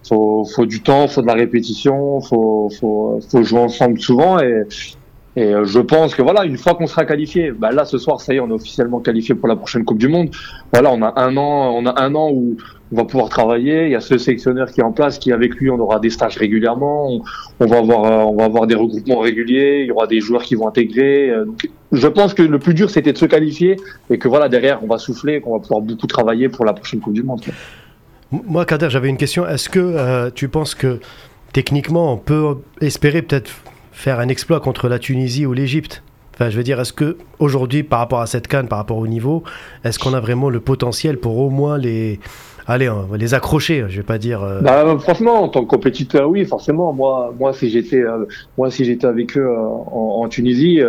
[0.08, 4.40] faut, faut du temps, faut de la répétition, faut, faut, faut jouer ensemble souvent.
[4.40, 4.64] Et,
[5.36, 8.20] et euh, je pense que voilà, une fois qu'on sera qualifié, bah là ce soir,
[8.22, 10.30] ça y est, on est officiellement qualifié pour la prochaine Coupe du Monde.
[10.74, 12.58] Voilà, on a un an, on a un an où
[12.92, 13.86] on va pouvoir travailler.
[13.86, 16.10] Il y a ce sélectionneur qui est en place, qui avec lui, on aura des
[16.10, 17.22] stages régulièrement.
[17.60, 19.82] On, va avoir, euh, on va avoir des regroupements réguliers.
[19.82, 21.30] Il y aura des joueurs qui vont intégrer.
[21.30, 21.46] Euh,
[21.92, 23.78] je pense que le plus dur, c'était de se qualifier
[24.10, 27.00] et que voilà, derrière, on va souffler, qu'on va pouvoir beaucoup travailler pour la prochaine
[27.00, 27.42] Coupe du Monde.
[28.32, 29.48] Moi, Kader, j'avais une question.
[29.48, 31.00] Est-ce que euh, tu penses que
[31.54, 33.52] techniquement, on peut espérer peut-être
[33.92, 36.04] faire un exploit contre la Tunisie ou l'Égypte?
[36.34, 39.08] Enfin, je veux dire, est-ce que aujourd'hui, par rapport à cette canne, par rapport au
[39.08, 39.44] niveau,
[39.84, 42.20] est-ce qu'on a vraiment le potentiel pour au moins les,
[42.68, 44.44] allez, on va les accrocher Je vais pas dire.
[44.44, 46.94] euh, Bah, franchement, en tant que compétiteur, oui, forcément.
[46.94, 48.26] Moi, moi, si j'étais, euh,
[48.58, 50.82] moi, si j'étais avec eux euh, en, Tunisie,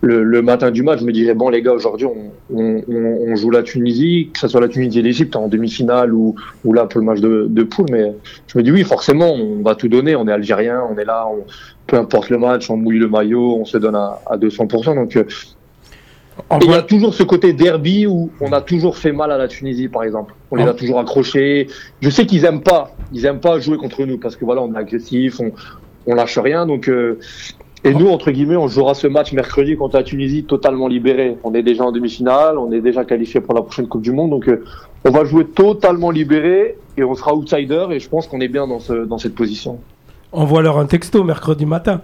[0.00, 2.06] le, matin du match, je me dirais bon, les gars, aujourd'hui,
[2.52, 6.34] on, joue la Tunisie, que ce soit la Tunisie et l'Égypte en demi-finale ou,
[6.72, 7.86] là pour le match de, poule.
[7.90, 8.12] Mais
[8.46, 10.16] je me dis oui, forcément, on va tout donner.
[10.16, 11.28] On est algérien, on est là,
[11.86, 14.94] peu importe le match, on mouille le maillot, on se donne à, à 200%.
[14.94, 15.18] Donc,
[16.62, 19.48] il y a toujours ce côté derby où on a toujours fait mal à la
[19.48, 20.34] Tunisie, par exemple.
[20.50, 20.70] On les Ah.
[20.70, 21.68] a toujours accrochés.
[22.00, 24.72] Je sais qu'ils aiment pas, ils aiment pas jouer contre nous parce que voilà, on
[24.74, 25.52] est agressif, on,
[26.06, 26.66] on lâche rien.
[26.66, 27.18] Donc, euh,
[27.84, 31.36] et nous, entre guillemets, on jouera ce match mercredi contre la Tunisie totalement libéré.
[31.44, 34.30] On est déjà en demi-finale, on est déjà qualifié pour la prochaine Coupe du Monde.
[34.30, 34.64] Donc, euh,
[35.04, 37.86] on va jouer totalement libéré et on sera outsider.
[37.92, 39.78] Et je pense qu'on est bien dans, ce, dans cette position.
[40.36, 42.00] Envoie-leur un texto mercredi matin.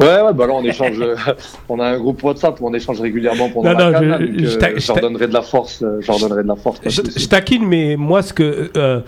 [0.00, 0.98] Ouais, ouais, bah là, on échange.
[1.68, 4.08] on a un groupe WhatsApp où on échange régulièrement pendant Non, la non, CAN, je-
[4.08, 5.82] là, donc, je euh, je leur donnerai de la force.
[5.82, 6.80] euh, Je donnerai de la force.
[6.84, 9.00] Je, taquine, mais moi, ce que, euh,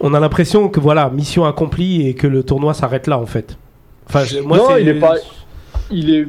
[0.00, 3.56] on a l'impression que voilà, mission accomplie et que le tournoi s'arrête là en fait.
[4.08, 5.14] Enfin, moi, non, il est pas.
[5.90, 6.26] Il est,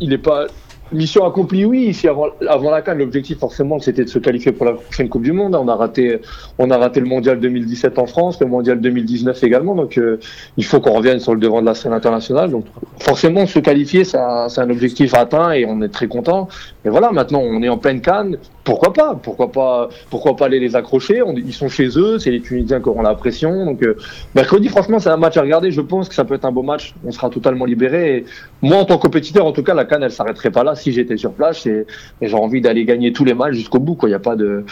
[0.00, 0.46] il est pas.
[0.92, 1.86] Mission accomplie, oui.
[1.86, 5.22] Ici, avant, avant la CAN, l'objectif, forcément, c'était de se qualifier pour la prochaine Coupe
[5.22, 5.56] du Monde.
[5.56, 6.20] On a raté,
[6.58, 9.74] on a raté le mondial 2017 en France, le mondial 2019 également.
[9.74, 10.20] Donc, euh,
[10.56, 12.50] il faut qu'on revienne sur le devant de la scène internationale.
[12.50, 12.66] Donc,
[13.00, 16.48] forcément, se qualifier, c'est un objectif atteint et on est très content.
[16.84, 18.38] Et voilà, maintenant, on est en pleine canne.
[18.66, 22.40] Pourquoi pas Pourquoi pas Pourquoi pas aller les accrocher Ils sont chez eux, c'est les
[22.40, 23.64] Tunisiens qui auront la pression.
[23.64, 23.96] Donc euh,
[24.34, 25.70] mercredi, franchement, c'est un match à regarder.
[25.70, 26.92] Je pense que ça peut être un beau match.
[27.06, 28.24] On sera totalement libéré.
[28.62, 30.90] Moi, en tant que compétiteur, en tout cas, la canne, elle s'arrêterait pas là si
[30.90, 31.64] j'étais sur place.
[31.66, 31.86] Et,
[32.20, 33.96] et j'ai envie d'aller gagner tous les matchs jusqu'au bout.
[34.02, 34.64] Il n'y a pas de,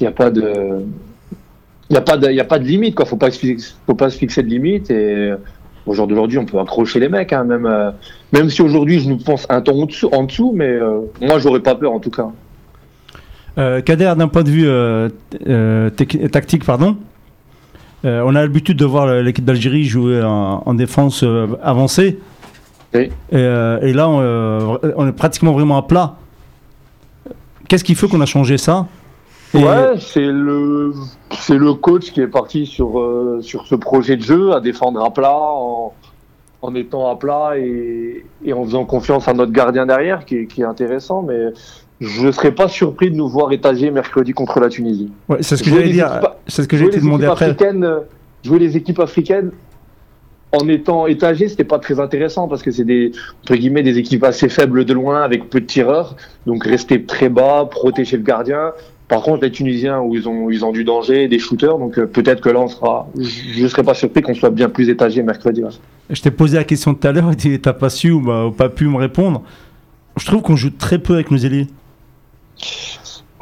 [0.00, 0.84] il a pas de,
[1.90, 2.94] il a pas de, a pas de limite.
[2.94, 3.04] Quoi.
[3.04, 4.92] Faut pas, faut pas se fixer de limite.
[4.92, 5.32] Et
[5.86, 7.90] au on peut accrocher les mecs, hein, même, euh,
[8.32, 11.74] même si aujourd'hui, je nous pense un dessous, en dessous mais euh, moi, j'aurais pas
[11.74, 12.30] peur en tout cas.
[13.56, 15.08] Euh, Kader, d'un point de vue euh,
[15.46, 16.96] euh, tactique, pardon,
[18.02, 21.24] on a l'habitude de voir l'équipe d'Algérie jouer en, en défense
[21.62, 22.18] avancée.
[22.94, 23.10] Oui.
[23.32, 26.16] Et, et là, on, on est pratiquement vraiment à plat.
[27.66, 28.86] Qu'est-ce qui fait qu'on a changé ça?
[29.54, 30.92] Ouais, c'est le
[31.38, 35.02] c'est le coach qui est parti sur euh, sur ce projet de jeu à défendre
[35.02, 35.92] à plat en,
[36.60, 40.46] en étant à plat et, et en faisant confiance à notre gardien derrière qui, est-
[40.46, 41.52] qui est intéressant mais
[42.04, 45.10] je serais pas surpris de nous voir étager mercredi contre la Tunisie.
[45.28, 46.20] Ouais, c'est ce que j'allais dire.
[46.46, 47.56] C'est ce que j'ai demandé après.
[48.44, 49.50] jouer les équipes africaines
[50.54, 54.24] en étant étagé, c'était pas très intéressant parce que c'est des entre guillemets des équipes
[54.24, 58.72] assez faibles de loin avec peu de tireurs, donc rester très bas, protéger le gardien.
[59.08, 62.06] Par contre, les Tunisiens où ils ont ils ont du danger, des shooters, donc euh,
[62.06, 63.08] peut-être que là on sera.
[63.18, 65.62] Je je serais pas surpris qu'on soit bien plus étagé mercredi.
[66.10, 68.46] Je t'ai posé la question tout à l'heure et tu t'as pas su ou, bah,
[68.46, 69.42] ou pas pu me répondre.
[70.16, 71.66] Je trouve qu'on joue très peu avec nos ailiers.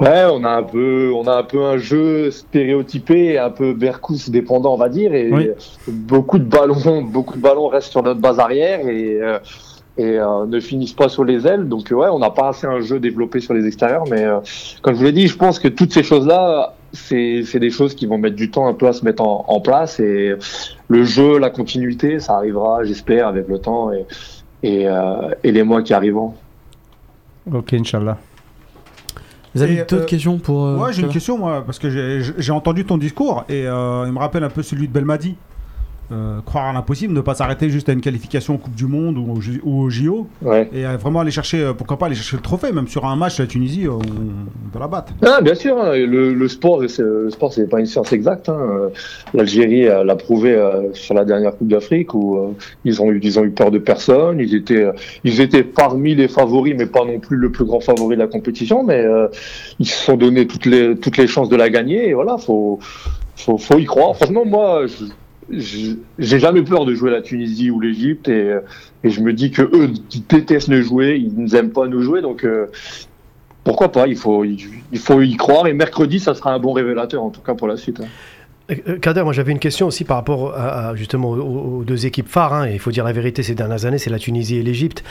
[0.00, 4.30] Ouais, on a un peu, on a un peu un jeu stéréotypé, un peu Berkous
[4.30, 5.50] dépendant, on va dire, et Oui.
[5.86, 9.38] beaucoup de ballons, beaucoup de ballons restent sur notre base arrière et euh,
[9.98, 11.68] et euh, ne finissent pas sur les ailes.
[11.68, 14.38] Donc euh, ouais, on n'a pas assez un jeu développé sur les extérieurs, mais euh,
[14.80, 17.94] comme je vous l'ai dit, je pense que toutes ces choses-là, c'est c'est des choses
[17.94, 20.34] qui vont mettre du temps un peu à se mettre en, en place et
[20.88, 24.06] le jeu, la continuité, ça arrivera, j'espère, avec le temps et
[24.64, 26.34] et, euh, et les mois qui arriveront.
[27.52, 28.16] Ok, Inch'Allah.
[29.55, 30.64] Vous avez d'autres euh, questions pour.
[30.64, 34.05] euh, Ouais, j'ai une question, moi, parce que j'ai j'ai entendu ton discours et euh,
[34.07, 35.36] il me rappelle un peu celui de Belmadi.
[36.12, 39.16] Euh, croire à l'impossible, ne pas s'arrêter juste à une qualification en Coupe du Monde
[39.16, 40.68] ou au, J- ou au JO Ouais.
[40.74, 43.16] et euh, vraiment aller chercher, euh, pourquoi pas aller chercher le trophée, même sur un
[43.16, 45.14] match la Tunisie, on, on peut la battre.
[45.24, 46.88] Ah, bien sûr, hein, le, le sport, le
[47.30, 48.50] sport, c'est pas une science exacte.
[48.50, 48.90] hein.
[49.32, 52.48] L'Algérie l'a prouvé euh, sur la dernière Coupe d'Afrique où euh,
[52.84, 54.38] ils ont eu, ils ont eu peur de personne.
[54.40, 54.86] Ils étaient,
[55.24, 58.26] ils étaient parmi les favoris, mais pas non plus le plus grand favori de la
[58.28, 58.82] compétition.
[58.84, 59.02] Mais
[59.78, 62.08] ils se sont donné toutes les, toutes les chances de la gagner.
[62.10, 62.78] Et voilà, faut,
[63.36, 64.14] faut, faut y croire.
[64.16, 65.04] Franchement, moi, je-
[65.51, 68.61] j'ai jamais peur de jouer la Tunisie ou l'Égypte et, euh,
[69.05, 69.90] et je me dis que eux
[70.28, 72.45] détestent nous jouer, ils ne aiment pas nous jouer, donc.
[72.45, 72.66] euh,
[73.64, 74.59] pourquoi pas il faut, il,
[74.99, 77.76] faut y croire et mercredi, ça sera un bon révélateur en tout cas pour la
[77.76, 78.01] suite.
[78.01, 78.07] hein.
[78.88, 82.55] Euh, Kader, moi j'avais une question aussi par rapport à, justement aux, deux équipes phares.
[82.55, 85.05] hein, et il faut dire la vérité, ces dernières années, c'est la Tunisie et l'Égypte.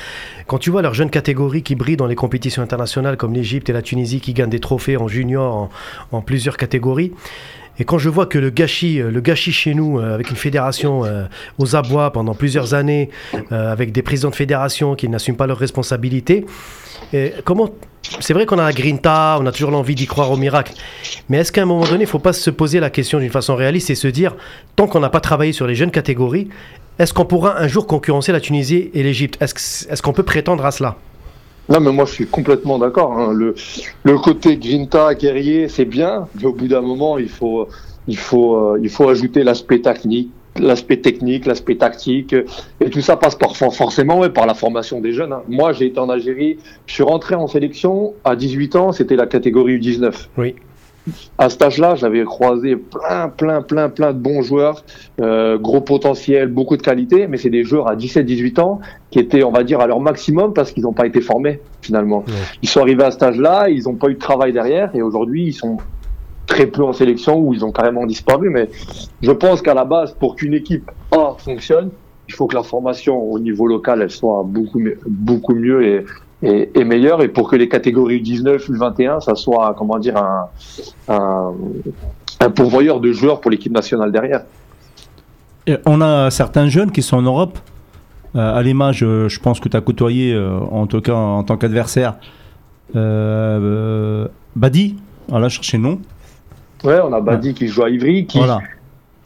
[0.48, 3.74] Quand tu vois leurs jeunes catégories qui brillent dans les compétitions internationales comme l'Égypte et
[3.74, 5.70] la Tunisie qui gagnent des trophées en junior,
[6.12, 7.14] en plusieurs catégories.
[7.80, 10.36] Et quand je vois que le gâchis, euh, le gâchis chez nous, euh, avec une
[10.36, 11.26] fédération euh,
[11.58, 13.10] aux abois pendant plusieurs années,
[13.50, 16.46] avec des présidents de fédération qui n'assument pas leurs responsabilités,
[17.44, 17.70] comment
[18.20, 20.74] c'est vrai qu'on a la grinta, on a toujours l'envie d'y croire au miracle.
[21.30, 23.30] Mais est-ce qu'à un moment donné, il ne faut pas se poser la question d'une
[23.30, 24.36] façon réaliste et se dire,
[24.76, 26.50] tant qu'on n'a pas travaillé sur les jeunes catégories,
[27.00, 29.38] est-ce qu'on pourra un jour concurrencer la Tunisie et l'Égypte?
[29.42, 30.98] Est-ce qu'on peut prétendre à cela?
[31.70, 33.14] Non, mais moi je suis complètement d'accord.
[33.18, 33.32] hein.
[33.34, 33.55] Le,
[34.03, 37.68] le côté Grinta, guerrier, c'est bien, mais au bout d'un moment, il faut,
[38.07, 42.36] il faut, euh, il faut ajouter l'aspect technique, l'aspect technique, l'aspect tactique,
[42.82, 45.32] et tout ça passe par, for- forcément par la formation des jeunes.
[45.32, 45.43] hein.
[45.47, 46.57] Moi, j'ai été en Algérie,
[46.88, 50.12] je suis rentré en sélection à 18 ans, c'était la catégorie U19.
[50.38, 50.55] Oui.
[51.38, 54.84] À cet âge-là, j'avais croisé plein, plein, plein, plein de bons joueurs,
[55.20, 58.80] euh, gros potentiel, beaucoup de qualité, mais c'est des joueurs à 17-18 ans
[59.10, 62.20] qui étaient, on va dire, à leur maximum parce qu'ils n'ont pas été formés finalement.
[62.28, 62.34] Ouais.
[62.62, 65.47] Ils sont arrivés à cet âge-là, ils n'ont pas eu de travail derrière et aujourd'hui
[65.47, 65.78] ils sont
[66.45, 68.49] très peu en sélection ou ils ont carrément disparu.
[68.49, 68.70] Mais
[69.22, 71.89] je pense qu'à la base, pour qu'une équipe A fonctionne,
[72.28, 76.06] il faut que la formation au niveau local elle soit beaucoup mieux, beaucoup mieux et,
[76.44, 80.50] et, et meilleure et pour que les catégories U19, U21, ça soit comment dire un,
[81.08, 81.54] un,
[82.39, 84.44] un pourvoyeur de joueurs pour l'équipe nationale derrière.
[85.68, 87.60] Et on a certains jeunes qui sont en Europe.
[88.36, 91.44] Euh, à l'image, euh, je pense que tu as côtoyé, euh, en tout cas en
[91.44, 92.16] tant qu'adversaire,
[92.96, 94.96] euh, Badi.
[95.28, 96.00] Voilà, chercher le nom.
[96.84, 98.60] Ouais, on a Badi qui joue à Ivry, qui, Voilà.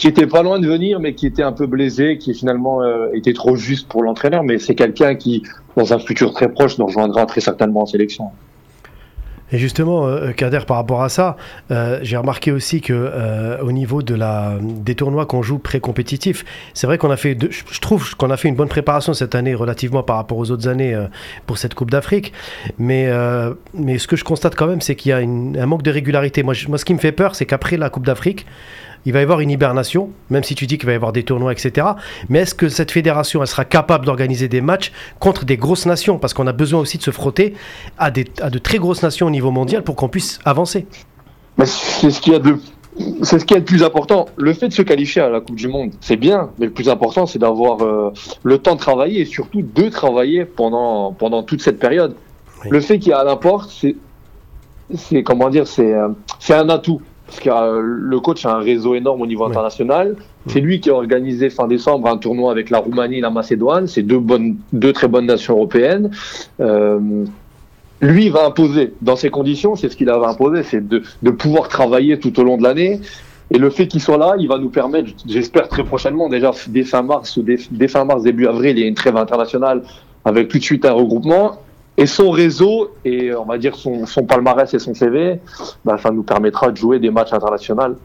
[0.05, 3.07] Qui était pas loin de venir, mais qui était un peu blessé, qui finalement euh,
[3.15, 4.43] était trop juste pour l'entraîneur.
[4.43, 5.41] Mais c'est quelqu'un qui,
[5.75, 8.25] dans un futur très proche, nous rejoindra très certainement en sélection.
[9.51, 11.37] Et justement, euh, Kader, par rapport à ça,
[11.71, 16.45] euh, j'ai remarqué aussi que euh, au niveau de la, des tournois qu'on joue pré-compétitifs,
[16.75, 19.55] c'est vrai qu'on a fait, je trouve qu'on a fait une bonne préparation cette année
[19.55, 20.95] relativement par rapport aux autres années
[21.47, 22.31] pour cette Coupe d'Afrique.
[22.77, 23.09] Mais,
[23.73, 26.43] mais ce que je constate quand même, c'est qu'il y a un manque de régularité.
[26.43, 28.45] Moi, moi, ce qui me fait peur, c'est qu'après la Coupe d'Afrique,
[29.05, 31.23] il va y avoir une hibernation, même si tu dis qu'il va y avoir des
[31.23, 31.87] tournois, etc.
[32.29, 36.17] Mais est-ce que cette fédération, elle sera capable d'organiser des matchs contre des grosses nations?
[36.17, 37.53] Parce qu'on a besoin aussi de se frotter
[37.97, 40.87] à, des, à de très grosses nations au niveau mondial pour qu'on puisse avancer.
[41.57, 42.57] Mais c'est ce qu'il y a de
[43.23, 44.27] c'est ce qui est le plus important.
[44.37, 46.87] Le fait de se qualifier à la Coupe du Monde, c'est bien, mais le plus
[46.87, 48.11] important, c'est d'avoir euh,
[48.43, 52.15] le temps de travailler et surtout de travailler pendant pendant toute cette période.
[52.63, 52.69] Oui.
[52.71, 53.97] Le fait qu'il y a un apport, c'est
[54.93, 57.01] c'est comment dire, c'est euh, c'est un atout.
[57.27, 59.49] Parce que euh, le coach a un réseau énorme au niveau Ouais.
[59.51, 60.15] international.
[60.47, 63.87] C'est lui qui a organisé fin décembre un tournoi avec la Roumanie et la Macédoine.
[63.87, 66.11] C'est deux bonnes, deux très bonnes nations européennes.
[66.59, 66.99] Euh,
[68.01, 71.67] lui va imposer dans ces conditions, c'est ce qu'il avait imposé, c'est de, de pouvoir
[71.69, 72.99] travailler tout au long de l'année.
[73.51, 76.83] Et le fait qu'il soit là, il va nous permettre, j'espère très prochainement, déjà dès
[76.83, 79.81] fin mars ou dès, dès fin mars, début avril, il y a une trêve internationale
[80.25, 81.59] avec tout de suite un regroupement.
[81.97, 85.39] Et son réseau et on va dire son, son palmarès et son CV,
[85.85, 87.95] bah, ça nous permettra de jouer des matchs internationaux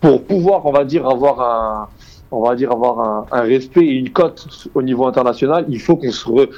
[0.00, 1.88] pour pouvoir, on va dire, avoir un,
[2.30, 5.64] on va dire avoir un, un respect et une cote au niveau international.
[5.68, 6.50] Il faut qu'on se, re-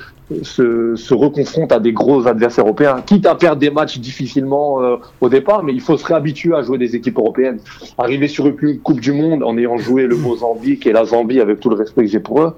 [0.43, 4.97] se, se reconfronte à des gros adversaires européens, quitte à perdre des matchs difficilement euh,
[5.20, 7.61] au départ, mais il faut se réhabituer à jouer des équipes européennes.
[7.99, 11.61] Arriver sur une Coupe du Monde en ayant joué le Mozambique et la Zambie avec
[11.61, 12.57] tout le respect que j'ai pour eux,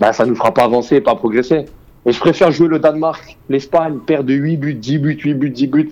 [0.00, 1.66] bah, ça nous fera pas avancer et pas progresser.
[2.08, 5.50] Et je préfère jouer le Danemark, l'Espagne, perdre de 8 buts, 10 buts, 8 buts,
[5.50, 5.90] 10 buts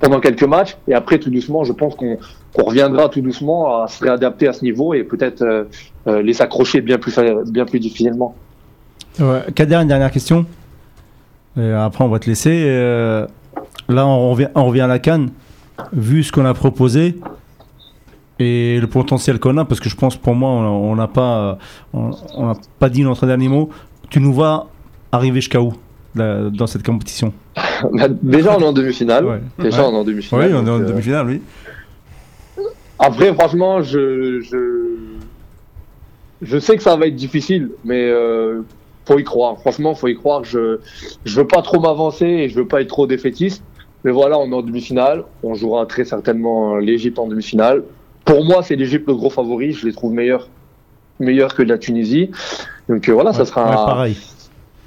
[0.00, 0.76] pendant quelques matchs.
[0.88, 2.18] Et après, tout doucement, je pense qu'on
[2.54, 5.64] reviendra tout doucement à se réadapter à ce niveau et peut-être euh,
[6.08, 8.34] euh, les accrocher bien plus, bien plus difficilement.
[9.20, 10.46] Ouais, Kader, une dernière question.
[11.56, 12.64] Après, on va te laisser.
[12.66, 13.28] Euh,
[13.88, 15.30] là, on revient, à la canne.
[15.92, 17.20] Vu ce qu'on a proposé
[18.40, 21.58] et le potentiel qu'on a, parce que je pense pour moi, on n'a pas,
[21.92, 23.70] on on pas dit notre dernier mot.
[24.10, 24.66] Tu nous vas
[25.12, 25.72] arriver jusqu'à où
[26.14, 27.32] dans cette compétition
[27.92, 29.24] Bah, Déjà, on est en demi-finale.
[29.24, 29.40] Ouais.
[29.58, 29.88] Déjà, Ouais.
[29.90, 30.46] on est en demi-finale.
[30.48, 31.42] Oui, on est en euh, demi-finale, oui.
[32.98, 34.96] Après, franchement, je, je,
[36.42, 38.60] je sais que ça va être difficile, mais euh,
[39.06, 39.58] faut y croire.
[39.60, 40.44] Franchement, faut y croire.
[40.44, 40.78] Je,
[41.24, 43.62] je veux pas trop m'avancer et je veux pas être trop défaitiste.
[44.04, 45.24] Mais voilà, on est en demi-finale.
[45.42, 47.82] On jouera très certainement l'Égypte en demi-finale.
[48.24, 49.72] Pour moi, c'est l'Égypte le gros favori.
[49.72, 50.48] Je les trouve meilleurs,
[51.18, 52.30] meilleurs que la Tunisie.
[52.88, 54.16] Donc euh, voilà, ça sera, ouais, un- pareil.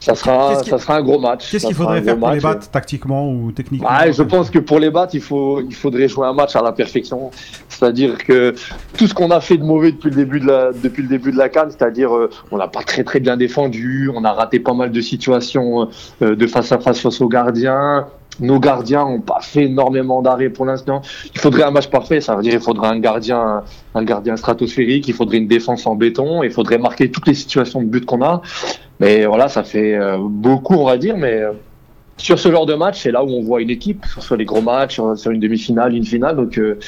[0.06, 1.50] Ça sera, ça sera un gros match.
[1.50, 4.78] Qu'est-ce qu'il faudrait faire pour les battre tactiquement ou techniquement Ouais, je pense que pour
[4.78, 7.32] les battre, il faut, il faudrait jouer un match à la perfection.
[7.70, 8.54] C'est-à-dire que
[8.96, 11.32] tout ce qu'on a fait de mauvais depuis le début de la, depuis le début
[11.32, 14.60] de la canne, c'est-à-dire euh, on n'a pas très très bien défendu, on a raté
[14.60, 15.90] pas mal de situations
[16.22, 18.06] euh, de face à face face aux gardiens.
[18.40, 21.02] Nos gardiens ont pas fait énormément d'arrêts pour l'instant.
[21.34, 23.64] Il faudrait un match parfait, ça veut dire il faudrait un gardien,
[23.94, 27.82] un gardien stratosphérique, il faudrait une défense en béton, il faudrait marquer toutes les situations
[27.82, 28.42] de but qu'on a.
[29.00, 31.52] Mais voilà, ça fait euh, beaucoup, on va dire, mais euh,
[32.18, 34.38] sur ce genre de match, c'est là où on voit une équipe, que ce soit
[34.38, 36.38] les gros matchs, sur sur une demi-finale, une finale.
[36.38, 36.80] Donc, euh,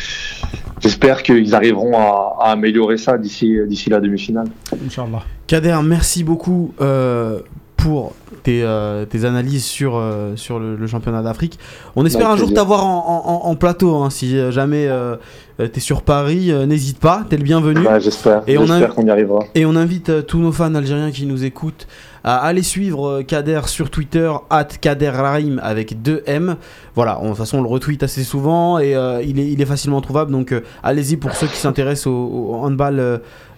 [0.80, 4.48] j'espère qu'ils arriveront à, à améliorer ça d'ici d'ici la demi-finale.
[4.86, 5.24] Inch'Allah.
[5.48, 7.40] Kader, merci beaucoup euh,
[7.78, 11.60] pour tes, euh, tes analyses sur, euh, sur le, le championnat d'Afrique.
[11.96, 13.96] On espère Avec un jour t'avoir en, en- en plateau.
[13.96, 15.16] hein, si jamais euh,
[15.58, 17.82] t'es sur Paris, n'hésite pas, t'es le bienvenu.
[17.88, 18.44] Ouais, j'espère.
[18.48, 19.40] Et on qu'on y arrivera.
[19.56, 21.88] Et on invite tous nos fans algériens qui nous écoutent
[22.24, 26.58] à aller suivre Kader sur Twitter, at Kader Rahim avec 2 M.
[26.98, 29.62] Voilà, on- de toute façon on le retweet assez souvent et euh, il, est, il
[29.62, 30.32] est facilement trouvable.
[30.32, 33.00] Donc euh, allez-y pour ceux qui s'intéressent au, au handball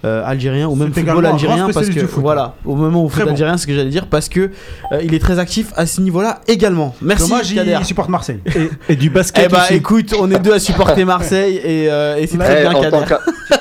[0.06, 2.22] euh, algérien ou même football algérien parce que foot.
[2.22, 3.32] voilà, au moment où foot bon.
[3.32, 4.52] algérien, c'est ce que j'allais dire parce que
[4.92, 6.94] euh, il est très actif à ce niveau-là également.
[7.02, 8.40] Merci Dommage, il supporte Marseille.
[8.46, 9.76] Et, et du basket Eh bah aussi.
[9.76, 12.82] écoute, on est deux à supporter Marseille et, euh, et c'est très Eh, bien en
[12.82, 12.98] Kader.
[12.98, 13.20] tant qu'a-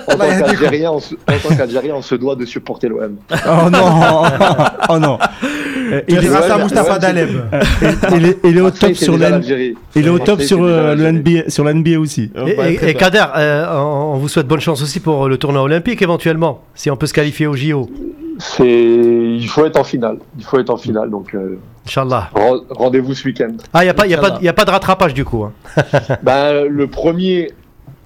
[0.08, 3.16] en tant qu'Algérien, on se- en tant qu'Algérien, on se doit de supporter l'OM.
[3.32, 3.78] Oh non
[4.90, 5.18] Oh non
[6.08, 7.30] Il est, grâce à ouais, Daleb.
[8.44, 9.38] il est- au top sur déjà
[9.96, 11.12] il est au top sur euh, le.
[11.12, 12.30] NBA, sur la NBA aussi.
[12.46, 12.94] Et, bah.
[12.94, 16.96] Kader, euh, on, vous souhaite bonne chance aussi pour le tournoi olympique éventuellement, si on
[16.96, 17.88] peut se qualifier au JO.
[18.38, 20.18] C'est, il faut être en finale.
[20.38, 21.10] Il faut être en finale.
[21.10, 22.30] Donc, euh, Inch'Allah.
[22.70, 23.52] rendez-vous ce week-end.
[23.72, 24.44] Ah, il n'y a, pas- y a, pas- Inch'Allah.
[24.44, 25.44] y a pas de rattrapage du coup.
[25.44, 25.52] hein.
[26.22, 27.50] Ben, le premier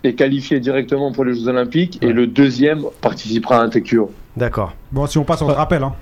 [0.04, 4.10] est qualifié directement pour les Jeux Olympiques et le deuxième participera à un TQO.
[4.36, 4.72] D'accord.
[4.90, 5.82] Bon, si on passe, on te rappelle.
[5.82, 5.92] Hein.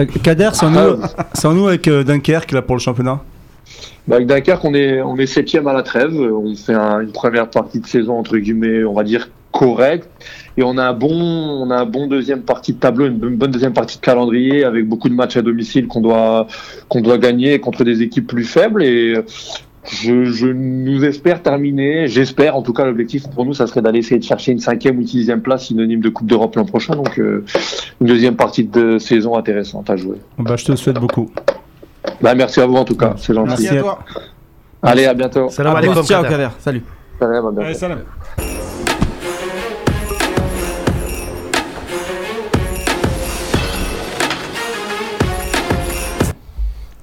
[0.00, 1.02] Euh, Kader, c'est en nous,
[1.32, 3.20] c'est en nous avec euh, Dunkerque là pour le championnat?
[4.10, 6.12] Avec Dunkerque, on est, on est septième à la trêve.
[6.14, 10.08] On fait un- une première partie de saison, entre guillemets, on va dire correcte.
[10.58, 13.50] Et on a un bon, on a un bon deuxième partie de tableau, une bonne
[13.50, 16.46] deuxième partie de calendrier avec beaucoup de matchs à domicile qu'on doit,
[16.88, 18.82] qu'on doit gagner contre des équipes plus faibles.
[18.84, 19.14] Et
[19.90, 22.06] je, nous espère terminer.
[22.06, 24.98] J'espère, en tout cas, l'objectif pour nous, ça serait d'aller essayer de chercher une cinquième
[24.98, 26.94] ou sixième place synonyme de Coupe d'Europe l'an prochain.
[26.94, 27.44] Donc, euh,
[28.00, 30.16] une deuxième partie de saison intéressante à jouer.
[30.38, 31.30] Bah, je te souhaite beaucoup.
[32.20, 33.48] Bah, merci à vous en tout cas, c'est gentil.
[33.48, 33.98] Merci à toi.
[34.82, 35.48] Allez, à bientôt.
[35.50, 36.48] Salam À alaikum, ciao Kader.
[36.60, 36.82] Salut.
[37.18, 37.66] Salam, à bientôt.
[37.66, 37.98] Allez, salam.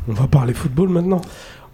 [0.07, 1.21] On va parler football maintenant.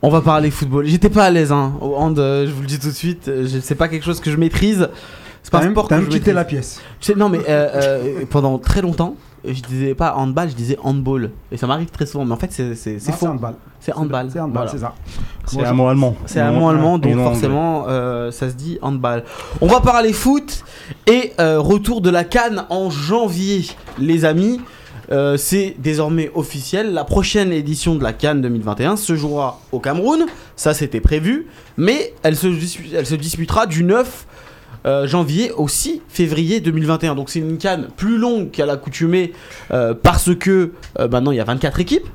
[0.01, 0.85] On va parler football.
[0.85, 3.27] J'étais pas à l'aise hein, au hand, euh, je vous le dis tout de suite.
[3.27, 4.87] euh, C'est pas quelque chose que je maîtrise.
[5.43, 6.33] C'est pas un sport que je quitté maîtrise.
[6.35, 6.81] la pièce.
[6.99, 9.15] Tu sais, non mais euh, euh, pendant très longtemps,
[9.45, 11.31] je disais pas handball, je disais handball.
[11.51, 13.25] Et ça m'arrive très souvent, mais en fait c'est c'est- c'est Non, faux.
[13.27, 13.55] handball.
[13.79, 14.29] C'est handball.
[14.31, 14.71] C'est handball, Voilà.
[14.71, 14.93] c'est ça.
[15.47, 16.15] C'est un mot allemand.
[16.25, 19.23] C'est un mot allemand, donc non forcément euh, ça se dit handball.
[19.61, 20.63] On va parler foot
[21.07, 23.65] et euh, retour de la Cannes en janvier,
[23.97, 24.59] les amis.
[25.11, 26.93] Euh, c'est désormais officiel.
[26.93, 30.27] La prochaine édition de la Cannes 2021 se jouera au Cameroun.
[30.55, 31.47] Ça, c'était prévu.
[31.77, 32.45] Mais elle se,
[32.95, 34.27] elle se disputera du 9
[34.85, 37.15] euh, janvier au 6 février 2021.
[37.15, 39.33] Donc, c'est une Cannes plus longue qu'à l'accoutumée
[39.71, 42.07] euh, parce que euh, maintenant il y a 24 équipes.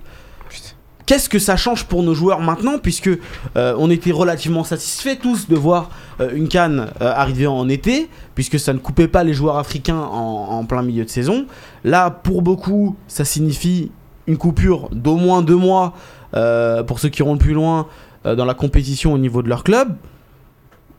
[1.05, 3.11] Qu'est-ce que ça change pour nos joueurs maintenant puisque
[3.55, 5.91] on était relativement satisfaits tous de voir
[6.33, 10.65] une canne arriver en été puisque ça ne coupait pas les joueurs africains en, en
[10.65, 11.45] plein milieu de saison.
[11.85, 13.91] Là, pour beaucoup, ça signifie
[14.27, 15.93] une coupure d'au moins deux mois
[16.33, 17.87] pour ceux qui iront le plus loin
[18.25, 19.97] dans la compétition au niveau de leur club.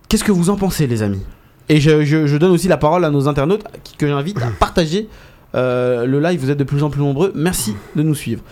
[0.08, 1.24] Qu'est-ce que vous en pensez, les amis?
[1.70, 3.64] Et je, je- je donne aussi la parole à nos internautes
[3.98, 5.08] que j'invite à partager
[5.56, 6.40] euh, le live.
[6.40, 7.32] Vous êtes de plus en plus nombreux.
[7.36, 8.44] Merci de nous suivre.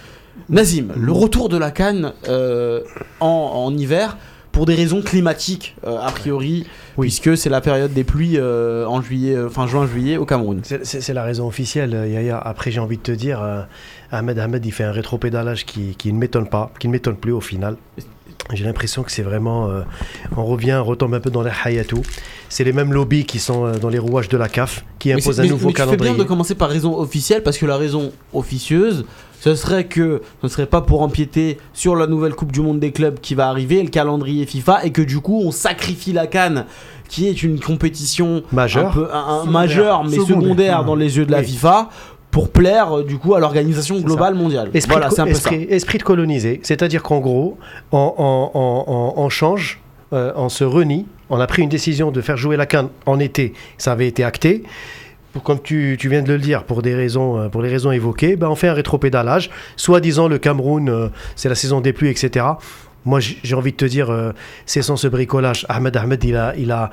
[0.49, 2.81] Nazim, le retour de la Cannes euh,
[3.19, 4.17] en, en hiver
[4.51, 6.65] pour des raisons climatiques euh, a priori,
[6.99, 10.61] puisque c'est la période des pluies euh, en juillet, fin juin juillet au Cameroun.
[10.63, 12.37] C'est- la raison officielle, Yaya.
[12.39, 13.61] Après, j'ai envie de te dire, euh,
[14.11, 17.31] Ahmed Ahmed, il fait un rétropédalage qui, qui ne m'étonne pas, qui ne m'étonne plus
[17.31, 17.77] au final.
[18.51, 19.69] J'ai l'impression que c'est vraiment.
[19.69, 19.81] euh,
[20.35, 22.01] on revient, on retombe un peu dans les hayatou.
[22.49, 25.15] C'est les mêmes lobbies qui sont euh, dans les rouages de la CAF qui Mais,
[25.15, 26.13] imposent c'est- un mais- nouveau mais calendrier.
[26.13, 29.05] bien de commencer par raison officielle parce que la raison officieuse,
[29.39, 32.79] ce serait que ce ne serait pas pour empiéter sur la nouvelle Coupe du Monde
[32.79, 36.27] des clubs qui va arriver, le calendrier FIFA, et que du coup on sacrifie la
[36.27, 36.65] Cannes,
[37.09, 38.87] qui est une compétition Majeur.
[38.87, 39.51] un peu un- un Secondaire.
[39.51, 40.85] majeure mais secondaire, Secondaire.
[40.85, 41.45] dans les yeux de la Oui.
[41.45, 41.89] FIFA
[42.33, 44.69] pour plaire euh, du coup à l'organisation globale mondiale.
[44.73, 45.51] Esprit, voilà, de, c'est un peu ça.
[45.51, 47.57] esprit, esprit de coloniser, c'est-à-dire qu'en gros,
[47.93, 49.79] on, on- on- change,
[50.11, 53.19] euh, on se renie, on a pris une décision de faire jouer la canne en
[53.19, 54.63] été, ça avait été acté.
[55.43, 58.35] Comme tu, tu viens de le dire, pour, des raisons, euh, pour les raisons évoquées,
[58.35, 59.49] ben on fait un rétropédalage.
[59.77, 62.45] Soi-disant, le Cameroun, euh, c'est la saison des pluies, etc.
[63.05, 64.31] Moi, j'ai j'ai envie de te dire, euh,
[64.67, 65.65] c'est sans ce bricolage.
[65.69, 66.91] Ahmed Ahmed, il a, il a,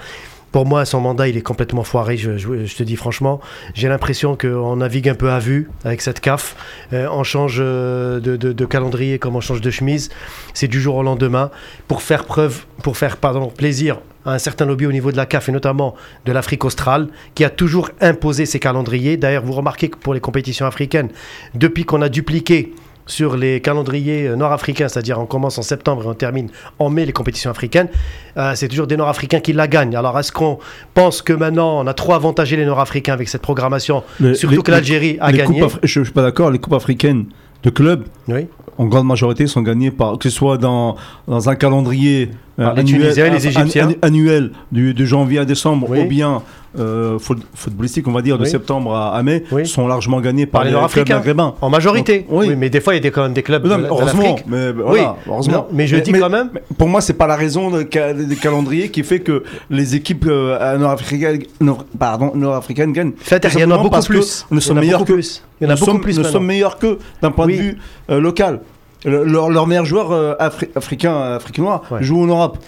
[0.53, 2.17] pour moi, son mandat, il est complètement foiré.
[2.17, 3.41] Je, te dis franchement,
[3.75, 6.57] j'ai l'impression qu'on navigue un peu à vue avec cette CAF.
[6.93, 10.11] Euh, on change euh, de calendrier comme on change de chemise.
[10.55, 11.51] C'est du jour au lendemain
[11.89, 15.27] pour faire preuve, pour faire pardon, plaisir à un certain lobby au niveau de la
[15.27, 15.95] CAF et notamment
[16.27, 19.17] de l'Afrique australe qui a toujours imposé ses calendriers.
[19.17, 21.09] D'ailleurs, vous remarquez que pour les compétitions africaines,
[21.55, 22.73] depuis qu'on a dupliqué
[23.11, 26.49] sur les calendriers euh, nord-africains, c'est-à-dire on commence en septembre et on termine
[26.79, 27.89] en mai les compétitions africaines,
[28.37, 29.97] euh, c'est toujours des nord-africains qui la gagnent.
[29.97, 30.59] Alors est-ce qu'on
[30.95, 34.03] pense que maintenant on a trop avantagé les nord-africains avec cette programmation,
[34.35, 36.51] surtout les- que l'Algérie a les gagné Je ne suis pas d'accord.
[36.51, 37.27] Les coupes africaines
[37.63, 38.47] de clubs, Oui.
[38.79, 40.97] en grande majorité, sont gagnées par que ce soit dans,
[41.29, 43.91] dans un calendrier euh, les Égyptiens.
[44.03, 46.01] annuel du, de janvier à décembre, Oui.
[46.01, 46.43] ou bien
[46.79, 48.51] euh, foot- footballistique, on va dire, de Oui.
[48.51, 49.67] septembre à, à mai, Oui.
[49.67, 51.17] sont largement gagnés par, Par les les clubs Nord-Africains.
[51.17, 51.55] maghrébins.
[51.61, 52.19] En majorité.
[52.21, 52.47] Donc, oui.
[52.51, 52.57] oui.
[52.57, 54.73] mais des fois il y a des- quand même des clubs Non, mais heureusement, mais
[54.73, 55.53] voilà, heureusement.
[55.55, 58.37] Non, mais je dis quand même- pour moi, c'est pas la raison de, ca- des
[58.37, 63.13] calendriers qui fait que les équipes euh, nord-africaines, nord- gagnent.
[63.13, 64.47] Tout il y en a beaucoup plus.
[64.51, 65.13] Nous sommes meilleurs que.
[65.61, 67.79] Il y en a beaucoup plus Nous sommes meilleurs que d'un point de vue
[68.11, 68.61] euh, local.
[69.05, 72.03] Le- leur, leur meilleur joueur euh, afri- africain, africain Ouais.
[72.03, 72.59] joue en Europe.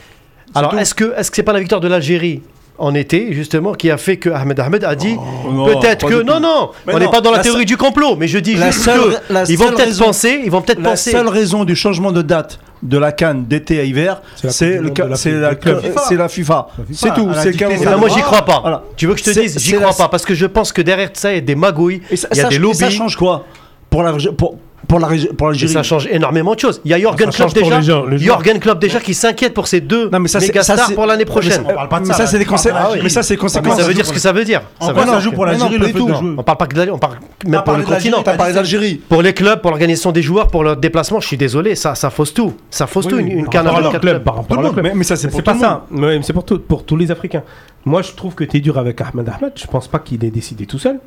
[0.55, 2.43] Alors est-ce que est-ce que c'est pas la victoire de l'Algérie
[2.79, 5.15] en été justement qui a fait que Ahmed Ahmed a dit
[5.47, 8.17] non, peut-être que non non Mais on n'est pas dans la, la théorie du complot
[8.17, 10.51] mais je dis La juste seule- que la ils vont seule peut-être raison- penser ils
[10.51, 13.85] vont peut-être La penser seule raison du changement de date de la Cannes d'été à
[13.85, 15.15] hiver, C'est la FIFA.
[15.15, 16.69] C'est la FIFA.
[16.77, 17.29] La FIFA, C'est tout.
[17.31, 17.85] elle a C'est le dicté calendrier.
[17.85, 17.91] ça.
[17.93, 19.57] Ben, moi j'y crois pas tu veux que je te dise?
[19.61, 22.01] J'y crois pas parce que je pense que derrière ça il y a des magouilles
[22.11, 23.45] il y a des lobbies ça change quoi?
[23.93, 27.31] Pour la pour pour la l'Algérie ça change énormément de choses il y a Jorgen
[27.31, 28.37] Ça Klopp déjà les gens, les joueurs.
[28.39, 30.89] Jorgen Klopp déjà qui s'inquiète pour ces deux Non mais ça c'est méga ça, stars
[30.89, 32.81] c'est- pour l'année prochaine On parle pas de Mais ça, c'est des conséquences.
[32.83, 33.01] l'Algérie.
[33.05, 33.77] Mais ça c'est conséquences.
[33.77, 35.33] ça veut dire ce que ça veut dire En Ça quoi veut ça dire joue
[35.33, 36.11] pour l'Algérie pas le tout.
[36.37, 37.15] on parle pas que d'Algérie, on parle
[37.47, 38.53] même Ah, pour le continent dit ça.
[38.53, 39.01] d'Algérie.
[39.09, 42.11] Pour les clubs, pour l'organisation des joueurs, pour leur déplacement, je suis désolé, ça, ça
[42.11, 42.53] fausse tout.
[42.69, 44.95] Ça fausse tout, une, canne à à leur 24 club.
[44.97, 46.11] Mais ça c'est pas le monde.
[46.11, 46.23] ça.
[46.23, 47.45] C'est pour, tout- pour tous les Africains.
[47.85, 49.53] Moi, je trouve que tu es dur avec Ahmed Ahmed.
[49.55, 50.99] Je pense pas qu'il ait décidé tout seul.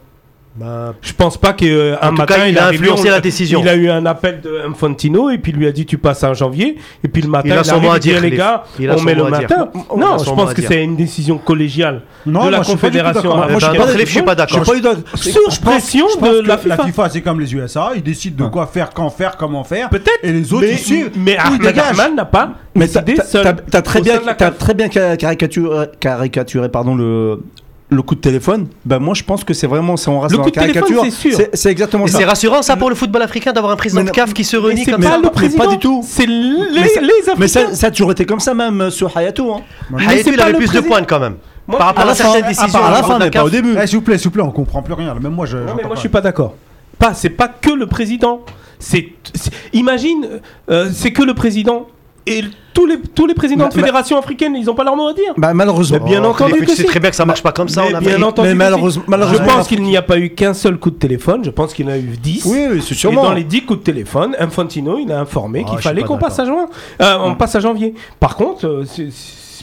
[0.57, 1.65] Bah, Je pense pas qu'un
[2.01, 3.59] tout matin cas, il a influencé on- la décision.
[3.61, 6.23] Il a eu un appel de Infantino et puis il lui a dit tu passes
[6.23, 8.63] en janvier et puis le matin Il a son arrive, mot à dire, les gars
[8.79, 9.69] Il a on met le matin.
[9.97, 13.31] Non, je pense que c'est une décision collégiale Non, de la moi, confédération.
[13.33, 14.73] Ah, Moi, je suis pas d'accord.
[14.73, 16.75] Eu d'autre- sur Je pense- pression de que la FIFA.
[16.77, 19.89] La FIFA, c'est comme les USA, ils décident de quoi faire, quand faire, comment faire.
[19.89, 20.19] Peut-être.
[20.23, 21.11] Et les autres, ils suivent.
[21.17, 21.77] mais Ahmed.
[21.77, 24.19] Ahmad n'a pas Mais t'as très bien,
[24.57, 27.41] très bien ca- caricaturé, caricaturé pardon, le,
[27.89, 28.67] le coup de téléphone.
[28.83, 30.71] Ben moi, je pense que c'est vraiment, si on reste Le dans coup la de
[30.71, 31.37] téléphone, caricature, c'est sûr.
[31.37, 32.17] c'est c'est exactement Et ça.
[32.17, 34.57] c'est rassurant ça pour le football africain d'avoir un président Mais de CAF qui se
[34.57, 35.17] Mais réunit c'est comme pas ça.
[35.17, 36.01] le mais président, pas du tout.
[36.03, 37.33] C'est les, Mais ça- les Africains.
[37.37, 39.51] Mais ça, ça a toujours été comme ça, même sur Hayatou.
[39.53, 39.61] Hein.
[39.91, 41.35] Mais Hayatou, c'est il avait plus de points quand même.
[41.67, 43.19] Moi, Par rapport À à, la fin, certaines à décisions part à la fin, de
[43.19, 43.75] la mais pas au début.
[43.81, 45.13] Eh, s'il vous plaît, s'il vous plaît, on comprend plus rien.
[45.15, 45.57] Même moi, je.
[45.57, 46.55] Non, mais moi je suis pas d'accord.
[46.99, 48.41] Pas, c'est pas que le président.
[48.79, 50.27] C'est, c'est- imagine,
[50.69, 51.87] euh, c'est que le président
[52.27, 52.41] et
[52.73, 55.13] tous les tous les présidents Bah, de fédérations africaines, ils ont pas leur mot à
[55.13, 55.33] dire.
[55.37, 55.99] Bah, malheureusement.
[56.03, 57.95] Mais bien Oh, entendu tu sais très bien que ça marche pas comme ça Mais
[57.95, 60.91] en bien entendu Mais malheureusement- je pense qu'il n'y a pas eu qu'un seul coup
[60.91, 61.43] de téléphone.
[61.45, 62.45] Je pense qu'il y en a eu 10.
[62.45, 63.23] Oui, oui, c'est Et sûrement.
[63.23, 66.39] dans les 10 coups de téléphone, Infantino, il a informé Ah, qu'il fallait qu'on passe
[66.39, 66.67] à juin,
[67.01, 67.93] euh, on passe à janvier.
[68.19, 68.83] Par contre, euh,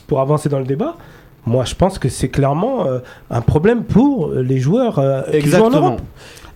[0.07, 0.97] pour avancer dans le débat,
[1.45, 2.99] moi je pense que c'est clairement euh,
[3.31, 5.71] un problème pour les joueurs euh, qui jouent en.
[5.71, 6.01] Europe.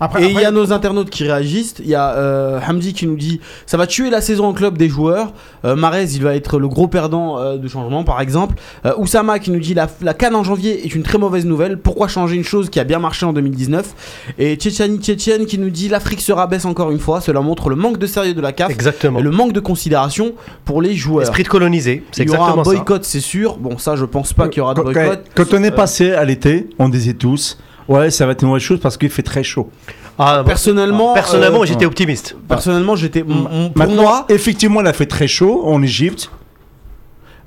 [0.01, 1.77] Après, Et il y a nos internautes qui réagissent.
[1.79, 4.77] Il y a euh, Hamdi qui nous dit ça va tuer la saison en club
[4.77, 5.33] des joueurs.
[5.65, 8.57] Euh, Marez, il va être le gros perdant euh, de changement, par exemple.
[8.85, 11.79] Euh, Oussama qui nous dit la, la canne en janvier est une très mauvaise nouvelle.
[11.79, 15.71] Pourquoi changer une chose qui a bien marché en 2019 Et Tchétchani Tchétchène qui nous
[15.71, 17.21] dit l'Afrique se rabaisse encore une fois.
[17.21, 19.19] Cela montre le manque de sérieux de la CAF Exactement.
[19.19, 20.35] et le manque de considération
[20.65, 21.23] pour les joueurs.
[21.23, 23.57] Esprit de coloniser, c'est Il y aura un boycott, c'est sûr.
[23.57, 25.25] Bon, ça, je pense pas qu'il y aura de boycott.
[25.35, 27.59] quand on est passé à l'été, on disait tous
[27.89, 29.71] Ouais, ça va être une mauvaise chose parce qu'il fait très chaud.
[30.19, 32.37] Ah, Personnellement, personnellement, euh, j'étais optimiste.
[32.49, 33.23] personnellement, j'étais.
[33.23, 33.35] Pour
[33.75, 36.31] Maintenant, moi, effectivement, il a fait très chaud en Égypte.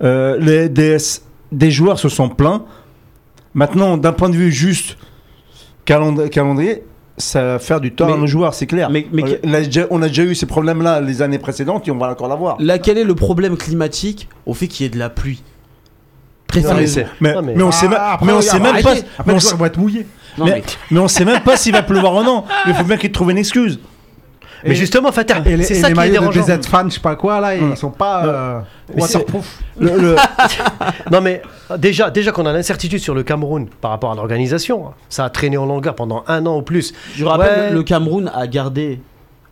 [0.04, 0.98] Euh, les, des,
[1.52, 2.64] des joueurs se sont plaints.
[3.54, 4.98] Maintenant, d'un point de vue juste
[5.86, 6.84] calend- calendrier,
[7.18, 8.90] ça va faire du tort Mais- à nos joueurs, c'est clair.
[8.90, 11.92] mais- mais- on, a déjà, on a déjà eu ces problèmes-là les années précédentes et
[11.92, 12.56] on va encore l'avoir.
[12.60, 15.42] Là, quel est le problème climatique au fait qu'il y ait de la pluie?
[16.50, 16.86] Très Non, mais
[17.22, 18.92] Mais, Non, mais- mais on sait, Ah, après, mais on sait même pas.
[19.18, 20.08] Après, on les vont être mouillés.
[20.38, 22.44] Non, mais, on sait même pas s'il va pleuvoir ou non.
[22.68, 23.80] Il faut bien qu'il trouve une excuse.
[24.66, 25.10] Mais justement,
[25.46, 26.58] les, c'est ça les qui est maillots de dérangeant.
[26.58, 28.60] DZ fan, je sais pas quoi, là, ils sont pas euh,
[28.94, 29.60] Mais c'est- waterproof.
[29.80, 30.16] Le- le-
[31.12, 31.42] Non mais
[31.72, 35.30] euh, déjà, déjà qu'on a l'incertitude sur le Cameroun par rapport à l'organisation, ça a
[35.30, 36.94] traîné en longueur pendant un an ou plus.
[37.16, 37.72] Je rappelle, Ouais.
[37.72, 39.00] le Cameroun a gardé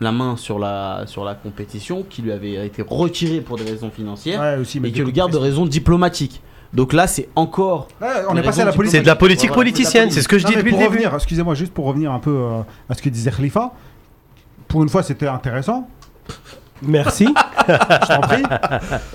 [0.01, 3.89] la main sur la, sur la compétition qui lui avait été retirée pour des raisons
[3.95, 6.41] financières Ouais, aussi, mais et que le garde de raisons diplomatiques.
[6.74, 7.88] Donc là, c'est encore.
[8.01, 8.97] Ouais, on est passé à la politique.
[8.97, 10.86] C'est de la politique Voilà, politicienne, c'est ce que je Non, dis depuis pour le
[10.86, 10.97] début.
[10.97, 12.59] revenir, excusez-moi, juste pour revenir un peu euh,
[12.89, 13.72] à ce que disait Khalifa.
[14.68, 15.88] Pour une fois, c'était intéressant.
[16.82, 17.28] Merci.
[17.68, 18.43] Je t'en prie.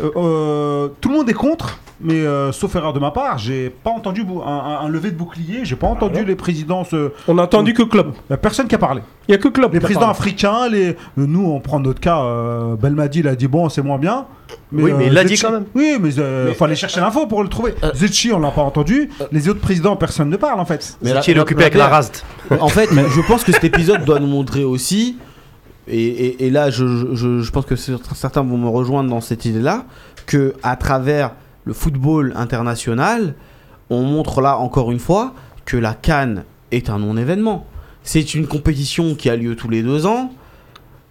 [0.02, 3.70] Euh, euh, tout le monde est contre, mais euh, sauf erreur de ma part, j'ai
[3.70, 5.60] pas entendu un, un- un lever de bouclier.
[5.64, 6.84] J'ai pas entendu les présidents.
[6.84, 8.08] se- On a entendu que Klopp.
[8.28, 9.02] Il y a personne qui a parlé.
[9.28, 9.72] Il y a que Klopp.
[9.72, 10.18] Les qui a présidents parlé.
[10.18, 12.20] africains, les, nous, on prend notre cas.
[12.22, 14.26] Euh, Belmadi, il a dit bon, c'est moins bien.
[14.72, 15.64] Oui, mais il l'a dit Zetchi- quand même.
[15.74, 17.74] Oui, mais il faut aller chercher l'info pour le trouver.
[17.84, 19.08] Euh, Zetchi, on l'a pas entendu.
[19.30, 20.96] Les autres présidents, personne ne parle en fait.
[21.02, 21.90] Mais Qui est occupé avec la.
[22.60, 25.16] En fait, je pense que cet épisode doit nous montrer aussi,
[25.88, 29.44] et, et- et là, je, je- je pense que certains vont me rejoindre dans cette
[29.44, 29.84] idée-là,
[30.26, 31.32] que à travers
[31.64, 33.34] le football international,
[33.90, 37.66] on montre là encore une fois que la Cannes est un non-événement.
[38.02, 40.32] C'est une compétition qui a lieu tous les deux ans.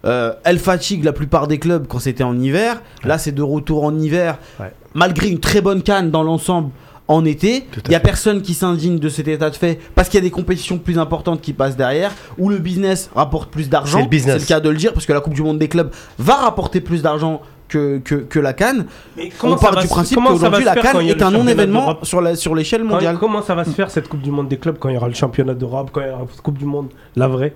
[0.04, 2.82] Euh, elle fatigue la plupart des clubs quand c'était en hiver.
[3.04, 4.38] Là, c'est de retour en hiver.
[4.58, 4.72] Ouais.
[4.94, 6.70] Malgré une très bonne canne dans l'ensemble
[7.08, 8.04] en été, il n'y a fait.
[8.04, 10.98] personne qui s'indigne de cet état de fait parce qu'il y a des compétitions plus
[10.98, 13.98] importantes qui passent derrière où le business rapporte plus d'argent.
[13.98, 14.40] C'est le business.
[14.42, 16.80] le cas de le dire parce que la Coupe du Monde des clubs va rapporter
[16.80, 18.86] plus d'argent que, que, que la Cannes.
[19.16, 22.82] Mais On part du principe qu'aujourd'hui la Cannes est un non-événement sur la- sur l'échelle
[22.82, 23.16] Quand- mondiale.
[23.18, 25.08] Comment ça va se faire cette Coupe du Monde des clubs quand il y aura
[25.08, 27.54] le championnat d'Europe, quand il y aura la Coupe du Monde, la vraie?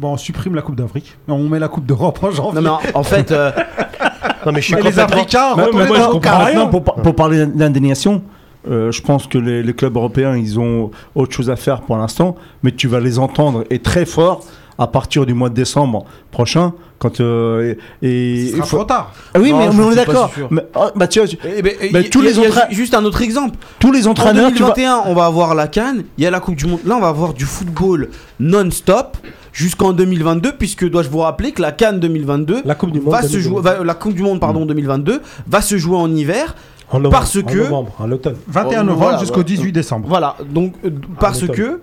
[0.00, 1.16] Bon, on supprime la Coupe d'Afrique.
[1.28, 2.60] On met la Coupe d'Europe en janvier.
[2.62, 3.52] Non mais en, fait, euh,
[4.46, 4.98] Non mais je suis Mais les.
[4.98, 6.66] Africains, Mais- retournez mais moi, je comprends rien.
[6.66, 8.22] Pour parler d'indignation,
[8.70, 11.96] euh, je pense que les, les clubs européens, ils ont autre chose à faire pour
[11.96, 14.44] l'instant, mais tu vas les entendre et très fort
[14.78, 19.12] à partir du mois de décembre prochain, quand euh, et, faut- trop tard.
[19.34, 20.30] Ah oui, Non, mais, on est d'accord.
[20.50, 21.72] Mais, oh, bah, tu vois, eh ben,
[22.04, 23.56] y tous y les y entra- juste un autre exemple.
[23.78, 26.40] tous les En entraîneurs, vois, 2021, on va avoir la Cannes, il y a la
[26.40, 26.80] Coupe du Monde.
[26.86, 28.08] Là, on va avoir du football
[28.40, 29.16] non-stop
[29.52, 33.12] jusqu'en 2022, puisque dois-je vous rappeler que la Cannes 2022 La Coupe du Monde.
[33.12, 33.48] va se 2022.
[33.48, 36.54] jouer, va- la Coupe du Monde pardon 2022 va se jouer en hiver.
[36.92, 38.36] En novembre, parce en que- novembre, en automne.
[38.48, 39.48] 21 Oh, novembre voilà, jusqu'au voilà.
[39.48, 40.08] 18 décembre.
[40.08, 41.80] Voilà, donc euh, parce que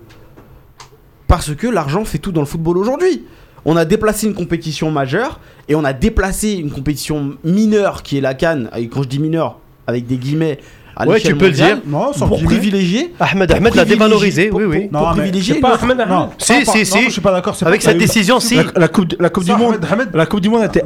[1.26, 3.24] parce que l'argent fait tout dans le football aujourd'hui.
[3.64, 5.38] On a déplacé une compétition majeure
[5.68, 8.70] et on a déplacé une compétition mineure qui est la Cannes.
[8.76, 10.58] Et quand je dis mineure, avec des guillemets,
[11.06, 11.78] l'échelle tu peux le dire.
[11.86, 12.54] Non, sans pour guillemets.
[12.54, 13.14] privilégier.
[13.20, 14.88] Ahmed Ahmed l'a dévalorisé, pour- oui, pour- oui.
[14.88, 15.54] Pour Non, mais- privilégier.
[15.56, 16.08] C'est pas Ahmed Ahmed.
[16.08, 16.94] Non, Si, si, si.
[16.94, 17.54] Non, je suis pas d'accord.
[17.62, 18.54] Avec pas- cette il y a eu- décision, si.
[18.56, 20.08] La, la coupe, la coupe du monde, Ahmed Ahmed.
[20.14, 20.82] la coupe du monde a été,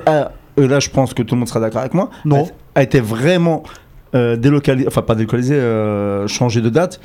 [0.56, 2.48] et là je pense que tout le monde sera d'accord avec moi, Non.
[2.74, 3.62] a, a été vraiment
[4.14, 7.00] euh, délocalisée, enfin pas délocalisée, euh, changée de date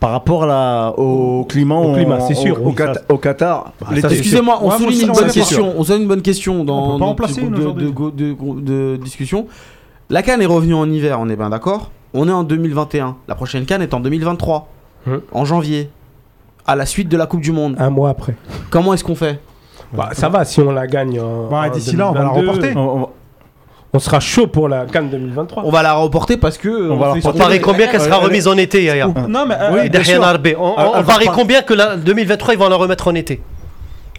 [0.00, 3.16] par rapport à la- au climat, Au climat, c'est sûr, au, oui, Qatar- ça- au
[3.18, 3.72] Qatar.
[3.86, 5.74] Ah, Excusez-moi, on Ouais, souligne une on bonne question.
[5.78, 9.46] On souligne une bonne question On dans notre de, de, de, discussion.
[10.10, 11.90] La Cannes est revenue en hiver, on est bien d'accord.
[12.12, 13.16] On est en 2021.
[13.28, 14.68] La prochaine Cannes est en 2023,
[15.06, 15.20] Hum.
[15.32, 15.88] en janvier,
[16.66, 17.74] à la suite de la Coupe du Monde.
[17.78, 18.36] Un mois après.
[18.70, 19.40] Comment est-ce qu'on fait?
[19.92, 21.18] Bah, ça va si on la gagne.
[21.20, 22.76] en d'ici là, on va la 2022, reporter.
[22.76, 23.08] On- on-
[23.96, 25.62] On sera chaud pour la Cannes 2023.
[25.64, 26.68] On va la reporter parce que.
[26.68, 27.20] euh, On va la.
[27.24, 29.54] On parie combien qu'elle sera Euh, remise en été, Yaya Non, mais.
[29.58, 29.88] euh, Oui.
[30.58, 33.40] On, on- on parie pas- combien que la 2023, ils vont la remettre en été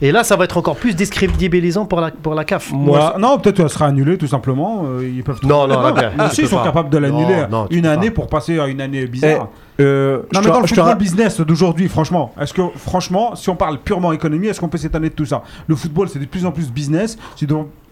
[0.01, 2.71] Et là, ça va être encore plus discrédibilisant pour la, pour la CAF.
[2.73, 4.83] Moi, Non, peut-être elle sera annulée tout simplement.
[4.85, 5.39] euh, Ils peuvent.
[5.43, 6.63] Non, non, Ah, tu si, ils sont pas.
[6.65, 8.15] capables de l'annuler Non, non, tu une année pas.
[8.15, 9.47] pour passer à une année bizarre.
[9.79, 13.55] euh, Non, je mais dans le football business d'aujourd'hui, franchement, est-ce que, franchement, si on
[13.55, 15.43] parle purement économie, est-ce qu'on peut s'étonner de tout ça?
[15.67, 17.17] Le football, c'est de plus en plus business.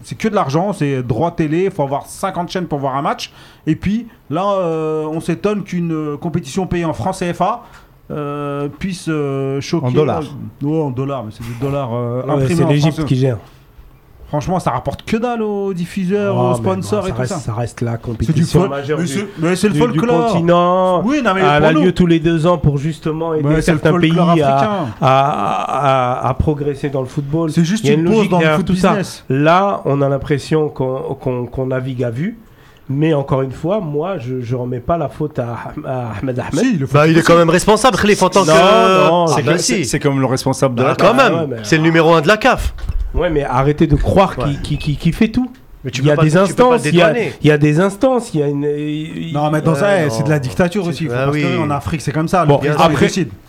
[0.02, 3.02] C'est que de l'argent, c'est droit télé, il faut avoir 50 chaînes pour voir un
[3.02, 3.32] match.
[3.66, 7.62] Et puis, là, euh, on s'étonne qu'une euh, compétition payée en francs CFA
[8.10, 9.86] euh, puisse euh, choquer.
[9.86, 10.22] En dollars.
[10.62, 13.38] Ouais, en dollars, mais c'est des dollars euh, ouais, c'est l'Égypte qui gère.
[14.28, 17.32] Franchement, ça rapporte que dalle aux diffuseurs, Oh, aux sponsors bon, et ça tout reste,
[17.34, 17.38] ça.
[17.38, 20.26] ça reste la du compétition majeure mais du, c'est- mais c'est le du folklore.
[20.32, 21.02] continent.
[21.04, 24.18] Oui, non, mais Elle a lieu tous les deux ans pour justement aider certains pays
[24.18, 27.52] à, à, à- à progresser dans le football.
[27.52, 28.96] C'est juste Il y a une une pause logique dans le foot tout ça.
[29.28, 32.36] Là, on a l'impression qu'on navigue à vue.
[32.88, 36.54] Mais encore une fois, moi, je ne remets pas la faute à, à Ahmed Ahmed.
[36.64, 39.08] Si, foot Bah, il est quand même responsable, Khalif, en tant Non, que.
[39.08, 39.84] non, Ah, c'est bah, c'est- si.
[39.86, 42.20] c'est comme le responsable de Bah, la quand Ah, même, ouais, c'est le numéro 1
[42.20, 42.74] de la CAF.
[43.14, 44.56] Ouais, mais arrêtez de croire Ouais.
[44.62, 45.50] qu'il fait tout.
[45.84, 48.46] Mais tu il y a des instances, il y a, des instances, il y a
[48.48, 49.32] une.
[49.32, 50.10] Non, mais dans ça, eh, non.
[50.10, 51.06] c'est de la dictature aussi.
[51.06, 51.28] Faut Ah
[51.60, 52.46] En Afrique, c'est comme ça.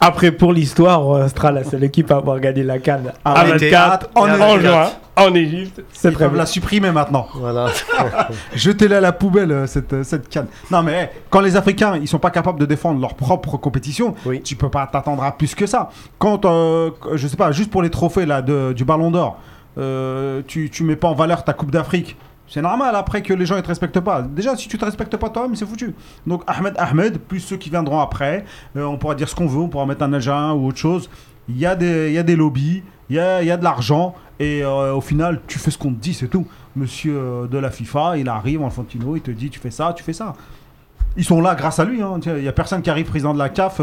[0.01, 3.45] Après- pour l'histoire, on sera la seule équipe à avoir gagné la Cannes Ah, à
[3.45, 4.27] mais 24 en
[4.59, 5.81] juin, en Égypte.
[5.93, 7.27] C'est Ils très la supprimer maintenant.
[7.35, 7.67] Voilà.
[8.53, 10.47] Jetez-la à la poubelle, euh, cette, euh, cette canne.
[10.69, 14.13] Non, mais eh, quand les Africains, ils sont pas capables de défendre leur propre compétition,
[14.25, 14.41] Oui.
[14.41, 15.89] tu peux pas t'attendre à plus que ça.
[16.19, 19.37] Quand, euh, je sais pas, juste pour les trophées là, de- du Ballon d'Or,
[19.77, 22.15] euh, tu, tu mets pas en valeur ta Coupe d'Afrique.
[22.47, 24.21] C'est normal après que les gens ne te respectent pas.
[24.21, 25.95] Déjà, si tu te respectes pas toi-même, c'est foutu.
[26.27, 28.45] Donc Ahmed Ahmed, plus ceux qui viendront après,
[28.77, 31.09] euh, on pourra dire ce qu'on veut, on pourra mettre un Algérien ou autre chose.
[31.49, 34.13] Il y, a des- y a des lobbies, il y a, y a de l'argent,
[34.39, 36.45] et euh, au final, tu fais ce qu'on te dit, c'est tout.
[36.75, 40.03] Monsieur euh, de la FIFA, il arrive, Infantino, il te dit tu fais ça, tu
[40.03, 40.33] fais ça.
[41.17, 42.01] Ils sont là grâce à lui.
[42.01, 42.19] hein.
[42.25, 43.79] Il y a personne qui arrive président de la CAF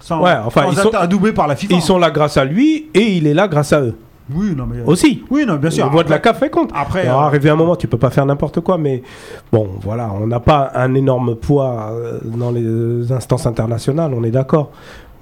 [0.00, 1.74] sans, Ouais, enfin, sans ils être sont- adoubé par la FIFA.
[1.74, 3.96] Ils sont là grâce à lui et il est là grâce à eux
[4.32, 4.80] Oui, non, mais.
[4.86, 5.22] aussi.
[5.30, 5.84] Oui, non, bien sûr.
[5.84, 6.70] La voix de la Après- CAF fait compte.
[6.74, 9.02] Après, Alors, euh, arrivé un moment, tu peux pas faire n'importe quoi, mais
[9.52, 14.30] bon, voilà, on n'a pas un énorme poids euh, dans les instances internationales, on est
[14.30, 14.70] d'accord.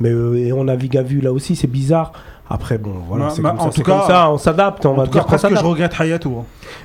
[0.01, 2.13] Mais euh, et on navigue à vue là aussi, c'est bizarre.
[2.49, 4.95] Après, bon, voilà, c'est comme, en ça, tout c'est comme cas- ça, on s'adapte, on
[4.95, 6.37] va dire qu'on presque je regrette Hayatou.
[6.41, 6.45] hein.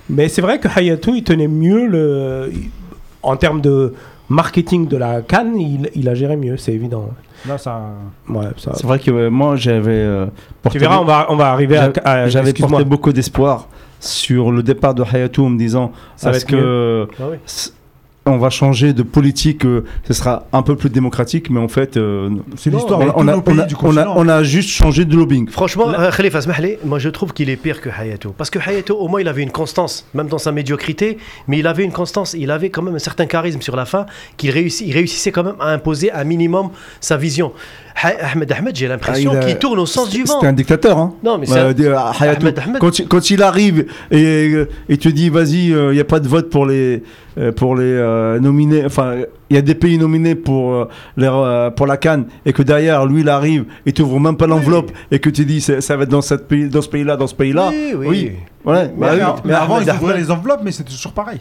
[0.10, 2.52] Mais c'est vrai que Hayatou, il tenait mieux le.
[3.24, 3.94] En termes de
[4.30, 7.10] marketing de la Cannes, il, il a géré mieux, c'est évident.
[7.48, 7.82] Là, ça.
[8.30, 8.72] Ouais, ça.
[8.76, 10.26] C'est vrai que euh, moi j'avais euh,
[10.62, 11.82] porté Tu verras, on va, on va arriver à.
[11.84, 13.68] J'avais- à- J'avais porté beaucoup d'espoir
[14.00, 17.38] sur le départ de Hayatou en me disant Ça va est-ce être que Ah oui.
[18.30, 21.98] On va changer de politique, euh, ce sera un peu plus démocratique, mais en fait,
[21.98, 23.44] euh, C'est l'histoire on, a, on
[24.24, 25.50] on on juste changé de lobbying.
[25.50, 28.34] Franchement, euh, Khalifa Smahli, moi je trouve qu'il est pire que Hayatou.
[28.38, 31.18] Parce que Hayatou, au moins, il avait une constance, même dans sa médiocrité,
[31.48, 34.06] mais il avait une constance, il avait quand même un certain charisme sur la fin,
[34.38, 36.70] qu'il réussit, il réussissait quand même à imposer un minimum
[37.00, 37.52] sa vision.
[38.02, 40.36] Ahmed Ahmed, j'ai l'impression Ah, qu'il tourne au sens du vent.
[40.36, 40.98] C'était un dictateur.
[41.00, 41.14] Hein.
[41.24, 42.46] Non, mais c'est Euh, un- de- Hayatou.
[42.46, 42.78] Ahmed Ahmed.
[42.80, 46.20] Quand, il- quand il arrive et, euh, et te dit vas-y, il n'y a pas
[46.20, 47.02] de vote pour les,
[47.52, 49.16] pour les euh, nominés, enfin,
[49.50, 50.86] il y a des pays nominés pour, euh,
[51.20, 54.48] euh, pour la Cannes et que derrière, lui, il arrive et tu ouvres même pas
[54.48, 57.16] l'enveloppe et que tu dis c'est- ça va être dans, cette pays, dans ce pays-là,
[57.16, 57.70] dans ce pays-là.
[57.72, 58.32] Oui, oui.
[58.66, 59.42] Ouais, Mais, bah oui.
[59.46, 61.40] mais avant, ils ouvraient les enveloppes, mais c'était toujours pareil.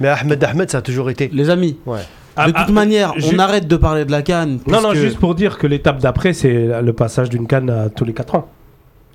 [0.00, 1.30] Mais Ahmed Ahmed, ça a toujours été.
[1.32, 2.00] Les amis, Ouais.
[2.34, 4.58] Ah, de ah, toute manière, ju- on arrête de parler de la canne.
[4.66, 8.06] Non, non, juste pour dire que l'étape d'après, c'est le passage d'une canne à tous
[8.06, 8.48] les 4 ans.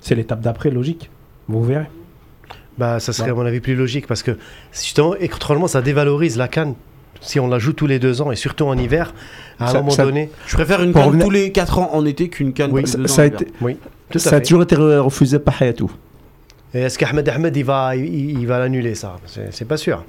[0.00, 1.10] C'est l'étape d'après, logique.
[1.48, 1.86] Vous verrez.
[2.78, 4.38] Bah, ça serait à mon avis plus logique parce que
[4.72, 6.74] justement, étrangement, ça dévalorise la canne.
[7.20, 9.12] Si on la joue tous les deux ans et surtout en hiver,
[9.58, 10.30] à un Ça- moment ça- donné.
[10.46, 12.92] Je préfère une canne revenir- tous les 4 ans en été qu'une canne Oui, tous
[12.92, 13.76] Ça, les deux ça ans a été, Oui,
[14.10, 15.90] tout ça a toujours été refusé par Hayatou.
[16.74, 19.16] Et est-ce qu'Ahmed Ahmed, il va, il, il va l'annuler, ça?
[19.26, 20.04] C'est c'est pas sûr.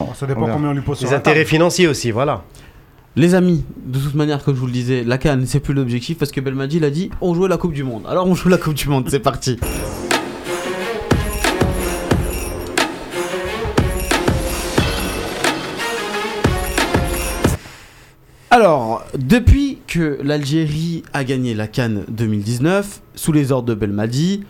[0.00, 1.48] Bon, ça dépend combien on lui pose Les intérêts table.
[1.48, 2.44] financiers aussi, voilà.
[3.16, 6.16] Les amis, de toute manière, comme je vous le disais, la canne, c'est plus l'objectif
[6.18, 8.04] parce que Belmadi l'a dit, on jouait la Coupe du Monde.
[8.08, 9.58] Alors on joue la Coupe du Monde, c'est parti.
[18.54, 24.44] Alors, depuis que l'Algérie a gagné la Cannes 2019, sous les ordres de Belmadi,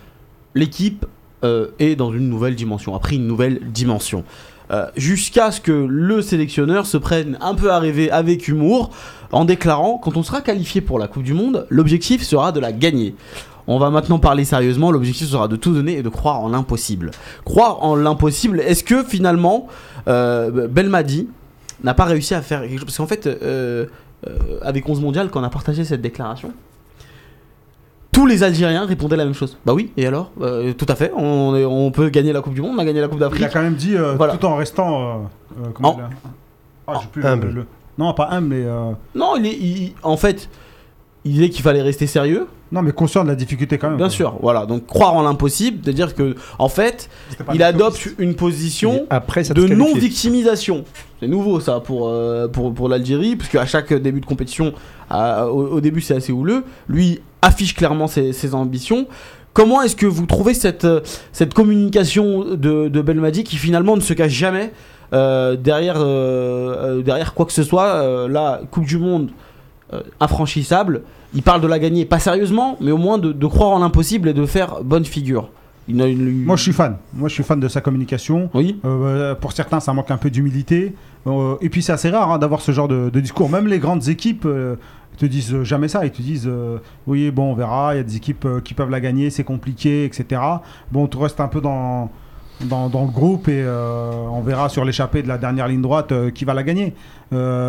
[0.54, 1.06] l'équipe
[1.42, 4.24] euh, est dans une nouvelle dimension, a pris une nouvelle dimension.
[4.70, 8.90] Euh, Jusqu'à ce que le sélectionneur se prenne un peu à rêver avec humour
[9.32, 12.72] en déclarant quand on sera qualifié pour la Coupe du Monde, l'objectif sera de la
[12.72, 13.14] gagner.
[13.66, 17.10] On va maintenant parler sérieusement, l'objectif sera de tout donner et de croire en l'impossible.
[17.46, 19.66] Croire en l'impossible, est-ce que finalement
[20.08, 21.26] euh, Belmadi
[21.82, 23.86] n'a pas réussi à faire quelque chose Parce qu'en fait, euh,
[24.26, 26.52] euh, avec 11 mondial, quand on a partagé cette déclaration,
[28.12, 29.58] tous les Algériens répondaient la même chose.
[29.66, 30.30] Bah oui, et alors?
[30.40, 32.84] Euh, Tout à fait, on, est- on peut gagner la Coupe du Monde, on a
[32.84, 33.42] gagné la Coupe Il d'Afrique.
[33.42, 34.36] a quand même dit, euh, Voilà.
[34.36, 35.02] tout en restant.
[35.02, 35.14] euh,
[35.64, 36.10] euh, comment En- il a-
[36.86, 37.46] Ah, plus, Humble.
[37.48, 37.66] le- le-
[37.98, 38.62] Non, pas humble, mais.
[38.64, 40.48] euh, Non, il est, il- en fait,
[41.24, 43.96] il disait qu'il fallait rester sérieux, Non, mais conscient de la difficulté quand même.
[43.96, 44.14] bien quoi.
[44.14, 44.36] sûr.
[44.42, 47.08] Voilà, donc croire en l'impossible, de dire que, en fait,
[47.54, 50.84] il adopte une position Après, de non-victimisation.
[51.20, 54.74] C'est nouveau ça pour, euh, pour, pour l'Algérie, puisque à chaque début de compétition,
[55.08, 59.06] à- au, au début c'est assez houleux, lui affiche clairement ses, ses ambitions.
[59.52, 61.00] Comment est-ce que vous trouvez cette, euh,
[61.32, 64.72] cette communication de, de Belmadi qui finalement ne se cache jamais
[65.12, 69.30] euh, derrière, euh, derrière quoi que ce soit La Coupe du Monde
[70.20, 71.02] infranchissable,
[71.34, 74.28] il parle de la gagner, pas sérieusement, mais au moins de, de croire en l'impossible
[74.28, 75.50] et de faire bonne figure.
[75.86, 76.96] Il a une- Moi, je suis fan.
[77.12, 78.48] Moi, je suis fan de sa communication.
[78.54, 80.94] Oui Euh, pour certains, ça manque un peu d'humilité.
[81.26, 83.50] Euh, et puis, c'est assez rare hein, d'avoir ce genre de, de discours.
[83.50, 84.76] Même les grandes équipes euh,
[85.18, 86.04] te disent jamais ça.
[86.06, 87.94] Ils te disent euh, Oui, bon, on verra.
[87.94, 90.40] Il y a des équipes qui peuvent la gagner, c'est compliqué, etc.
[90.90, 92.10] Bon, tu restes un peu dans,
[92.62, 96.46] dans, dans le groupe et on verra sur l'échappée de la dernière ligne droite qui
[96.46, 96.94] va la gagner.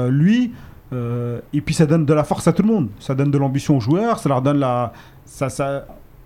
[0.10, 0.54] Lui,
[0.94, 2.90] euh, et puis ça donne de la force à tout le monde.
[3.00, 4.20] Ça donne de l'ambition aux joueurs.
[4.20, 4.94] Ça leur donne la.
[5.26, 5.86] Ça, ça...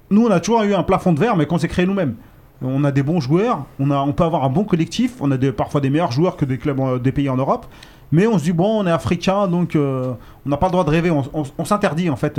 [0.10, 2.16] Nous, on a toujours eu un plafond de verre, mais qu'on s'est créé nous-mêmes.
[2.62, 5.38] On a des bons joueurs, on, a, on peut avoir un bon collectif, on a
[5.38, 7.66] des- parfois des meilleurs joueurs que des clubs euh, des pays en Europe,
[8.12, 10.12] mais on se dit, bon, on est africain, donc euh,
[10.46, 12.36] on n'a pas le droit de rêver, on, on- on s'interdit en fait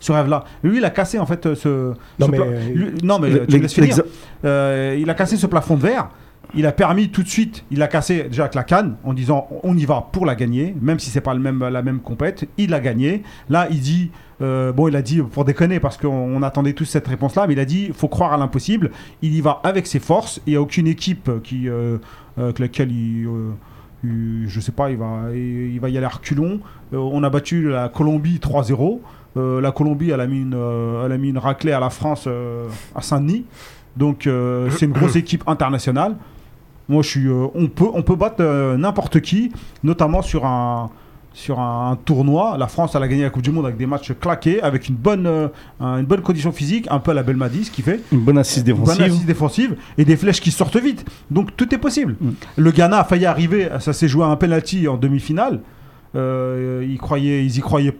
[0.00, 0.44] ce rêve-là.
[0.62, 1.90] Lui, il a cassé en fait ce.
[2.18, 3.94] Non, ce mais- pla- lui- non, mais tu me laisses finir.
[4.42, 6.08] il a cassé ce plafond de verre.
[6.54, 9.48] Il a permis tout de suite, il a cassé déjà avec la canne en disant
[9.62, 12.48] on y va pour la gagner, même si c'est pas le même, la même compète.
[12.56, 13.22] Il l'a gagné.
[13.50, 16.86] Là, il dit euh, bon, il a dit pour déconner parce qu'on on attendait tous
[16.86, 18.90] cette réponse-là, mais il a dit faut croire à l'impossible.
[19.20, 20.40] Il y va avec ses forces.
[20.46, 21.98] Il n'y a aucune équipe qui euh,
[22.36, 23.50] avec laquelle il euh,
[24.04, 26.60] je sais pas, il va, il, va y aller à reculons.
[26.92, 29.00] Euh, on a battu la Colombie 3-0.
[29.36, 31.90] Euh, la Colombie, elle a mis une, euh, elle a mis une raclée à la
[31.90, 33.44] France euh, à Saint-Denis.
[33.96, 36.16] Donc euh, c'est une grosse équipe internationale.
[36.88, 39.52] Moi, je suis, euh, on peut, on peut battre euh, n'importe qui,
[39.84, 40.90] notamment sur un,
[41.34, 42.56] sur un, tournoi.
[42.58, 44.94] La France, elle a gagné la Coupe du Monde avec des matchs claqués, avec une
[44.96, 45.48] bonne, euh,
[45.80, 48.00] un- une bonne condition physique, un peu à la Belmadi, ce qui fait.
[48.10, 49.04] Une bonne assise Une bonne défensive.
[49.04, 51.04] assise défensive et des flèches qui sortent vite.
[51.30, 52.16] Donc tout est possible.
[52.20, 52.30] Mm.
[52.56, 55.60] Le Ghana a failli arriver, ça s'est joué à un penalty en demi-finale.
[56.16, 57.96] Euh, ils, croyaient, ils y croyaient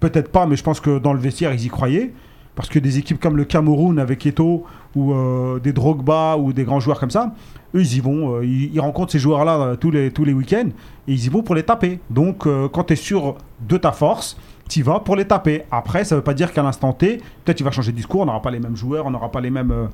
[0.00, 2.12] peut-être pas, mais je pense que dans le vestiaire, ils y croyaient.
[2.54, 6.64] Parce que des équipes comme le Cameroun avec Eto ou euh, des Drogba ou des
[6.64, 7.32] grands joueurs comme ça,
[7.74, 10.34] eux ils y vont, euh, ils, ils rencontrent ces joueurs-là euh, tous les, tous les
[10.34, 10.68] week-ends
[11.08, 11.98] et ils y vont pour les taper.
[12.10, 13.36] Donc euh, quand tu es sûr
[13.66, 14.36] de ta force,
[14.68, 15.62] tu vas pour les taper.
[15.70, 18.26] Après, ça veut pas dire qu'à l'instant T, peut-être il va changer de discours, on
[18.26, 19.86] n'aura pas les mêmes joueurs, on n'aura pas les mêmes, euh,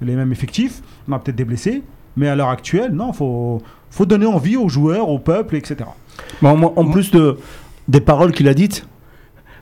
[0.00, 1.82] les mêmes effectifs, on aura peut-être des blessés.
[2.16, 5.76] Mais à l'heure actuelle, non, faut, faut donner envie aux joueurs, au peuple, etc.
[6.42, 7.38] Mais en, en plus de,
[7.88, 8.86] des paroles qu'il a dites,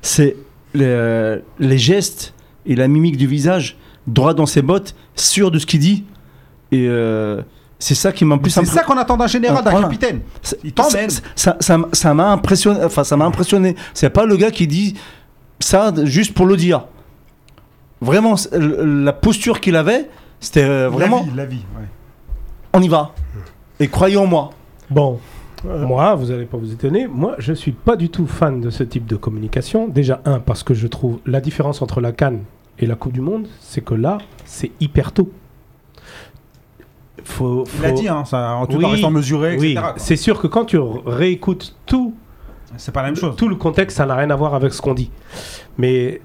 [0.02, 0.36] c'est
[0.74, 2.34] les, les gestes
[2.66, 6.04] et la mimique du visage, droit dans ses bottes, sûr de ce qu'il dit.
[6.70, 7.42] Et euh,
[7.78, 9.86] c'est ça qui m'a plus C'est ça qu'on attend d'un général, d'un Voilà.
[9.86, 10.20] capitaine.
[10.64, 11.10] Il t'emmène.
[11.10, 12.84] ça- Ça ça- ça m'a impressionné.
[12.84, 13.74] Enfin, ça m'a impressionné.
[13.94, 14.94] C'est pas le gars qui dit
[15.60, 16.86] ça juste pour le dire.
[18.00, 20.08] Vraiment, la posture qu'il avait,
[20.40, 21.18] c'était euh, vraiment.
[21.18, 21.64] La vie, la vie.
[21.78, 21.86] ouais.
[22.72, 23.12] On y va.
[23.78, 24.50] Et croyez en moi.
[24.90, 25.20] Bon,
[25.64, 28.82] moi, vous n'allez pas vous étonner, moi, je suis pas du tout fan de ce
[28.82, 29.88] type de communication.
[29.88, 32.40] Déjà, un, parce que je trouve la différence entre la Cannes
[32.78, 35.30] et la Coupe du Monde, c'est que là, c'est hyper tôt.
[37.24, 39.92] Faut, Il a faut- dit, hein, ça, en tout Oui, en restant mesuré, Oui, etc.
[39.96, 42.14] c'est sûr que quand tu réécoutes tout,
[42.76, 43.36] C'est pas la même chose.
[43.36, 45.10] tout le contexte, ça n'a rien à voir avec ce qu'on dit.
[45.78, 46.20] Mais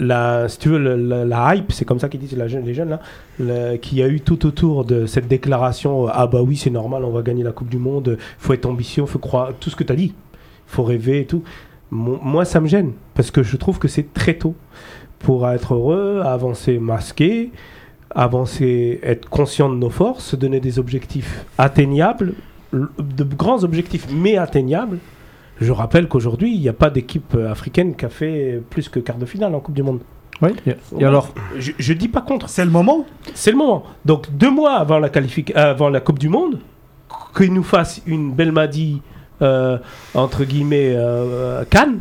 [0.00, 3.00] la, si tu veux, la, hype, c'est comme ça qu'ils disent les jeunes là,
[3.38, 6.70] le- qu'il y a eu tout autour de cette déclaration euh, ah bah oui c'est
[6.70, 9.76] normal, on va gagner la Coupe du Monde, faut être ambitieux, faut croire tout ce
[9.76, 10.14] que tu as dit,
[10.66, 11.42] faut rêver et tout.
[11.90, 14.54] Moi ça me gêne parce que je trouve que c'est très tôt
[15.18, 17.50] pour être heureux, avancer masqué,
[18.14, 22.34] avancer, être conscient de nos forces, se donner des objectifs atteignables,
[22.72, 24.98] de grands objectifs mais atteignables.
[25.60, 29.18] Je rappelle qu'aujourd'hui, il n'y a pas d'équipe africaine qui a fait plus que quart
[29.18, 30.00] de finale en Coupe du Monde.
[30.42, 30.50] Oui.
[30.98, 33.04] Et alors Je, je dis pas contre, C'est le moment.
[33.34, 33.82] c'est le moment.
[34.06, 35.10] Donc deux mois avant la,
[35.54, 36.60] avant la Coupe du Monde,
[37.36, 39.02] qu'il nous fasse une Belmadi
[39.42, 39.78] euh,
[40.14, 41.98] entre guillemets, euh, Cannes,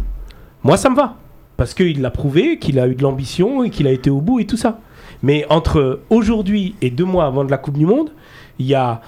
[0.64, 1.15] moi ça me va.
[1.57, 4.40] Parce qu'il l'a prouvé, qu'il a eu de l'ambition et qu'il a été au bout
[4.40, 4.80] et tout ça.
[5.22, 8.11] Mais entre aujourd'hui et deux mois avant de la Coupe du Monde,
[8.57, 9.02] il y a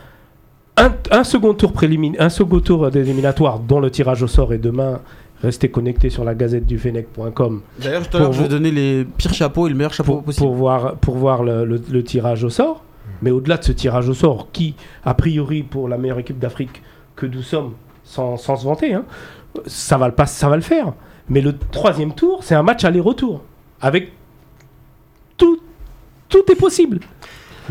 [0.77, 4.57] un, un second tour préliminaire, un second tour d'éliminatoire dont le tirage au sort est
[4.57, 4.99] demain.
[5.41, 8.51] Restez connectés sur la gazette du Fennec.com D'ailleurs, tout à l'heure, Pour je vais vous-
[8.53, 10.45] donner les pires chapeaux et le meilleur chapeau pour, possible.
[10.45, 12.83] pour voir, pour voir le, le- le tirage au sort.
[13.23, 16.81] Mais au-delà de ce tirage au sort, qui, a priori, pour la meilleure équipe d'Afrique
[17.15, 17.73] que nous sommes,
[18.03, 19.03] sans, sans se vanter, hein,
[19.65, 20.93] ça, va le pas, ça va le faire.
[21.29, 23.41] Mais le troisième tour, c'est un match aller-retour.
[23.81, 24.11] Avec
[25.37, 25.59] tout,
[26.29, 26.99] tout est possible.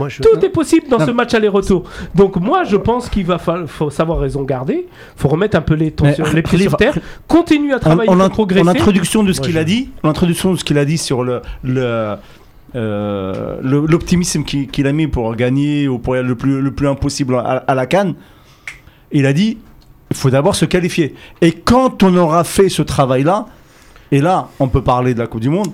[0.00, 0.22] Moi, je...
[0.22, 1.06] Tout est possible dans Non.
[1.06, 1.84] ce match aller-retour.
[2.14, 4.86] Donc moi, je pense qu'il va falloir faut savoir raison garder.
[5.16, 6.98] faut remettre un peu les, Mais, tensions- les pieds sur terre.
[7.28, 8.64] Continuer à travailler en progresser.
[8.66, 10.98] en introduction de ce qu'il je- a dit, en introduction de ce qu'il a dit
[10.98, 12.14] sur le le,
[12.74, 17.34] euh, l'optimisme qu'il a mis pour gagner ou pour aller le plus le plus impossible
[17.36, 18.14] à, à la Cannes,
[19.12, 19.58] il a dit
[20.10, 21.14] il faut d'abord se qualifier.
[21.40, 23.46] Et quand on aura fait ce travail-là,
[24.12, 25.68] et là on peut parler de la Coupe du Monde.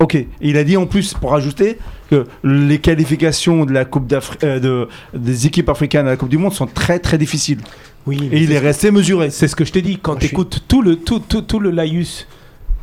[0.00, 1.78] Ok, Et il a dit en plus, pour ajouter,
[2.10, 6.38] que les qualifications de la Coupe d'Afrique, de, des équipes africaines à la Coupe du
[6.38, 7.58] Monde sont très très difficiles.
[8.06, 9.30] Oui, Et il est resté mesuré.
[9.30, 9.98] C'est ce que je t'ai dit.
[10.00, 12.26] Quand tu suis- écoutes tout le, tout, tout, tout le laïus,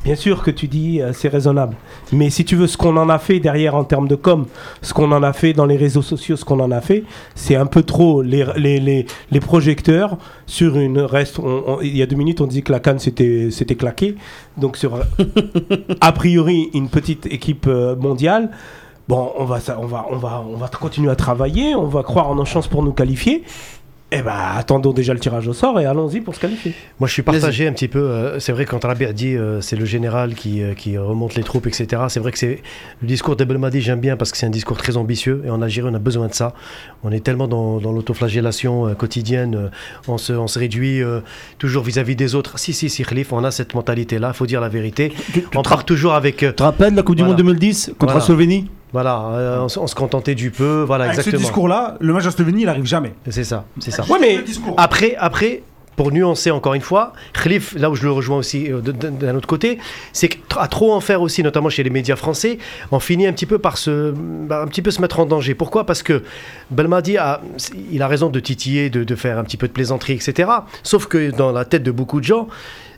[0.05, 1.75] bien sûr que tu dis euh, c'est raisonnable.
[2.13, 4.45] Mais si tu veux, ce qu'on en a fait derrière en termes de com,
[4.81, 7.03] ce qu'on en a fait dans les réseaux sociaux, ce qu'on en a fait,
[7.33, 11.39] c'est un peu trop les, les, les, les projecteurs sur une reste.
[11.39, 14.15] on- on- il y a deux minutes, on disait que la Cannes c'était claqué.
[14.57, 14.99] Donc sur
[16.01, 18.51] a priori une petite équipe euh, mondiale.
[19.07, 22.01] Bon, on va, ça- on, va, on, va, on va continuer à travailler, on va
[22.03, 23.43] croire en nos chances pour nous qualifier.
[24.17, 26.73] Eh ben, attendons déjà le tirage au sort et allons-y pour se qualifier.
[27.01, 27.99] Moi, je suis partagé un petit peu.
[27.99, 31.35] euh, c'est vrai, quand Rabi a dit euh, c'est le général qui, euh, qui remonte
[31.35, 32.03] les troupes, etc.
[32.07, 32.61] C'est vrai que c'est
[33.01, 35.89] le discours d'Ebelmadi, j'aime bien parce que c'est un discours très ambitieux et en Algérie,
[35.91, 36.53] on a besoin de ça.
[37.03, 39.69] On est tellement dans, dans l'autoflagellation quotidienne,
[40.07, 41.01] on, se, on se réduit
[41.57, 42.57] toujours vis-à-vis des autres.
[42.57, 45.11] Si, si, si, Khalif, on a cette mentalité-là, il faut dire la vérité.
[45.55, 46.37] On part toujours avec.
[46.37, 47.35] Tu te rappelles la Coupe du Voilà.
[47.37, 48.19] Monde 2010 contre Voilà.
[48.19, 48.69] la Slovénie?
[48.95, 50.83] Voilà, euh, on, se- on se contentait du peu.
[50.87, 51.41] Voilà, Avec ce exactement.
[51.41, 53.13] discours-là, le match de Slovénie, il arrive jamais.
[53.29, 54.05] C'est ça, c'est ça.
[54.09, 54.39] Ouais, mais.
[54.77, 55.63] Après, après,
[55.97, 59.47] pour nuancer encore une fois, Khalif, là où je le rejoins aussi euh, d'un autre
[59.47, 59.79] côté,
[60.13, 62.57] c'est qu'à trop en faire aussi, notamment chez les médias français,
[62.91, 65.55] on finit un petit peu par se, bah, un petit peu se mettre en danger.
[65.55, 65.85] Pourquoi?
[65.85, 66.23] Parce que
[66.71, 67.41] Belmadi a,
[67.91, 70.49] il a raison de titiller, de, de faire un petit peu de plaisanterie, etc.
[70.83, 72.47] Sauf que dans la tête de beaucoup de gens,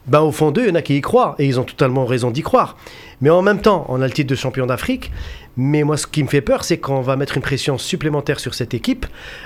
[0.08, 2.06] ben, au fond d'eux, il y en a qui y croient, et ils ont totalement
[2.06, 2.78] raison d'y croire.
[3.22, 5.12] Mais en même temps, on a le titre de champion d'Afrique,
[5.58, 8.54] mais moi, ce qui me fait peur, c'est qu'on va mettre une pression supplémentaire sur
[8.54, 9.06] cette équipe,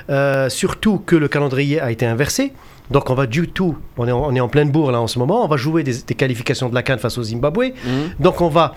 [0.09, 2.53] euh, surtout que le calendrier a été inversé.
[2.89, 5.07] Donc on va du tout, on est en, on est en pleine bourre là en
[5.07, 7.71] ce moment, on va jouer des, des qualifications de la Cannes face au Zimbabwe.
[8.19, 8.73] Donc on va,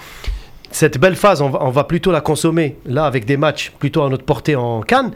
[0.71, 4.03] cette belle phase, on va, on va plutôt la consommer là avec des matchs plutôt
[4.03, 5.11] à notre portée en Cannes.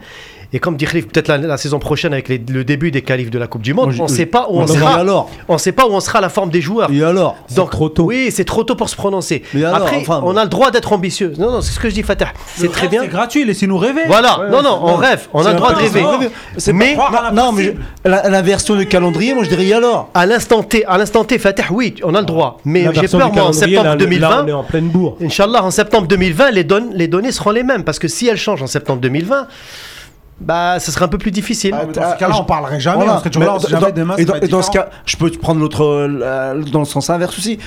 [0.51, 3.29] Et comme dit Khalif, peut-être la, la saison prochaine avec les- le début des qualifs
[3.29, 4.95] de la Coupe du Monde, on ne sait pas où on Mais sera.
[4.95, 6.89] alors On sait pas où on sera la forme des joueurs.
[6.91, 8.05] Et alors Donc trop tôt.
[8.05, 9.43] Oui, c'est trop tôt pour se prononcer.
[9.53, 11.33] Mais alors, Après, enfin, on a le droit d'être ambitieux.
[11.37, 12.29] Non, non, c'est ce que je dis, Fatah.
[12.55, 13.01] C'est très bien.
[13.03, 14.01] C'est gratuit, laissez-nous rêver.
[14.07, 14.39] Voilà.
[14.39, 15.27] Ouais, non, non, on rêve.
[15.33, 16.03] On a le droit de rêver.
[16.73, 16.97] Mais
[17.33, 20.97] Non, mais la, version de calendrier, moi je dirais et alors à l'instant T, à
[20.97, 22.59] l'instant T, Fatah, oui, on a le droit.
[22.65, 24.29] Mais La j'ai peur, moi, en septembre là, 2020.
[24.29, 25.17] Là, on est en pleine bourre.
[25.21, 27.83] Inch'Allah, en septembre 2020, les, donnes- les données seront les mêmes.
[27.83, 29.47] Parce que si elles changent en septembre 2020,
[30.41, 31.75] bah, ce sera un peu plus difficile.
[31.77, 32.97] Ah, Dans ce cas-là, on parlerait jamais.
[32.97, 33.15] Voilà.
[33.15, 34.15] On serait toujours là, on dans- jamais demain.
[34.17, 36.79] et, ça dans, va et dans ce cas, je peux te prendre l'autre euh, dans
[36.79, 37.59] le sens inverse aussi.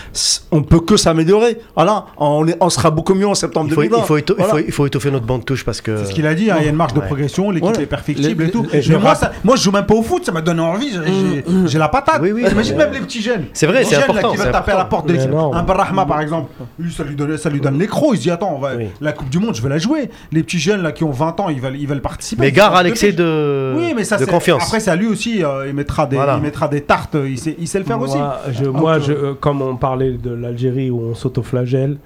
[0.50, 1.58] On peut que s'améliorer.
[1.74, 3.98] Voilà, on, est- on sera beaucoup mieux en septembre Il faut, 2020.
[3.98, 5.96] il, faut éto- il faut- il faut étoffer notre bande touche parce que.
[5.98, 7.86] C'est ce qu'il a dit, hein, il y a une marge de progression, l'équipe est
[7.86, 8.66] perfectible Les- et tout.
[8.72, 10.60] et je Mais moi, ça- moi, je joue même pas au foot, ça m'a donné
[10.62, 10.90] envie.
[10.92, 11.02] j'ai-
[11.42, 12.20] J'ai j'ai la patate.
[12.22, 13.44] Oui, oui, Imagine même les petits jeunes.
[13.52, 15.30] C'est vrai, c'est important, qui veulent taper à la porte de l'équipe.
[15.32, 18.14] Un Barrahma, par exemple, lui, ça lui donne, ça lui donne l'écro.
[18.14, 18.70] Il se dit Attends, va,
[19.00, 20.10] la Coupe du Monde, je veux la jouer.
[20.32, 22.42] Les petits jeunes là qui ont 20 ans, ils veulent, ils veulent participer.
[22.62, 24.62] Gare à l'excès de, Oui, mais ça, de confiance.
[24.62, 25.44] Après, c'est à lui aussi.
[25.44, 26.36] euh, il, mettra des, Voilà.
[26.36, 27.16] il mettra des tartes.
[27.24, 28.16] Il sait, il sait le faire aussi.
[28.16, 31.98] Moi, je, moi je, euh, comme on parlait de l'Algérie où on s'autoflagelle,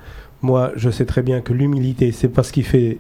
[0.43, 2.99] moi, je sais très bien que l'humilité, c'est pas ce qui fait.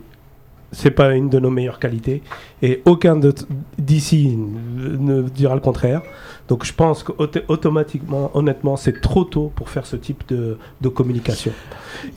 [0.79, 2.23] C'est pas une de nos meilleures qualités.
[2.61, 3.19] Et aucun
[3.79, 6.03] d'ici ne dira le contraire.
[6.49, 11.53] Donc je pense qu'automatiquement, honnêtement, c'est trop tôt pour faire ce type de, de communication.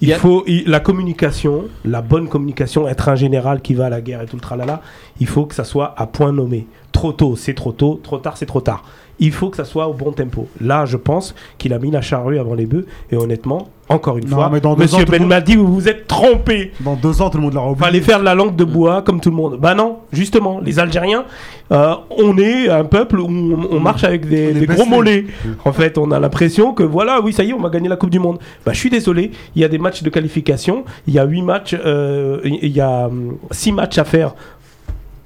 [0.01, 4.01] Il faut il- la communication, la bonne communication, être un général qui va à la
[4.01, 4.81] guerre et tout le tralala,
[5.21, 6.67] il faut que ça soit à point nommé.
[6.91, 7.99] Trop tôt, c'est trop tôt.
[8.03, 8.83] Trop tard, c'est trop tard.
[9.19, 10.47] Il faut que ça soit au bon tempo.
[10.61, 12.85] Là, je pense qu'il a mis la charrue avant les bœufs.
[13.11, 15.73] Et honnêtement, encore une Non, fois, mais dans deux Monsieur ans, Ben m'a dit vous
[15.73, 16.71] vous êtes trompé.
[16.79, 17.85] Dans deux ans, tout le monde l'aura oublié.
[17.85, 19.57] Fallait faire de la langue de bois comme tout le monde.
[19.59, 21.25] Bah non, justement, les Algériens,
[21.71, 25.25] euh, on est un peuple où on, on marche avec des, gros mollets.
[25.65, 27.95] En fait, on a l'impression que voilà, oui, ça y est, on va gagner la
[27.95, 28.37] Coupe du Monde.
[28.63, 31.41] Bah, je suis désolé, il y a des matchs de qualification, il y a huit
[31.41, 34.35] matchs, euh, il y a hum, six matchs à faire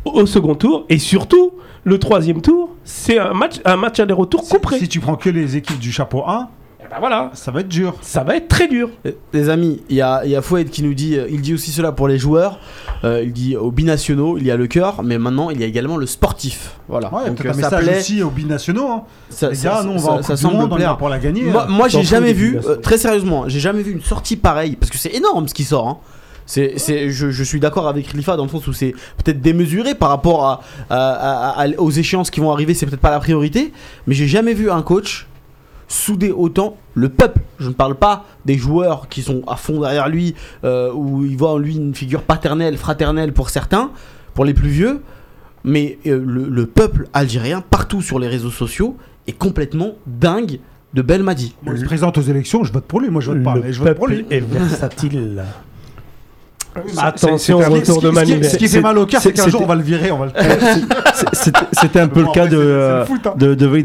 [0.06, 0.86] au second tour.
[0.88, 1.52] Et surtout,
[1.86, 4.44] le troisième tour, c'est un match, un match aller-retour
[4.78, 6.48] Si, tu prends que les équipes du chapeau 1,
[6.82, 7.96] Eh ben voilà, ça va être dur.
[8.02, 8.90] ça va être très dur.
[9.06, 11.42] Euh, Les amis, il y a, il y a Fouad qui nous dit, euh, il
[11.42, 12.60] dit aussi cela pour les joueurs,
[13.04, 15.68] euh, il dit aux binationaux, il y a le cœur, mais maintenant il y a
[15.68, 16.76] également le sportif.
[16.88, 17.14] Voilà.
[17.14, 18.88] Ouais, Donc, euh, un ça message plaît, aussi aux binationaux.
[18.90, 19.04] Hein.
[19.30, 21.44] ça, les ça- gars, nous, on va ça- en semble Monde, on pour la gagner.
[21.44, 21.68] Moi, hein.
[21.70, 24.98] moi, j'ai jamais vu, euh, très sérieusement, j'ai jamais vu une sortie pareille, parce que
[24.98, 25.88] c'est énorme ce qui sort.
[25.88, 25.98] hein.
[26.46, 28.94] C'est, c'est, je, je suis d'accord avec Khalifa dans le sens où c'est
[29.24, 30.98] peut-être démesuré par rapport à, à-
[31.60, 33.72] à- à- aux échéances qui vont arriver, c'est peut-être pas la priorité,
[34.08, 35.28] mais j'ai jamais vu un coach
[35.88, 37.42] souder autant le peuple.
[37.60, 40.34] Je ne parle pas des joueurs qui sont à fond derrière lui,
[40.64, 43.92] euh, où il voit en lui une figure paternelle, fraternelle pour certains,
[44.34, 45.02] pour les plus vieux,
[45.64, 48.98] mais euh, le, le peuple algérien, partout sur les réseaux sociaux,
[49.28, 50.60] est complètement dingue
[50.94, 51.56] de Belmadi.
[51.64, 53.10] Bon, il se présente aux élections, je vote pour lui.
[53.10, 54.26] Moi, je vote pas, le mais je vote pour peuple lui.
[54.36, 55.44] est versatile.
[56.98, 58.10] Attention au retour Ce de
[58.40, 60.12] qui- ce qui- fait mal au cœur, c'est qu'un jour, on va le virer.
[60.12, 60.32] On va le...
[61.34, 63.34] C'est- C'était un peu le cas après, de, hein.
[63.38, 63.84] de, de Veil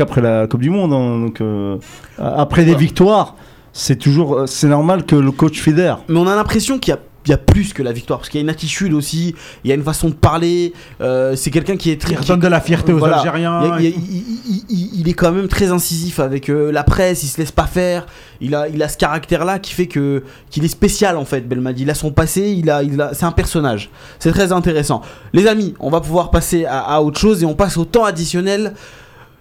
[0.00, 0.92] après la Coupe du Monde.
[0.92, 1.18] hein.
[1.20, 1.76] donc, euh,
[2.18, 3.36] après des victoires,
[3.72, 5.98] c'est toujours euh, c'est normal que le coach fédère.
[6.08, 7.00] Mais on a l'impression qu'il y a,
[7.30, 9.34] y a plus que la victoire, parce qu'il y a une attitude aussi,
[9.64, 12.12] il y a une façon de parler, euh, c'est quelqu'un qui est très...
[12.12, 13.18] Il redonne de la fierté aux Voilà.
[13.18, 13.78] Algériens.
[13.80, 17.66] Il, a- est quand même très incisif avec euh, la presse, il se laisse pas
[17.66, 18.06] faire.
[18.40, 21.82] Il a, il a ce caractère-là qui fait que qu'il est spécial en fait, Belmadi.
[21.82, 23.90] Il a son passé, il a, il a, c'est un personnage.
[24.18, 25.02] C'est très intéressant.
[25.32, 28.04] Les amis, on va pouvoir passer à, à autre chose et on passe au temps
[28.04, 28.74] additionnel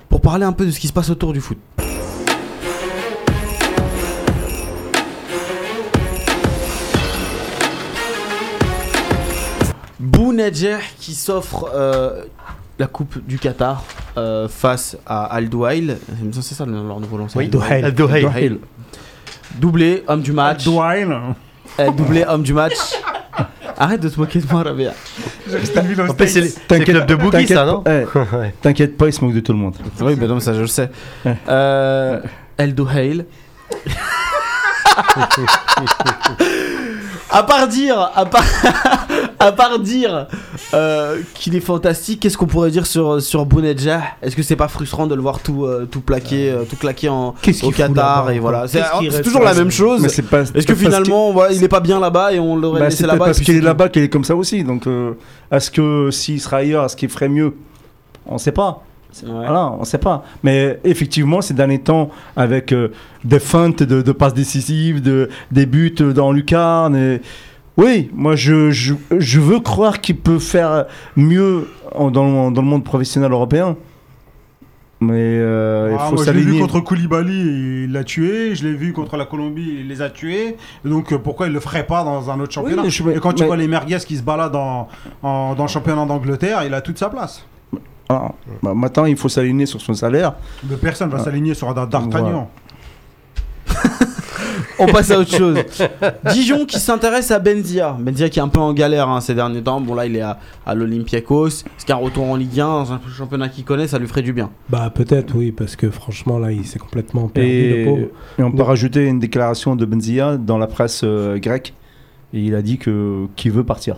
[0.10, 1.58] pour parler un peu de ce qui se passe autour du foot.
[10.38, 12.24] Bounedjah qui s'offre euh,
[12.80, 13.84] la coupe du Qatar
[14.18, 15.96] euh, face à Al Douail.
[16.42, 17.38] C'est ça leur nouveau lanceur.
[17.38, 17.84] Oui, Douail.
[17.86, 18.58] Al Douail.
[19.56, 20.64] Doublé, homme du match.
[20.64, 21.08] Douail.
[21.80, 22.74] Euh, doublé, homme du match.
[23.78, 24.92] Arrête de te moquer de moi, Rabia.
[24.92, 28.06] En fait, c'est les- c'est le club de Boogie, t'inquiète ça, non pas- eh,
[28.36, 28.54] Ouais.
[28.62, 29.76] T'inquiète pas, il se moque de tout le monde.
[30.02, 30.90] Oui, mais non, ça je le sais.
[31.48, 32.20] Euh,
[32.58, 33.26] El Douhail.
[37.32, 38.44] à part dire, à part,
[39.44, 40.28] à part dire
[40.74, 44.68] euh, qu'il est fantastique, qu'est-ce qu'on pourrait dire sur sur Bounedjah Est-ce que c'est pas
[44.68, 48.40] frustrant de le voir tout euh, tout plaquer, euh, tout claquer en au Qatar et
[48.40, 50.04] voilà C'est toujours la même chose.
[50.06, 53.08] Est-ce que finalement, voilà, il est pas bien là-bas et on l'aurait Bah, laissé c'est
[53.08, 54.64] là-bas parce qu'il est là-bas qu'il est comme ça aussi.
[54.64, 55.14] Donc, euh,
[55.52, 57.54] est-ce que s'il sera ailleurs, est-ce qu'il ferait mieux?
[58.26, 58.84] On sait pas.
[59.22, 59.30] Ouais.
[59.30, 60.24] Voilà, on sait pas.
[60.44, 62.90] Mais effectivement, ces derniers temps, avec euh,
[63.24, 66.96] des feintes de, de passes décisives, de, des buts dans lucarne.
[66.96, 67.22] Et...
[67.78, 70.86] Oui, moi je, je, je veux croire qu'il peut faire
[71.16, 73.76] mieux en- dans, le, dans le monde professionnel européen.
[75.02, 76.62] Mais euh, il Ah, faut moi, je l'ai vu s'aligner.
[76.62, 78.56] contre Koulibaly, il l'a tué.
[78.56, 80.56] Je l'ai vu contre la Colombie, il les a tués.
[80.86, 83.42] Donc euh, pourquoi il le ferait pas dans un autre championnat je- Et quand tu
[83.44, 84.88] mais- vois les merguez qui se baladent en-
[85.24, 87.44] en- dans le championnat d'Angleterre, il a toute sa place.
[88.08, 88.32] Ah,
[88.62, 90.34] bah, maintenant, il faut s'aligner sur son salaire.
[90.70, 91.24] Mais personne va Ah.
[91.24, 92.48] s'aligner sur un D'Artagnan.
[93.66, 93.82] Voilà.
[94.80, 95.58] On passe à autre chose.
[96.32, 97.96] Dijon qui s'intéresse à Benzia.
[98.00, 99.80] Benzia qui est un peu en galère hein, ces derniers temps.
[99.82, 101.48] Bon là il est à, à l'Olympiakos.
[101.48, 104.34] Est-ce qu'un retour en Ligue 1 dans un championnat qu'il connaît ça lui ferait du
[104.34, 104.50] bien?
[104.70, 108.08] Bah peut-être oui, parce que franchement là il s'est complètement perdu le Et, pauvre.
[108.40, 111.74] et on peut rajouter une déclaration de Benzia dans la presse euh, grecque.
[112.34, 113.98] Et il a dit que qu'il veut partir.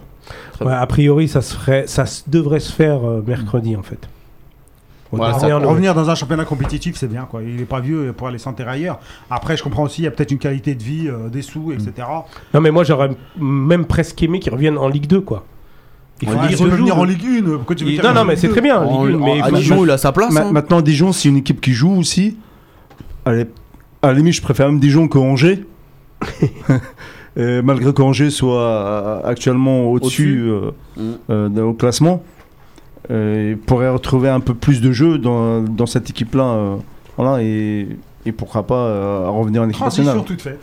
[0.59, 3.99] Ouais, a priori ça se ferait, ça se- devrait se faire euh, mercredi en fait.
[5.11, 5.33] Au Voilà.
[5.59, 7.27] Revenir dans un championnat compétitif, c'est bien.
[7.29, 7.43] Quoi.
[7.43, 8.99] Il est pas vieux pour aller s'enterrer ailleurs.
[9.29, 11.71] Après, je comprends aussi, il y a peut-être une qualité de vie, euh, des sous,
[11.71, 11.91] etc.
[12.53, 15.45] Non mais moi j'aurais même presque aimé qu'ils reviennent en Ligue 2 quoi.
[16.21, 17.01] Il Ouais, faut venir jouent.
[17.01, 17.57] en Ligue 1.
[17.57, 18.53] Pourquoi tu veux Il- dire Non non mais c'est 2?
[18.53, 20.31] très bien En- Ligue 1, mais à Dijon il a sa place.
[20.33, 20.51] Ma- hein.
[20.51, 22.37] Maintenant, Dijon, c'est une équipe qui joue aussi.
[23.25, 23.45] Allez,
[24.01, 25.65] à la limite, je préfère même Dijon que Angers.
[27.37, 31.01] Malgré qu'Angers soit euh, actuellement au-dessus euh, Mm.
[31.29, 32.23] euh, de- au classement,
[33.65, 36.43] pourrait retrouver un peu plus de jeu dans, dans cette équipe-là.
[36.43, 36.75] euh,
[37.17, 37.87] voilà, et,
[38.25, 40.25] et pourquoi pas euh, revenir en équipe Transition nationale.
[40.27, 40.59] toute faite.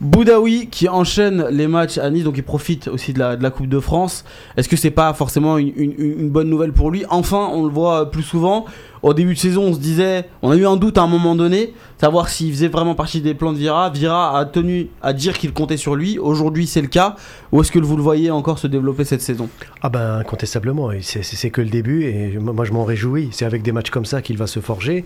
[0.00, 3.50] Boudaoui qui enchaîne les matchs à Nice, donc il profite aussi de la, de la
[3.50, 4.24] Coupe de France.
[4.56, 7.04] Est-ce que c'est pas forcément une, une- une bonne nouvelle pour lui?
[7.10, 8.64] Enfin, on le voit plus souvent.
[9.02, 11.34] Au début de saison, on se disait, on a eu un doute à un moment
[11.34, 13.90] donné, savoir s'il faisait vraiment partie des plans de Vira.
[13.90, 16.18] Vira a tenu à dire qu'il comptait sur lui.
[16.18, 17.16] Aujourd'hui, c'est le cas.
[17.52, 19.48] Ou est-ce que vous le voyez encore se développer cette saison?
[19.82, 23.28] Ah ben incontestablement, c'est- que le début et moi je m'en réjouis.
[23.32, 25.04] C'est avec des matchs comme ça qu'il va se forger.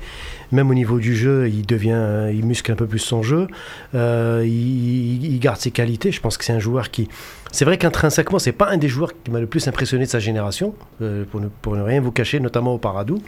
[0.50, 3.46] Même au niveau du jeu, il devient, il muscle un peu plus son jeu.
[3.94, 6.10] Euh, il, il garde ses qualités.
[6.10, 7.08] Je pense que c'est un joueur qui.
[7.52, 10.18] C'est vrai qu'intrinsèquement, c'est pas un des joueurs qui m'a le plus impressionné de sa
[10.18, 13.18] génération, euh, pour, ne, pour ne rien vous cacher, notamment au Paradou.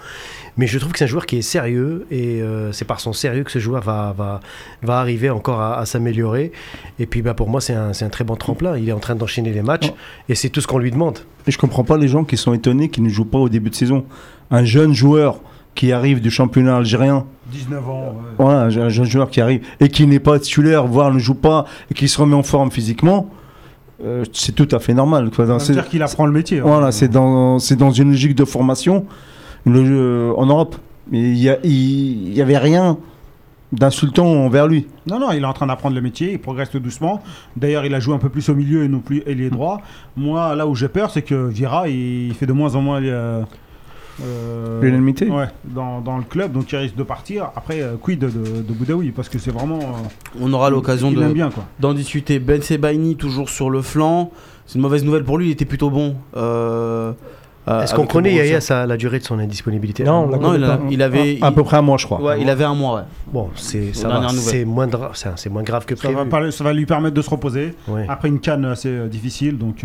[0.56, 3.12] Mais je trouve que c'est un joueur qui est sérieux et euh, c'est par son
[3.12, 4.40] sérieux que ce joueur va, va,
[4.82, 6.52] va arriver encore à, à s'améliorer.
[6.98, 8.76] Et puis bah, pour moi, c'est un, c'est un très bon tremplin.
[8.78, 9.96] Il est en train d'enchaîner les matchs Oh.
[10.30, 11.18] et c'est tout ce qu'on lui demande.
[11.46, 13.68] Et je comprends pas les gens qui sont étonnés qu'ils ne jouent pas au début
[13.68, 14.06] de saison.
[14.51, 15.40] Un jeune joueur
[15.74, 18.05] qui arrive du championnat algérien, 19 ans.
[18.16, 18.32] ouais.
[18.38, 21.66] voilà, un jeune joueur qui arrive et qui n'est pas titulaire, voire ne joue pas,
[21.90, 23.28] et qui se remet en forme physiquement,
[24.02, 25.30] euh, c'est tout à fait normal.
[25.30, 25.46] quoi.
[25.46, 26.60] Ça C'est- dire qu'il apprend le métier.
[26.60, 26.64] hein.
[26.66, 29.04] Voilà, c'est dans, c'est dans une logique de formation
[29.66, 30.76] le jeu- en Europe.
[31.12, 32.96] Il y, a- il il y avait rien
[33.72, 34.86] d'insultant envers lui.
[35.06, 37.22] Non, non, il est en train d'apprendre le métier, il progresse tout doucement.
[37.56, 39.80] D'ailleurs, il a joué un peu plus au milieu et non plus ailier droit.
[40.16, 43.02] Moi, là où j'ai peur, c'est que Vira, il fait de moins en moins.
[43.02, 43.42] euh,
[44.23, 45.28] euh, L'unanimité.
[45.28, 47.51] Ouais, dans, dans le club, donc il risque de partir.
[47.57, 49.78] Après, euh, quid de, de, de Boudaoui Parce que c'est vraiment.
[49.81, 51.35] euh, On aura l'occasion de-
[51.81, 52.39] d'en discuter.
[52.39, 54.31] Ben Sebaini, toujours sur le flanc.
[54.66, 56.15] C'est une mauvaise nouvelle pour lui, il était plutôt bon.
[56.36, 57.12] euh,
[57.69, 58.35] euh, Est-ce qu'on connaît.
[58.35, 61.39] Yaya sa- la durée de son indisponibilité Non, on l'a Non, il, a- il avait.
[61.43, 62.20] à il- peu près un mois, je crois.
[62.20, 63.03] Ouais, il avait un mois, ouais.
[63.32, 64.07] Bon, c'est c'est
[64.65, 66.15] moins, dra- c'est moins grave que Ça prévu.
[66.16, 67.74] va, parler- ça va lui permettre de se reposer.
[67.89, 68.07] Ouais.
[68.09, 69.85] Après une canne assez difficile, donc.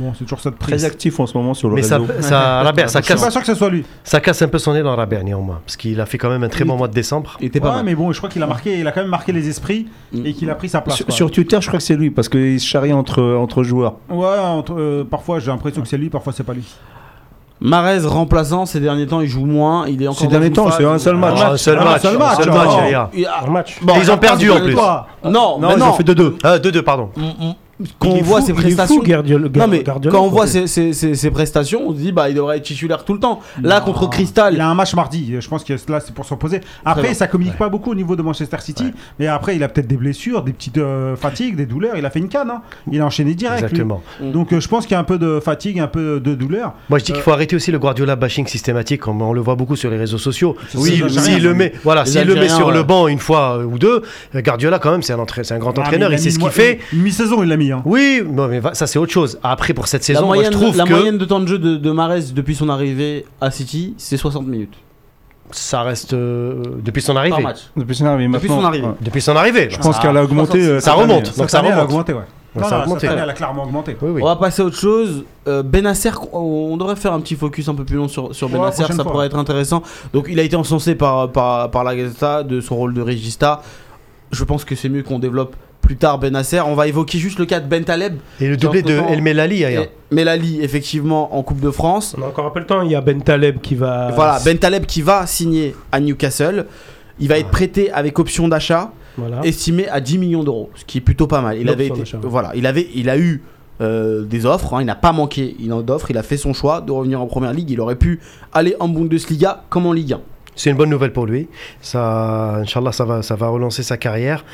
[0.00, 1.98] Euh, Bon, c'est toujours ça de Très actif en ce moment sur le Mais ça,
[1.98, 2.12] réseau.
[2.20, 3.84] ça, Rabert, ça Je suis pas casse, sûr que ce soit lui.
[4.04, 6.42] ça casse un peu son nez dans Rabert néanmoins, parce qu'il a fait quand même
[6.42, 7.36] un très bon mois de décembre.
[7.40, 7.84] Il était pas Ouais, mal.
[7.84, 10.26] mais bon, je crois qu'il a marqué, il a quand même marqué les esprits Mm.
[10.26, 10.96] et qu'il a pris sa place.
[10.96, 13.94] Sur, sur Twitter, je crois que c'est lui, parce qu'il se charrie entre, entre joueurs.
[14.08, 16.64] Ouais, entre- euh, parfois j'ai l'impression que c'est lui, parfois c'est pas lui.
[17.62, 19.86] Marez remplaçant, ces derniers temps, il joue moins.
[19.86, 21.38] Il est encore Ces derniers temps, c'est un seul match.
[21.42, 23.92] Ah, un seul match, un seul un match, oh.
[24.00, 24.74] ils ont perdu, en plus.
[24.74, 25.88] Non, Non, ils non.
[25.90, 26.36] ont fait 2-2.
[26.42, 27.10] Ah, 2-2, pardon.
[27.98, 29.02] Quand Il on voit ses prestations.
[30.10, 33.20] quand on voit ses, prestations, on se dit bah il devrait être titulaire tout le
[33.20, 33.40] temps.
[33.62, 33.86] Là Non.
[33.86, 36.60] contre Crystal, Il a un match mardi, je pense que là c'est pour se reposer.
[36.84, 39.86] Après, ça communique pas beaucoup au niveau de Manchester City, mais après il a peut-être
[39.86, 41.96] des blessures, des petites euh, fatigues, des douleurs.
[41.96, 42.62] Il a fait une canne, hein.
[42.90, 43.60] il a enchaîné direct.
[43.60, 43.66] lui.
[43.68, 44.02] Exactement.
[44.20, 46.74] Donc euh, je pense qu'il y a un peu de fatigue, un peu de douleur.
[46.88, 49.54] Moi, je dis qu'il faut arrêter aussi le Guardiola bashing systématique, comme on le voit
[49.54, 50.56] beaucoup sur les réseaux sociaux.
[50.74, 52.74] Oui, S'il le met, voilà, s'il le met sur ouais.
[52.74, 54.02] le banc une fois euh, ou deux,
[54.34, 56.38] euh, Guardiola quand même, c'est un, entra- c'est un grand Ah, entraîneur, il sait ce
[56.38, 56.80] qu'il fait.
[56.92, 57.69] Une mi-saison, il l'a mis.
[57.84, 59.38] Oui, non, mais va- ça c'est autre chose.
[59.42, 61.46] Après, pour cette la, saison, moi, moyenne, je trouve la que moyenne de temps de
[61.46, 64.74] jeu de, de Marez depuis son arrivée à City, c'est 60 minutes
[65.52, 67.42] ça reste euh, depuis son arrivée.
[67.42, 67.58] match.
[67.76, 68.28] Depuis son arrivée.
[68.28, 68.86] Depuis maintenant, son arrivée.
[68.86, 68.94] ouais.
[69.00, 69.68] Depuis son arrivée.
[69.68, 70.60] Je pense Ah, qu'elle a augmenté.
[70.62, 71.02] euh, ça cette année.
[71.12, 71.26] remonte.
[71.26, 71.90] Cette Donc ça année, elle a remonte.
[71.90, 72.18] augmenté, ouais.
[72.20, 73.00] Ouais, Non, ça a non, augmenté.
[73.00, 73.96] cette année, elle a clairement augmenté.
[74.00, 74.22] Oui, oui.
[74.22, 75.24] On va passer à autre chose.
[75.48, 78.52] Euh, Benacer, on devrait faire un petit focus un peu plus long sur, sur Ouais,
[78.60, 79.10] Benacer, prochaine ça fois.
[79.10, 79.82] pourrait être intéressant.
[80.12, 83.60] Donc il a été encensé par, par, par la Gazeta de son rôle de régista.
[84.30, 85.56] Je pense que c'est mieux qu'on développe
[85.90, 86.60] plus tard Benacer.
[86.64, 88.18] On va évoquer juste le cas de Ben Taleb.
[88.40, 89.64] Et le doublé de El Melali.
[89.64, 92.14] Et Melali, effectivement, en Coupe de France.
[92.16, 92.82] On a encore un peu le temps.
[92.82, 94.12] Il y a Ben Taleb qui va.
[94.14, 96.66] Voilà, Ben Taleb qui va signer à Newcastle.
[97.18, 99.40] Il va être prêté avec option d'achat, Voilà.
[99.42, 101.58] estimé à 10 millions d'euros, ce qui est plutôt pas mal.
[101.58, 103.42] Il avait été, voilà, il avait, il a eu
[103.80, 104.74] euh, des offres.
[104.74, 106.12] hein, il n'a pas manqué il en d'offres.
[106.12, 107.68] Il a fait son choix de revenir en première ligue.
[107.70, 108.20] Il aurait pu
[108.52, 110.20] aller en Bundesliga comme en Ligue 1.
[110.54, 111.48] C'est une bonne nouvelle pour lui.
[111.80, 114.44] Ça, Inch'Allah, ça va, ça va relancer sa carrière.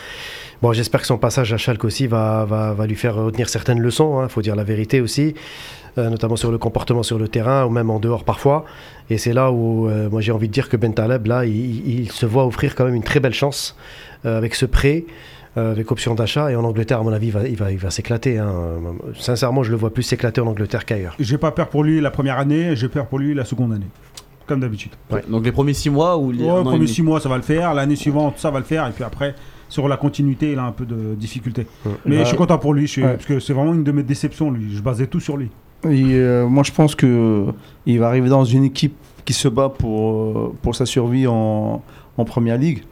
[0.63, 3.81] Bon, j'espère que son passage à Schalke aussi va, va, va lui faire retenir certaines
[3.81, 4.23] leçons.
[4.23, 5.35] Il faut dire la vérité aussi,
[5.99, 8.65] euh, notamment sur le comportement sur le terrain ou même en dehors parfois.
[9.11, 12.11] Et c'est là où euh, moi j'ai envie de dire que Ben Taleb, là, il,
[12.11, 13.77] se voit offrir quand même une très belle chance
[14.25, 15.05] euh, avec ce prêt.
[15.59, 17.79] euh, avec option d'achat et en Angleterre à mon avis il va, il va, il
[17.79, 18.53] va s'éclater hein.
[19.19, 22.11] sincèrement je le vois plus s'éclater en Angleterre qu'ailleurs J'ai pas peur pour lui la
[22.11, 23.89] première année, j'ai peur pour lui la seconde année.
[24.47, 24.93] Comme d'habitude.
[25.11, 25.25] Ouais.
[25.29, 27.43] Donc les premiers 6 mois ou les Ouais, les premiers six mois, ça va le
[27.43, 27.75] faire.
[27.75, 28.87] L'année suivante, ça va le faire.
[28.87, 29.35] Et puis après,
[29.69, 31.67] sur la continuité, il a un peu de difficulté.
[32.05, 32.23] Mais Ouais.
[32.23, 33.15] je suis content pour lui, je suis- Ouais.
[33.15, 34.75] parce que c'est vraiment une de mes déceptions, lui.
[34.75, 35.51] Je basais tout sur lui.
[35.85, 37.53] Et, euh, moi, je pense que euh,
[37.85, 38.95] il va arriver dans une équipe
[39.25, 41.83] qui se bat pour, euh, pour sa survie en,
[42.17, 42.85] en première ligue,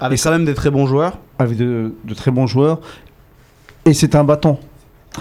[0.00, 1.18] Avec quand même des très bons joueurs.
[1.38, 2.80] avec de, de très bons joueurs.
[3.84, 4.58] Et c'est un bâton.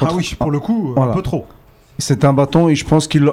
[0.02, 1.12] Ah oui, pour le coup, Voilà.
[1.12, 1.46] un peu trop.
[2.00, 3.30] C'est un bâton et je pense qu'il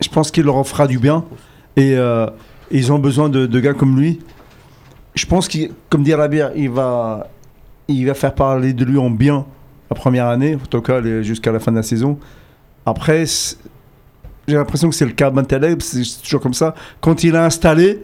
[0.00, 1.24] je pense qu'il leur fera du bien.
[1.76, 2.26] Et euh,
[2.70, 4.20] ils ont besoin de, de gars comme lui.
[5.14, 7.28] Je pense qu'il, comme dit Rabir, il va,
[7.88, 9.46] il va faire parler de lui en bien
[9.90, 12.18] la première année, en tout cas jusqu'à la fin de la saison.
[12.86, 13.24] Après,
[14.46, 16.74] j'ai l'impression que c'est le cas Taleb, c'est toujours comme ça.
[17.00, 18.02] Quand il a installé,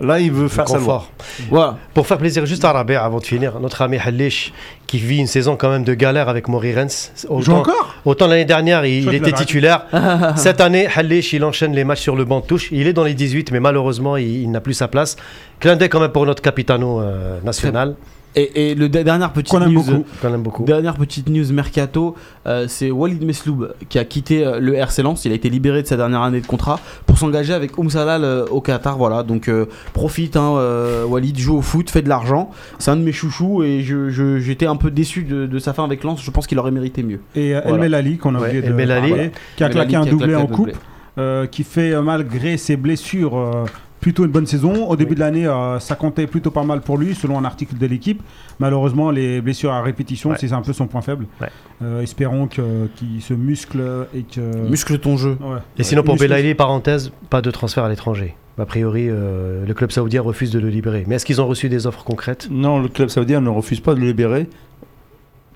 [0.00, 1.04] là, il veut faire sa loi.
[1.50, 1.76] Voilà.
[1.94, 4.52] Pour faire plaisir juste à Rabé avant de finir, notre ami Halish
[4.86, 6.88] qui vit une saison quand même de galère avec Maury Rennes.
[6.88, 7.94] Il joue Autant, encore?
[8.04, 9.86] Autant l'année dernière il, était titulaire.
[10.36, 12.68] Cette année, Halish il enchaîne les matchs sur le banc de touche.
[12.72, 15.16] Il est dans les 18 mais malheureusement il, il n'a plus sa place.
[15.60, 17.94] Clin d'œil quand même pour notre capitano euh, national.
[18.36, 20.38] Et, et le de- dernière petite Qu'on aime news, beaucoup.
[20.38, 20.64] Beaucoup.
[20.64, 22.14] Dernière petite news mercato,
[22.46, 25.24] euh, c'est Walid Mesloub qui a quitté euh, le RC Lens.
[25.24, 28.22] Il a été libéré de sa dernière année de contrat pour s'engager avec Oum Salal
[28.22, 28.96] euh, au Qatar.
[28.98, 32.50] Voilà, donc euh, profite, hein, euh, Walid joue au foot, fait de l'argent.
[32.78, 35.72] C'est un de mes chouchous et je- je- j'étais un peu déçu de, de sa
[35.72, 36.22] fin avec Lens.
[36.22, 37.20] Je pense qu'il aurait mérité mieux.
[37.34, 37.78] Et euh, El.
[37.80, 39.08] Melali, qu'on a Ouais, oublié El de Melali.
[39.10, 40.70] parler, qui a claqué un doublé en coupe,
[41.18, 43.64] euh, qui fait malgré ses blessures euh,
[44.00, 44.88] plutôt une bonne saison.
[44.88, 47.76] Au début de l'année, euh, ça comptait plutôt pas mal pour lui, selon un article
[47.76, 48.22] de l'équipe.
[48.58, 50.36] Malheureusement, les blessures à répétition, Ouais.
[50.40, 51.26] c'est un peu son point faible.
[51.40, 51.48] Ouais.
[51.82, 53.82] Euh, espérons que- qu'il se muscle
[54.14, 54.40] et que.
[54.68, 55.36] Muscle ton jeu.
[55.40, 55.58] Ouais.
[55.78, 58.34] Et sinon, pour Muscle- Belaïli, parenthèse, pas de transfert à l'étranger.
[58.58, 61.04] A priori, euh, le club saoudien refuse de le libérer.
[61.06, 62.48] Mais est-ce qu'ils ont reçu des offres concrètes?
[62.50, 64.48] Non, le club saoudien ne refuse pas de le libérer.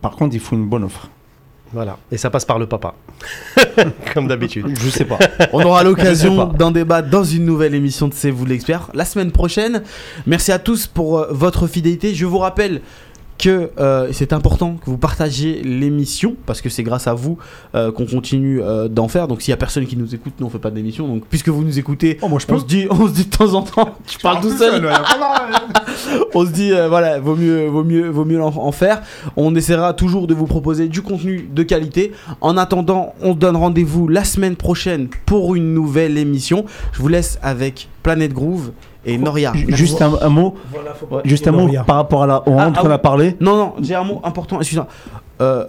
[0.00, 1.08] Par contre, il faut une bonne offre.
[1.74, 1.98] Voilà.
[2.12, 2.94] Et ça passe par le papa.
[4.14, 4.66] Comme d'habitude.
[4.80, 5.18] Je sais pas.
[5.52, 9.32] On aura l'occasion d'en débattre dans une nouvelle émission de C'est vous l'expert la semaine
[9.32, 9.82] prochaine.
[10.24, 12.14] Merci à tous pour euh, votre fidélité.
[12.14, 12.80] Je vous rappelle
[13.38, 17.38] que euh, c'est important que vous partagiez l'émission parce que c'est grâce à vous
[17.74, 19.28] euh, qu'on continue euh, d'en faire.
[19.28, 21.08] Donc s'il y a personne qui nous écoute, nous on fait pas d'émission.
[21.08, 23.30] Donc puisque vous nous écoutez, Oh, moi je on se dit, on se dit de
[23.30, 24.84] temps en temps, tu parles tout seul.
[24.84, 24.92] ouais,
[26.34, 29.02] on se dit voilà vaut mieux vaut mieux vaut mieux en, en faire
[29.36, 33.56] on essaiera toujours de vous proposer du contenu de qualité en attendant on se donne
[33.56, 38.72] rendez-vous la semaine prochaine pour une nouvelle émission je vous laisse avec Planète Groove
[39.06, 40.54] et Noria Juste un, un mot.
[40.72, 41.22] Voilà, Ouais.
[41.24, 41.84] Juste un mot Noria.
[41.84, 42.92] par rapport à la Ah, honte ah qu'on oui.
[42.94, 43.36] a parlé.
[43.40, 44.88] non non j'ai un mot important excusez-moi
[45.40, 45.64] Euh,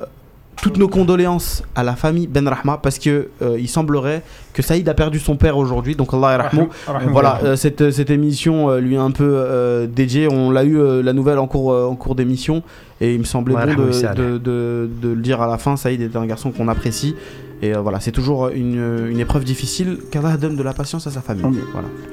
[0.61, 4.21] toutes nos condoléances à la famille Ben Rahma parce que euh, il semblerait
[4.53, 6.69] que Saïd a perdu son père aujourd'hui donc Allah yarhamou.
[6.87, 10.29] Rahim- Voilà, euh, cette, cette émission euh, lui est un peu euh, dédiée.
[10.31, 12.63] On l'a eu euh, la nouvelle en cours, euh, en cours d'émission
[13.01, 15.75] et il me semblait Ouais, bon de, de- de le dire à la fin.
[15.75, 17.15] Saïd est un garçon qu'on apprécie
[17.61, 19.99] et euh, voilà, c'est toujours une, une épreuve difficile.
[20.11, 21.43] Qu'Allah donne de la patience à sa famille.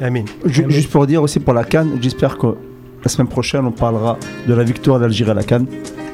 [0.00, 0.24] Amen.
[0.40, 0.68] Voilà.
[0.70, 2.48] Juste pour dire aussi pour la Cannes, j'espère que
[3.04, 4.16] la semaine prochaine on parlera
[4.46, 5.66] de la victoire d'Algérie à la Cannes,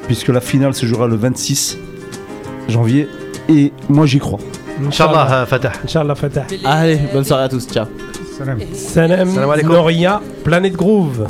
[0.07, 1.77] puisque la finale se jouera le 26
[2.67, 3.07] janvier.
[3.47, 4.39] Et moi j'y crois.
[4.85, 5.73] Inch'Allah, euh, Fatah.
[5.83, 6.45] Inch'Allah, Fatah.
[6.63, 7.67] Allez, bonne soirée à tous.
[7.67, 7.85] Ciao.
[8.37, 8.59] Salam.
[8.73, 9.73] Salam, Salam alaikum.
[9.73, 11.27] Noria, Planète Groove.